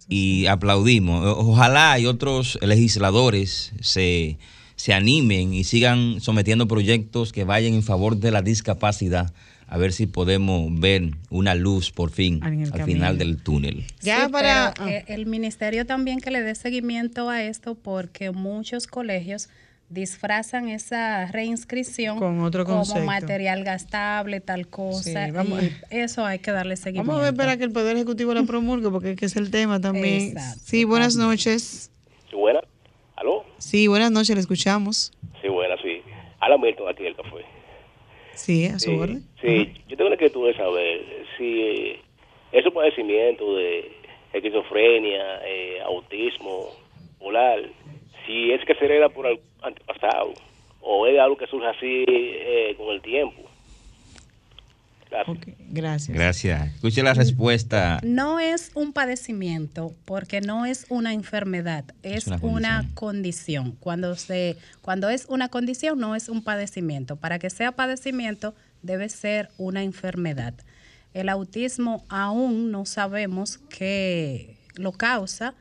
y 0.08 0.46
aplaudimos. 0.46 1.26
Ojalá 1.38 1.98
y 1.98 2.06
otros 2.06 2.60
legisladores 2.62 3.74
se, 3.82 4.38
se 4.76 4.94
animen 4.94 5.52
y 5.52 5.64
sigan 5.64 6.22
sometiendo 6.22 6.68
proyectos 6.68 7.34
que 7.34 7.44
vayan 7.44 7.74
en 7.74 7.82
favor 7.82 8.18
de 8.18 8.30
la 8.30 8.44
discapacidad 8.44 9.34
a 9.70 9.78
ver 9.78 9.94
si 9.94 10.08
podemos 10.08 10.68
ver 10.80 11.12
una 11.30 11.54
luz 11.54 11.92
por 11.92 12.10
fin 12.10 12.42
al 12.44 12.84
final 12.84 13.18
del 13.20 13.38
túnel. 13.38 13.86
Ya 14.02 14.28
para 14.28 14.74
eh, 14.88 15.04
el 15.08 15.28
ministerio 15.28 15.86
también 15.86 16.20
que 16.20 16.32
le 16.32 16.42
dé 16.42 16.56
seguimiento 16.56 17.30
a 17.30 17.44
esto 17.44 17.76
porque 17.76 18.32
muchos 18.32 18.88
colegios 18.88 19.48
disfrazan 19.90 20.70
esa 20.70 21.26
reinscripción 21.28 22.20
Con 22.20 22.42
otro 22.42 22.64
como 22.66 22.84
material 23.06 23.64
gastable, 23.64 24.40
tal 24.40 24.68
cosa. 24.68 25.28
y 25.30 25.72
eso 25.90 26.26
hay 26.26 26.40
que 26.40 26.52
darle 26.52 26.76
seguimiento. 26.78 27.12
Vamos 27.12 27.24
a 27.24 27.32
ver 27.32 27.36
para 27.38 27.58
que 27.58 27.64
el 27.64 27.72
Poder 27.72 27.96
Ejecutivo 27.96 28.34
lo 28.34 28.46
promulgue, 28.46 28.90
porque 28.90 29.16
es 29.20 29.36
el 29.36 29.50
tema 29.52 29.82
también. 29.82 30.36
sí, 30.64 30.84
buenas 30.84 31.16
noches. 31.16 31.92
Sí, 32.30 32.36
buenas. 32.36 32.64
¿Aló? 33.16 33.44
Sí, 33.58 33.88
buenas 33.88 34.12
noches, 34.12 34.36
le 34.36 34.42
escuchamos. 34.42 35.12
Sí, 35.42 35.48
buenas, 35.50 35.80
sí. 35.82 36.02
Habla 36.40 36.58
Milton 36.58 36.88
aquí 36.88 37.06
el 37.06 37.16
café. 37.16 37.44
Sí, 38.36 38.66
a 38.68 38.80
su 38.80 38.92
orden. 38.98 39.24
Sí, 39.42 39.74
yo 39.90 39.98
tengo 39.98 40.06
una 40.08 40.16
inquietud 40.16 40.48
de 40.48 40.56
saber 40.56 41.02
si 41.38 41.96
ese 42.54 42.72
padecimiento 42.72 43.56
de 43.58 43.92
esquizofrenia, 44.32 45.42
eh, 45.46 45.82
autismo, 45.86 46.68
polar, 47.20 47.60
si 48.30 48.52
es 48.52 48.64
que 48.64 48.76
se 48.76 48.86
hereda 48.86 49.10
por 49.10 49.26
el 49.26 49.40
antepasado 49.64 50.34
o 50.82 51.08
es 51.08 51.20
algo 51.20 51.36
que 51.36 51.48
surge 51.48 51.68
así 51.68 52.06
eh, 52.08 52.76
con 52.78 52.94
el 52.94 53.02
tiempo. 53.02 53.42
Gracias. 55.10 55.48
gracias. 55.72 56.16
Gracias. 56.16 56.76
Escuche 56.76 57.02
la 57.02 57.16
respuesta. 57.16 58.00
No 58.04 58.40
es 58.40 58.72
un 58.76 58.94
padecimiento 58.94 59.96
porque 60.06 60.42
no 60.42 60.68
es 60.68 60.86
una 60.90 61.14
enfermedad, 61.14 61.84
es, 62.04 62.28
una, 62.44 62.88
condición. 62.94 63.76
Cuando 63.80 64.14
se 64.14 64.58
cuando 64.84 65.10
es 65.10 65.26
una 65.28 65.50
condición 65.50 66.00
no 66.00 66.16
es 66.16 66.30
un 66.30 66.44
padecimiento. 66.44 67.16
Para 67.16 67.40
que 67.40 67.50
sea 67.50 67.72
padecimiento 67.72 68.54
debe 68.84 69.10
ser 69.10 69.50
una 69.58 69.82
enfermedad. 69.82 70.54
El 71.16 71.30
autismo 71.30 72.06
aún 72.08 72.70
no 72.72 72.86
sabemos 72.86 73.58
qué 73.58 74.58
lo 74.76 74.92
causa 74.92 75.56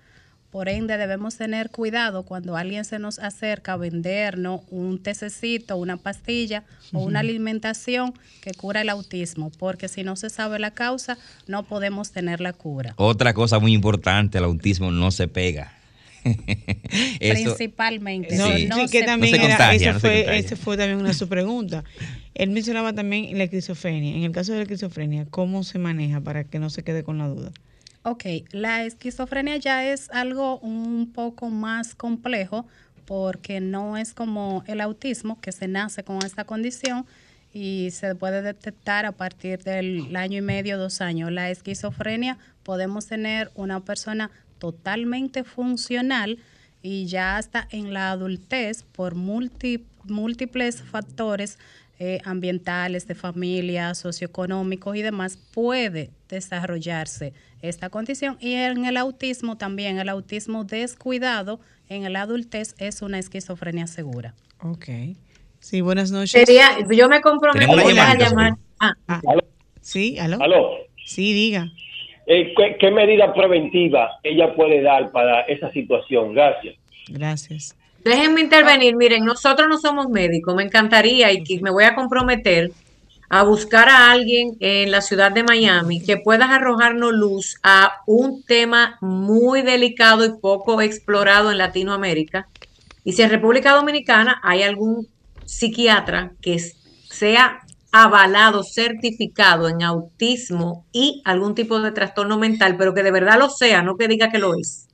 por 0.51 0.69
ende, 0.69 0.97
debemos 0.97 1.37
tener 1.37 1.71
cuidado 1.71 2.23
cuando 2.23 2.57
alguien 2.57 2.85
se 2.85 2.99
nos 2.99 3.19
acerca 3.19 3.75
a 3.75 3.77
vendernos 3.77 4.63
un 4.71 4.99
tececito, 5.03 5.77
una 5.77 5.99
pastilla 5.99 6.65
o 6.93 7.01
una 7.01 7.21
alimentación 7.21 8.15
que 8.41 8.55
cura 8.55 8.81
el 8.81 8.89
autismo, 8.89 9.51
porque 9.59 9.89
si 9.89 10.05
no 10.05 10.17
se 10.17 10.31
sabe 10.31 10.59
la 10.59 10.71
causa, 10.71 11.19
no 11.47 11.65
podemos 11.65 12.13
tener 12.13 12.41
la 12.41 12.55
cura. 12.55 12.95
Otra 12.97 13.35
cosa 13.35 13.59
muy 13.59 13.75
importante, 13.75 14.39
el 14.39 14.45
autismo 14.45 14.91
no 14.91 15.11
se 15.11 15.29
pega. 15.29 15.75
Principalmente. 17.19 18.37
No, 18.37 18.47
sí, 18.47 18.87
que 18.91 19.03
también 19.03 19.35
esa 19.41 20.01
fue, 20.01 20.45
fue 20.57 20.77
también 20.77 20.99
una 20.99 21.09
de 21.09 21.15
sus 21.15 21.29
preguntas. 21.29 21.85
Él 22.35 22.51
mencionaba 22.51 22.93
también 22.93 23.37
la 23.37 23.45
esquizofrenia. 23.45 24.17
En 24.17 24.25
el 24.25 24.33
caso 24.33 24.53
de 24.53 24.59
la 24.59 24.63
esquizofrenia, 24.63 25.27
¿cómo 25.31 25.63
se 25.63 25.79
maneja 25.79 26.21
para 26.21 26.45
que 26.45 26.59
no 26.59 26.71
se 26.71 26.83
quede 26.83 27.03
con 27.03 27.19
la 27.19 27.29
duda? 27.29 27.53
Ok, 28.11 28.25
la 28.53 28.85
esquizofrenia 28.85 29.59
ya 29.59 29.87
es 29.87 30.09
algo 30.09 30.59
un 30.61 31.13
poco 31.13 31.51
más 31.51 31.95
complejo 31.95 32.67
porque 33.05 33.61
no 33.61 33.99
es 33.99 34.15
como 34.15 34.65
el 34.67 34.81
autismo 34.81 35.39
que 35.43 35.53
se 35.53 35.69
nace 35.69 36.05
con 36.05 36.25
esta 36.25 36.45
condición 36.45 37.05
y 37.53 37.91
se 37.91 38.15
puede 38.15 38.41
detectar 38.41 39.05
a 39.05 39.13
partir 39.13 39.63
del 39.63 40.17
año 40.17 40.39
y 40.39 40.41
medio, 40.41 40.79
dos 40.79 41.03
años. 41.03 41.31
La 41.31 41.51
esquizofrenia 41.51 42.39
podemos 42.63 43.07
tener 43.07 43.51
una 43.55 43.81
persona 43.81 44.31
totalmente 44.59 45.45
funcional 45.45 46.39
y 46.81 47.05
ya 47.09 47.37
hasta 47.37 47.69
en 47.71 47.93
la 47.93 48.11
adultez 48.11 48.85
por 48.85 49.17
múltiples 49.17 50.81
factores 50.81 51.59
eh, 51.99 52.21
ambientales, 52.25 53.07
de 53.07 53.15
familia, 53.15 53.95
socioeconómicos 53.95 54.97
y 54.97 55.03
demás, 55.03 55.37
puede 55.37 56.11
desarrollarse 56.29 57.33
esta 57.61 57.91
condición. 57.91 58.37
Y 58.41 58.55
en 58.55 58.85
el 58.85 58.97
autismo 58.97 59.57
también, 59.57 59.99
el 59.99 60.09
autismo 60.09 60.65
descuidado 60.65 61.61
en 61.89 62.05
el 62.05 62.17
adultez 62.17 62.75
es 62.79 63.03
una 63.03 63.19
esquizofrenia 63.19 63.87
segura. 63.87 64.35
Ok. 64.63 64.87
Sí, 65.61 65.81
buenas 65.81 66.11
noches. 66.11 66.31
Sería, 66.31 66.69
yo 66.91 67.09
me 67.09 67.21
comprometo 67.21 67.73
a 67.73 68.15
llamar. 68.17 68.55
Ah, 68.81 68.95
Ah, 69.09 69.21
sí, 69.81 70.19
aló. 70.19 70.39
¿Aló? 70.41 70.71
Sí, 71.05 71.33
diga. 71.33 71.69
Eh, 72.27 72.53
¿qué, 72.57 72.77
qué 72.79 72.91
medida 72.91 73.33
preventiva 73.33 74.21
ella 74.23 74.55
puede 74.55 74.83
dar 74.83 75.11
para 75.11 75.41
esa 75.43 75.73
situación? 75.73 76.35
Gracias. 76.35 76.77
Gracias. 77.09 77.77
Déjenme 78.05 78.41
intervenir. 78.41 78.97
Miren, 78.97 79.25
nosotros 79.25 79.69
no 79.69 79.79
somos 79.79 80.09
médicos. 80.09 80.55
Me 80.55 80.63
encantaría 80.63 81.33
y 81.33 81.61
me 81.61 81.71
voy 81.71 81.85
a 81.85 81.95
comprometer 81.95 82.73
a 83.31 83.43
buscar 83.43 83.89
a 83.89 84.11
alguien 84.11 84.57
en 84.61 84.91
la 84.91 85.03
ciudad 85.03 85.31
de 85.31 85.43
Miami 85.43 86.01
que 86.01 86.17
pueda 86.17 86.55
arrojarnos 86.55 87.13
luz 87.13 87.57
a 87.63 88.01
un 88.07 88.43
tema 88.43 88.97
muy 89.03 89.63
delicado 89.63 90.25
y 90.25 90.39
poco 90.41 90.81
explorado 90.81 91.51
en 91.51 91.59
Latinoamérica. 91.59 92.49
Y 93.05 93.13
si 93.13 93.23
en 93.23 93.31
República 93.31 93.73
Dominicana 93.73 94.41
hay 94.43 94.63
algún 94.63 95.09
psiquiatra 95.45 96.33
que 96.41 96.59
sea 97.11 97.61
avalado, 97.93 98.63
certificado 98.65 99.69
en 99.69 99.83
autismo 99.83 100.87
y 100.93 101.23
algún 101.25 101.55
tipo 101.55 101.81
de 101.81 101.93
trastorno 101.93 102.39
mental, 102.39 102.77
pero 102.79 102.95
que 102.95 103.03
de 103.03 103.11
verdad 103.11 103.39
lo 103.39 103.51
sea, 103.51 103.83
no 103.83 103.97
que 103.97 104.09
diga 104.09 104.31
que 104.31 104.39
lo 104.39 104.55
es 104.55 104.88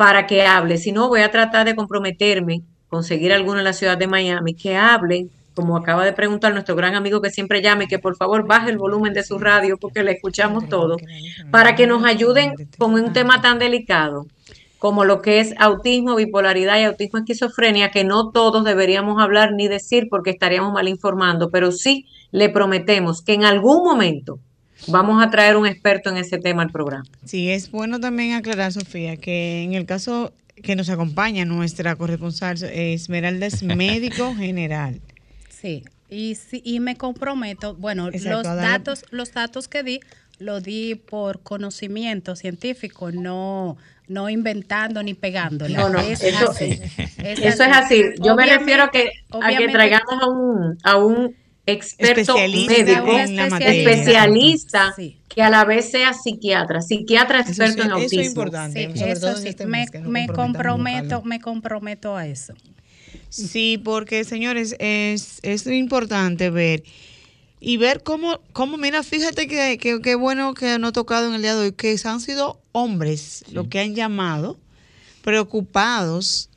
para 0.00 0.26
que 0.26 0.46
hable. 0.46 0.78
Si 0.78 0.92
no, 0.92 1.08
voy 1.10 1.20
a 1.20 1.30
tratar 1.30 1.66
de 1.66 1.76
comprometerme, 1.76 2.62
conseguir 2.88 3.34
alguno 3.34 3.58
en 3.58 3.64
la 3.64 3.74
ciudad 3.74 3.98
de 3.98 4.06
Miami 4.06 4.54
que 4.54 4.74
hable, 4.74 5.26
como 5.52 5.76
acaba 5.76 6.06
de 6.06 6.14
preguntar 6.14 6.54
nuestro 6.54 6.74
gran 6.74 6.94
amigo 6.94 7.20
que 7.20 7.28
siempre 7.28 7.60
llame, 7.60 7.86
que 7.86 7.98
por 7.98 8.16
favor 8.16 8.46
baje 8.46 8.70
el 8.70 8.78
volumen 8.78 9.12
de 9.12 9.22
su 9.22 9.38
radio 9.38 9.76
porque 9.76 10.02
le 10.02 10.12
escuchamos 10.12 10.70
todo, 10.70 10.96
para 11.50 11.74
que 11.74 11.86
nos 11.86 12.02
ayuden 12.02 12.54
con 12.78 12.94
un 12.94 13.12
tema 13.12 13.42
tan 13.42 13.58
delicado 13.58 14.24
como 14.78 15.04
lo 15.04 15.20
que 15.20 15.40
es 15.40 15.52
autismo, 15.58 16.16
bipolaridad 16.16 16.80
y 16.80 16.84
autismo 16.84 17.18
esquizofrenia, 17.18 17.90
que 17.90 18.02
no 18.02 18.30
todos 18.30 18.64
deberíamos 18.64 19.20
hablar 19.20 19.52
ni 19.52 19.68
decir 19.68 20.06
porque 20.08 20.30
estaríamos 20.30 20.72
mal 20.72 20.88
informando, 20.88 21.50
pero 21.50 21.72
sí 21.72 22.06
le 22.30 22.48
prometemos 22.48 23.20
que 23.20 23.34
en 23.34 23.44
algún 23.44 23.84
momento 23.84 24.38
vamos 24.86 25.22
a 25.22 25.30
traer 25.30 25.56
un 25.56 25.66
experto 25.66 26.10
en 26.10 26.16
ese 26.16 26.38
tema 26.38 26.62
al 26.62 26.70
programa. 26.70 27.04
Sí, 27.24 27.50
es 27.50 27.70
bueno 27.70 28.00
también 28.00 28.34
aclarar, 28.34 28.72
Sofía, 28.72 29.16
que 29.16 29.62
en 29.62 29.74
el 29.74 29.86
caso 29.86 30.32
que 30.62 30.76
nos 30.76 30.88
acompaña 30.88 31.44
nuestra 31.44 31.96
corresponsal, 31.96 32.62
eh, 32.62 32.94
Esmeralda 32.94 33.46
es 33.46 33.62
médico 33.62 34.34
general. 34.34 35.00
Sí, 35.48 35.84
y, 36.08 36.34
sí, 36.34 36.60
y 36.64 36.80
me 36.80 36.96
comprometo, 36.96 37.74
bueno, 37.74 38.08
Exacto, 38.08 38.36
los 38.36 38.44
datos, 38.44 39.04
los 39.10 39.32
datos 39.32 39.68
que 39.68 39.82
di, 39.82 40.00
lo 40.38 40.60
di 40.60 40.94
por 40.94 41.40
conocimiento 41.40 42.34
científico, 42.34 43.12
no, 43.12 43.76
no 44.08 44.28
inventando 44.28 45.02
ni 45.02 45.14
pegándole. 45.14 45.74
No, 45.74 45.88
no, 45.88 46.00
Es 46.00 46.22
eso, 46.22 46.50
así, 46.50 46.80
eso 47.18 47.64
es 47.64 47.72
así. 47.72 48.04
Yo 48.20 48.34
me 48.34 48.46
refiero 48.46 48.84
a 48.84 48.90
que, 48.90 49.12
a 49.30 49.56
que 49.56 49.68
traigamos 49.68 50.20
a 50.20 50.26
un, 50.28 50.78
a 50.82 50.96
un 50.96 51.36
experto 51.72 52.34
médico, 52.36 53.18
en 53.18 53.36
la 53.36 53.46
materia. 53.48 53.90
especialista, 53.92 54.92
Sí. 54.96 55.18
que 55.28 55.42
a 55.42 55.50
la 55.50 55.64
vez 55.64 55.90
sea 55.90 56.12
psiquiatra, 56.12 56.80
psiquiatra 56.82 57.40
experto 57.40 57.74
sí, 57.74 57.80
en 57.80 57.86
eso 57.86 57.96
es 57.96 58.02
autismo. 58.04 58.24
importante. 58.24 58.90
Sí, 58.94 59.02
eso 59.04 59.28
en 59.30 59.36
sí, 59.38 59.48
este 59.48 59.66
me, 59.66 59.86
que 59.86 59.98
me 60.00 60.26
comprometo, 60.28 61.22
me 61.22 61.40
comprometo 61.40 62.16
a 62.16 62.26
eso. 62.26 62.54
Sí, 63.28 63.78
porque 63.82 64.24
señores, 64.24 64.74
es, 64.78 65.38
es 65.42 65.66
importante 65.66 66.50
ver 66.50 66.82
y 67.60 67.76
ver 67.76 68.02
cómo, 68.02 68.40
cómo 68.52 68.76
mira, 68.76 69.02
fíjate 69.02 69.46
que 69.46 69.78
que- 69.78 70.00
qué 70.00 70.14
bueno 70.14 70.54
que 70.54 70.78
no 70.78 70.88
ha 70.88 70.92
tocado 70.92 71.28
en 71.28 71.34
el 71.34 71.42
día 71.42 71.54
de 71.54 71.60
hoy, 71.66 71.72
que 71.72 71.96
han 72.04 72.20
sido 72.20 72.60
hombres 72.72 73.44
los 73.52 73.68
que 73.68 73.80
han 73.80 73.94
llamado 73.94 74.58
preocupados 75.22 76.48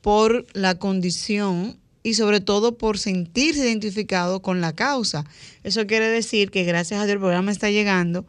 por 0.00 0.46
la 0.54 0.76
condición 0.78 1.76
y 2.06 2.14
sobre 2.14 2.40
todo 2.40 2.78
por 2.78 2.98
sentirse 2.98 3.60
identificado 3.64 4.40
con 4.40 4.60
la 4.60 4.72
causa. 4.74 5.24
Eso 5.64 5.86
quiere 5.86 6.06
decir 6.08 6.50
que 6.52 6.62
gracias 6.62 7.00
a 7.00 7.04
Dios 7.04 7.14
el 7.14 7.20
programa 7.20 7.50
está 7.50 7.68
llegando 7.70 8.24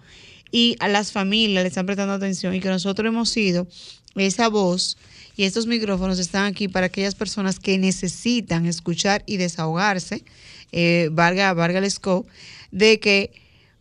y 0.52 0.76
a 0.80 0.88
las 0.88 1.12
familias 1.12 1.64
le 1.64 1.68
están 1.68 1.86
prestando 1.86 2.14
atención 2.14 2.56
y 2.56 2.60
que 2.60 2.70
nosotros 2.70 3.08
hemos 3.08 3.30
sido 3.30 3.68
esa 4.16 4.48
voz 4.48 4.98
y 5.36 5.44
estos 5.44 5.68
micrófonos 5.68 6.18
están 6.18 6.46
aquí 6.46 6.68
para 6.68 6.88
aquellas 6.88 7.14
personas 7.14 7.60
que 7.60 7.78
necesitan 7.78 8.66
escuchar 8.66 9.22
y 9.28 9.38
desahogarse, 9.38 10.24
eh, 10.72 11.10
valga, 11.12 11.54
valga 11.54 11.78
el 11.78 11.92
scope, 11.92 12.28
de 12.72 13.00
que, 13.00 13.30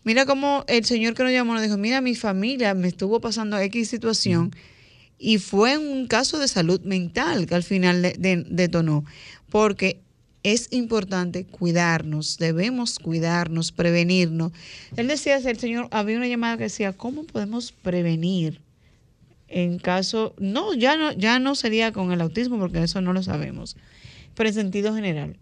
mira 0.05 0.26
cómo 0.26 0.64
el 0.68 0.84
señor 0.84 1.14
que 1.14 1.22
nos 1.22 1.32
llamó 1.32 1.55
nos 1.55 1.62
dijo, 1.62 1.78
mira, 1.78 2.03
mi 2.03 2.14
familia 2.14 2.74
me 2.74 2.88
estuvo 2.88 3.20
pasando 3.20 3.59
X 3.59 3.88
situación 3.88 4.55
y 5.18 5.38
fue 5.38 5.78
un 5.78 6.07
caso 6.09 6.38
de 6.38 6.47
salud 6.47 6.82
mental 6.82 7.47
que 7.47 7.55
al 7.55 7.62
final 7.62 8.03
de- 8.03 8.16
de- 8.18 8.44
detonó, 8.51 9.03
porque 9.57 10.02
es 10.42 10.70
importante 10.70 11.46
cuidarnos, 11.46 12.36
debemos 12.36 12.98
cuidarnos, 12.98 13.72
prevenirnos. 13.72 14.52
Él 14.98 15.09
decía, 15.09 15.36
el 15.38 15.59
señor, 15.59 15.88
había 15.92 16.18
una 16.18 16.28
llamada 16.28 16.59
que 16.59 16.64
decía, 16.64 16.92
¿cómo 16.92 17.24
podemos 17.24 17.72
prevenir? 17.72 18.61
En 19.48 19.78
caso, 19.78 20.34
no, 20.36 20.74
ya 20.74 20.98
no, 20.98 21.11
ya 21.12 21.38
no 21.38 21.54
sería 21.54 21.90
con 21.90 22.12
el 22.12 22.20
autismo 22.20 22.59
porque 22.59 22.82
eso 22.82 23.00
no 23.00 23.14
lo 23.14 23.22
sabemos, 23.22 23.78
pero 24.34 24.50
en 24.50 24.54
sentido 24.54 24.94
general. 24.94 25.38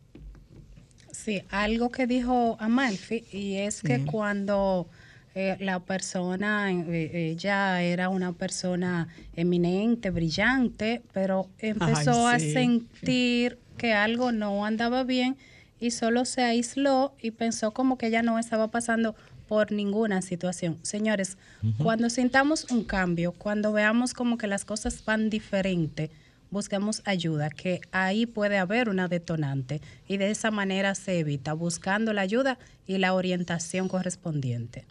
Sí, 1.10 1.42
algo 1.50 1.90
que 1.90 2.06
dijo 2.06 2.56
Amalfi, 2.60 3.24
y 3.32 3.54
es 3.54 3.82
que 3.82 4.04
cuando 4.04 4.86
eh, 5.34 5.56
la 5.58 5.80
persona, 5.80 6.70
eh, 6.70 7.32
ella 7.32 7.82
era 7.82 8.10
una 8.10 8.32
persona 8.32 9.08
eminente, 9.34 10.10
brillante, 10.10 11.02
pero 11.12 11.48
empezó 11.58 12.28
Ay, 12.28 12.36
a 12.36 12.38
sentir 12.38 13.58
que 13.76 13.92
algo 13.92 14.32
no 14.32 14.64
andaba 14.64 15.04
bien 15.04 15.36
y 15.80 15.90
solo 15.90 16.24
se 16.24 16.42
aisló 16.42 17.14
y 17.20 17.30
pensó 17.32 17.72
como 17.72 17.98
que 17.98 18.06
ella 18.06 18.22
no 18.22 18.38
estaba 18.38 18.68
pasando 18.68 19.14
por 19.48 19.72
ninguna 19.72 20.22
situación. 20.22 20.78
Señores, 20.82 21.36
cuando 21.78 22.08
sintamos 22.08 22.70
un 22.70 22.84
cambio, 22.84 23.32
cuando 23.32 23.72
veamos 23.72 24.14
como 24.14 24.38
que 24.38 24.46
las 24.46 24.64
cosas 24.64 25.04
van 25.04 25.28
diferente, 25.28 26.10
busquemos 26.50 27.02
ayuda, 27.04 27.50
que 27.50 27.80
ahí 27.92 28.26
puede 28.26 28.58
haber 28.58 28.88
una 28.88 29.08
detonante 29.08 29.80
y 30.08 30.16
de 30.16 30.30
esa 30.30 30.50
manera 30.50 30.94
se 30.94 31.18
evita, 31.18 31.52
buscando 31.52 32.12
la 32.12 32.22
ayuda 32.22 32.58
y 32.86 32.98
la 32.98 33.12
orientación 33.12 33.88
correspondiente. 33.88 34.86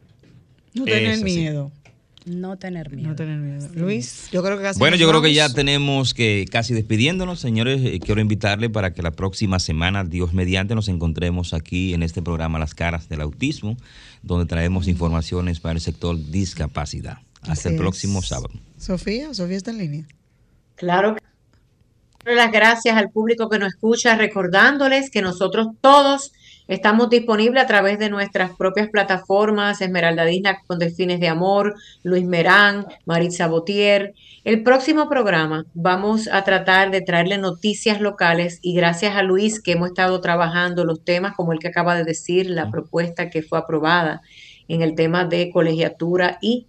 No 0.73 0.85
tener 0.85 1.17
sí. 1.17 1.49
No 2.25 2.57
tener 2.57 2.89
miedo. 2.91 3.09
No 3.09 3.15
tener 3.15 3.37
miedo. 3.37 3.69
Luis, 3.73 4.29
yo 4.31 4.41
creo 4.43 4.57
que 4.57 4.63
casi 4.63 4.79
Bueno, 4.79 4.95
yo 4.95 5.09
creo 5.09 5.21
que 5.21 5.33
ya 5.33 5.49
tenemos 5.53 6.13
que 6.13 6.45
casi 6.49 6.73
despidiéndonos, 6.73 7.39
señores. 7.39 7.81
eh, 7.83 7.99
quiero 7.99 8.21
invitarle 8.21 8.69
para 8.69 8.93
que 8.93 9.01
la 9.01 9.11
próxima 9.11 9.59
semana, 9.59 10.03
Dios 10.03 10.33
mediante, 10.33 10.75
nos 10.75 10.87
encontremos 10.87 11.53
aquí 11.53 11.93
en 11.93 12.03
este 12.03 12.21
programa 12.21 12.59
Las 12.59 12.73
Caras 12.73 13.09
del 13.09 13.21
Autismo, 13.21 13.77
donde 14.21 14.45
traemos 14.45 14.87
informaciones 14.87 15.59
para 15.59 15.73
el 15.73 15.81
sector 15.81 16.17
discapacidad. 16.29 17.17
Hasta 17.41 17.69
el 17.69 17.75
próximo 17.75 18.21
sábado. 18.21 18.53
Sofía, 18.77 19.33
Sofía 19.33 19.57
está 19.57 19.71
en 19.71 19.77
línea. 19.79 20.07
Claro 20.75 21.15
que 21.15 21.23
las 22.35 22.51
gracias 22.53 22.95
al 22.95 23.09
público 23.09 23.49
que 23.49 23.59
nos 23.59 23.73
escucha, 23.73 24.15
recordándoles 24.15 25.09
que 25.09 25.21
nosotros 25.21 25.67
todos 25.81 26.31
estamos 26.67 27.09
disponibles 27.09 27.63
a 27.63 27.67
través 27.67 27.99
de 27.99 28.09
nuestras 28.09 28.51
propias 28.51 28.89
plataformas, 28.89 29.81
Esmeralda 29.81 30.25
Disna 30.25 30.59
con 30.65 30.79
Delfines 30.79 31.19
de 31.19 31.27
Amor, 31.27 31.75
Luis 32.03 32.25
Merán, 32.25 32.85
Maritza 33.05 33.47
Botier. 33.47 34.13
El 34.43 34.63
próximo 34.63 35.09
programa 35.09 35.65
vamos 35.73 36.27
a 36.31 36.43
tratar 36.43 36.91
de 36.91 37.01
traerle 37.01 37.37
noticias 37.37 38.01
locales 38.01 38.59
y 38.61 38.75
gracias 38.75 39.15
a 39.15 39.23
Luis 39.23 39.61
que 39.61 39.73
hemos 39.73 39.89
estado 39.89 40.19
trabajando 40.21 40.83
los 40.83 41.03
temas 41.03 41.35
como 41.35 41.53
el 41.53 41.59
que 41.59 41.69
acaba 41.69 41.95
de 41.95 42.03
decir, 42.03 42.49
la 42.49 42.69
propuesta 42.69 43.29
que 43.29 43.41
fue 43.41 43.59
aprobada 43.59 44.21
en 44.67 44.81
el 44.81 44.95
tema 44.95 45.25
de 45.25 45.49
colegiatura 45.49 46.37
y 46.41 46.67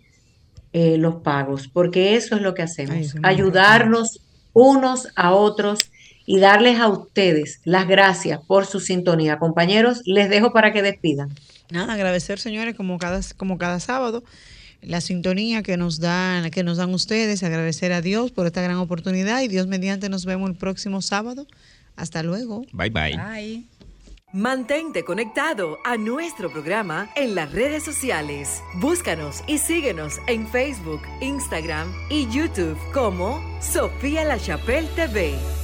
eh, 0.72 0.98
los 0.98 1.16
pagos, 1.16 1.68
porque 1.68 2.16
eso 2.16 2.34
es 2.34 2.42
lo 2.42 2.52
que 2.52 2.62
hacemos, 2.62 3.14
ayudarnos 3.22 4.20
unos 4.52 5.08
a 5.14 5.32
otros 5.32 5.78
y 6.26 6.38
darles 6.38 6.80
a 6.80 6.88
ustedes 6.88 7.60
las 7.64 7.86
gracias 7.88 8.40
por 8.46 8.66
su 8.66 8.80
sintonía. 8.80 9.38
Compañeros, 9.38 10.02
les 10.04 10.28
dejo 10.28 10.52
para 10.52 10.72
que 10.72 10.82
despidan. 10.82 11.30
Nada, 11.70 11.94
agradecer, 11.94 12.38
señores, 12.38 12.74
como 12.74 12.98
cada, 12.98 13.20
como 13.36 13.58
cada 13.58 13.80
sábado, 13.80 14.22
la 14.82 15.00
sintonía 15.00 15.62
que 15.62 15.76
nos 15.76 15.98
dan, 15.98 16.50
que 16.50 16.62
nos 16.62 16.76
dan 16.76 16.92
ustedes, 16.92 17.42
agradecer 17.42 17.92
a 17.92 18.00
Dios 18.00 18.32
por 18.32 18.46
esta 18.46 18.62
gran 18.62 18.76
oportunidad 18.76 19.40
y 19.42 19.48
Dios 19.48 19.66
mediante 19.66 20.08
nos 20.08 20.24
vemos 20.24 20.50
el 20.50 20.56
próximo 20.56 21.02
sábado. 21.02 21.46
Hasta 21.96 22.22
luego. 22.22 22.64
Bye 22.72 22.90
bye. 22.90 23.16
Bye. 23.16 23.64
Mantente 24.32 25.04
conectado 25.04 25.78
a 25.84 25.96
nuestro 25.96 26.50
programa 26.50 27.08
en 27.14 27.36
las 27.36 27.52
redes 27.52 27.84
sociales. 27.84 28.60
Búscanos 28.80 29.44
y 29.46 29.58
síguenos 29.58 30.18
en 30.26 30.48
Facebook, 30.48 31.02
Instagram 31.20 31.88
y 32.10 32.28
YouTube 32.28 32.76
como 32.92 33.40
Sofía 33.60 34.24
La 34.24 34.38
Chapelle 34.40 34.88
TV. 34.96 35.63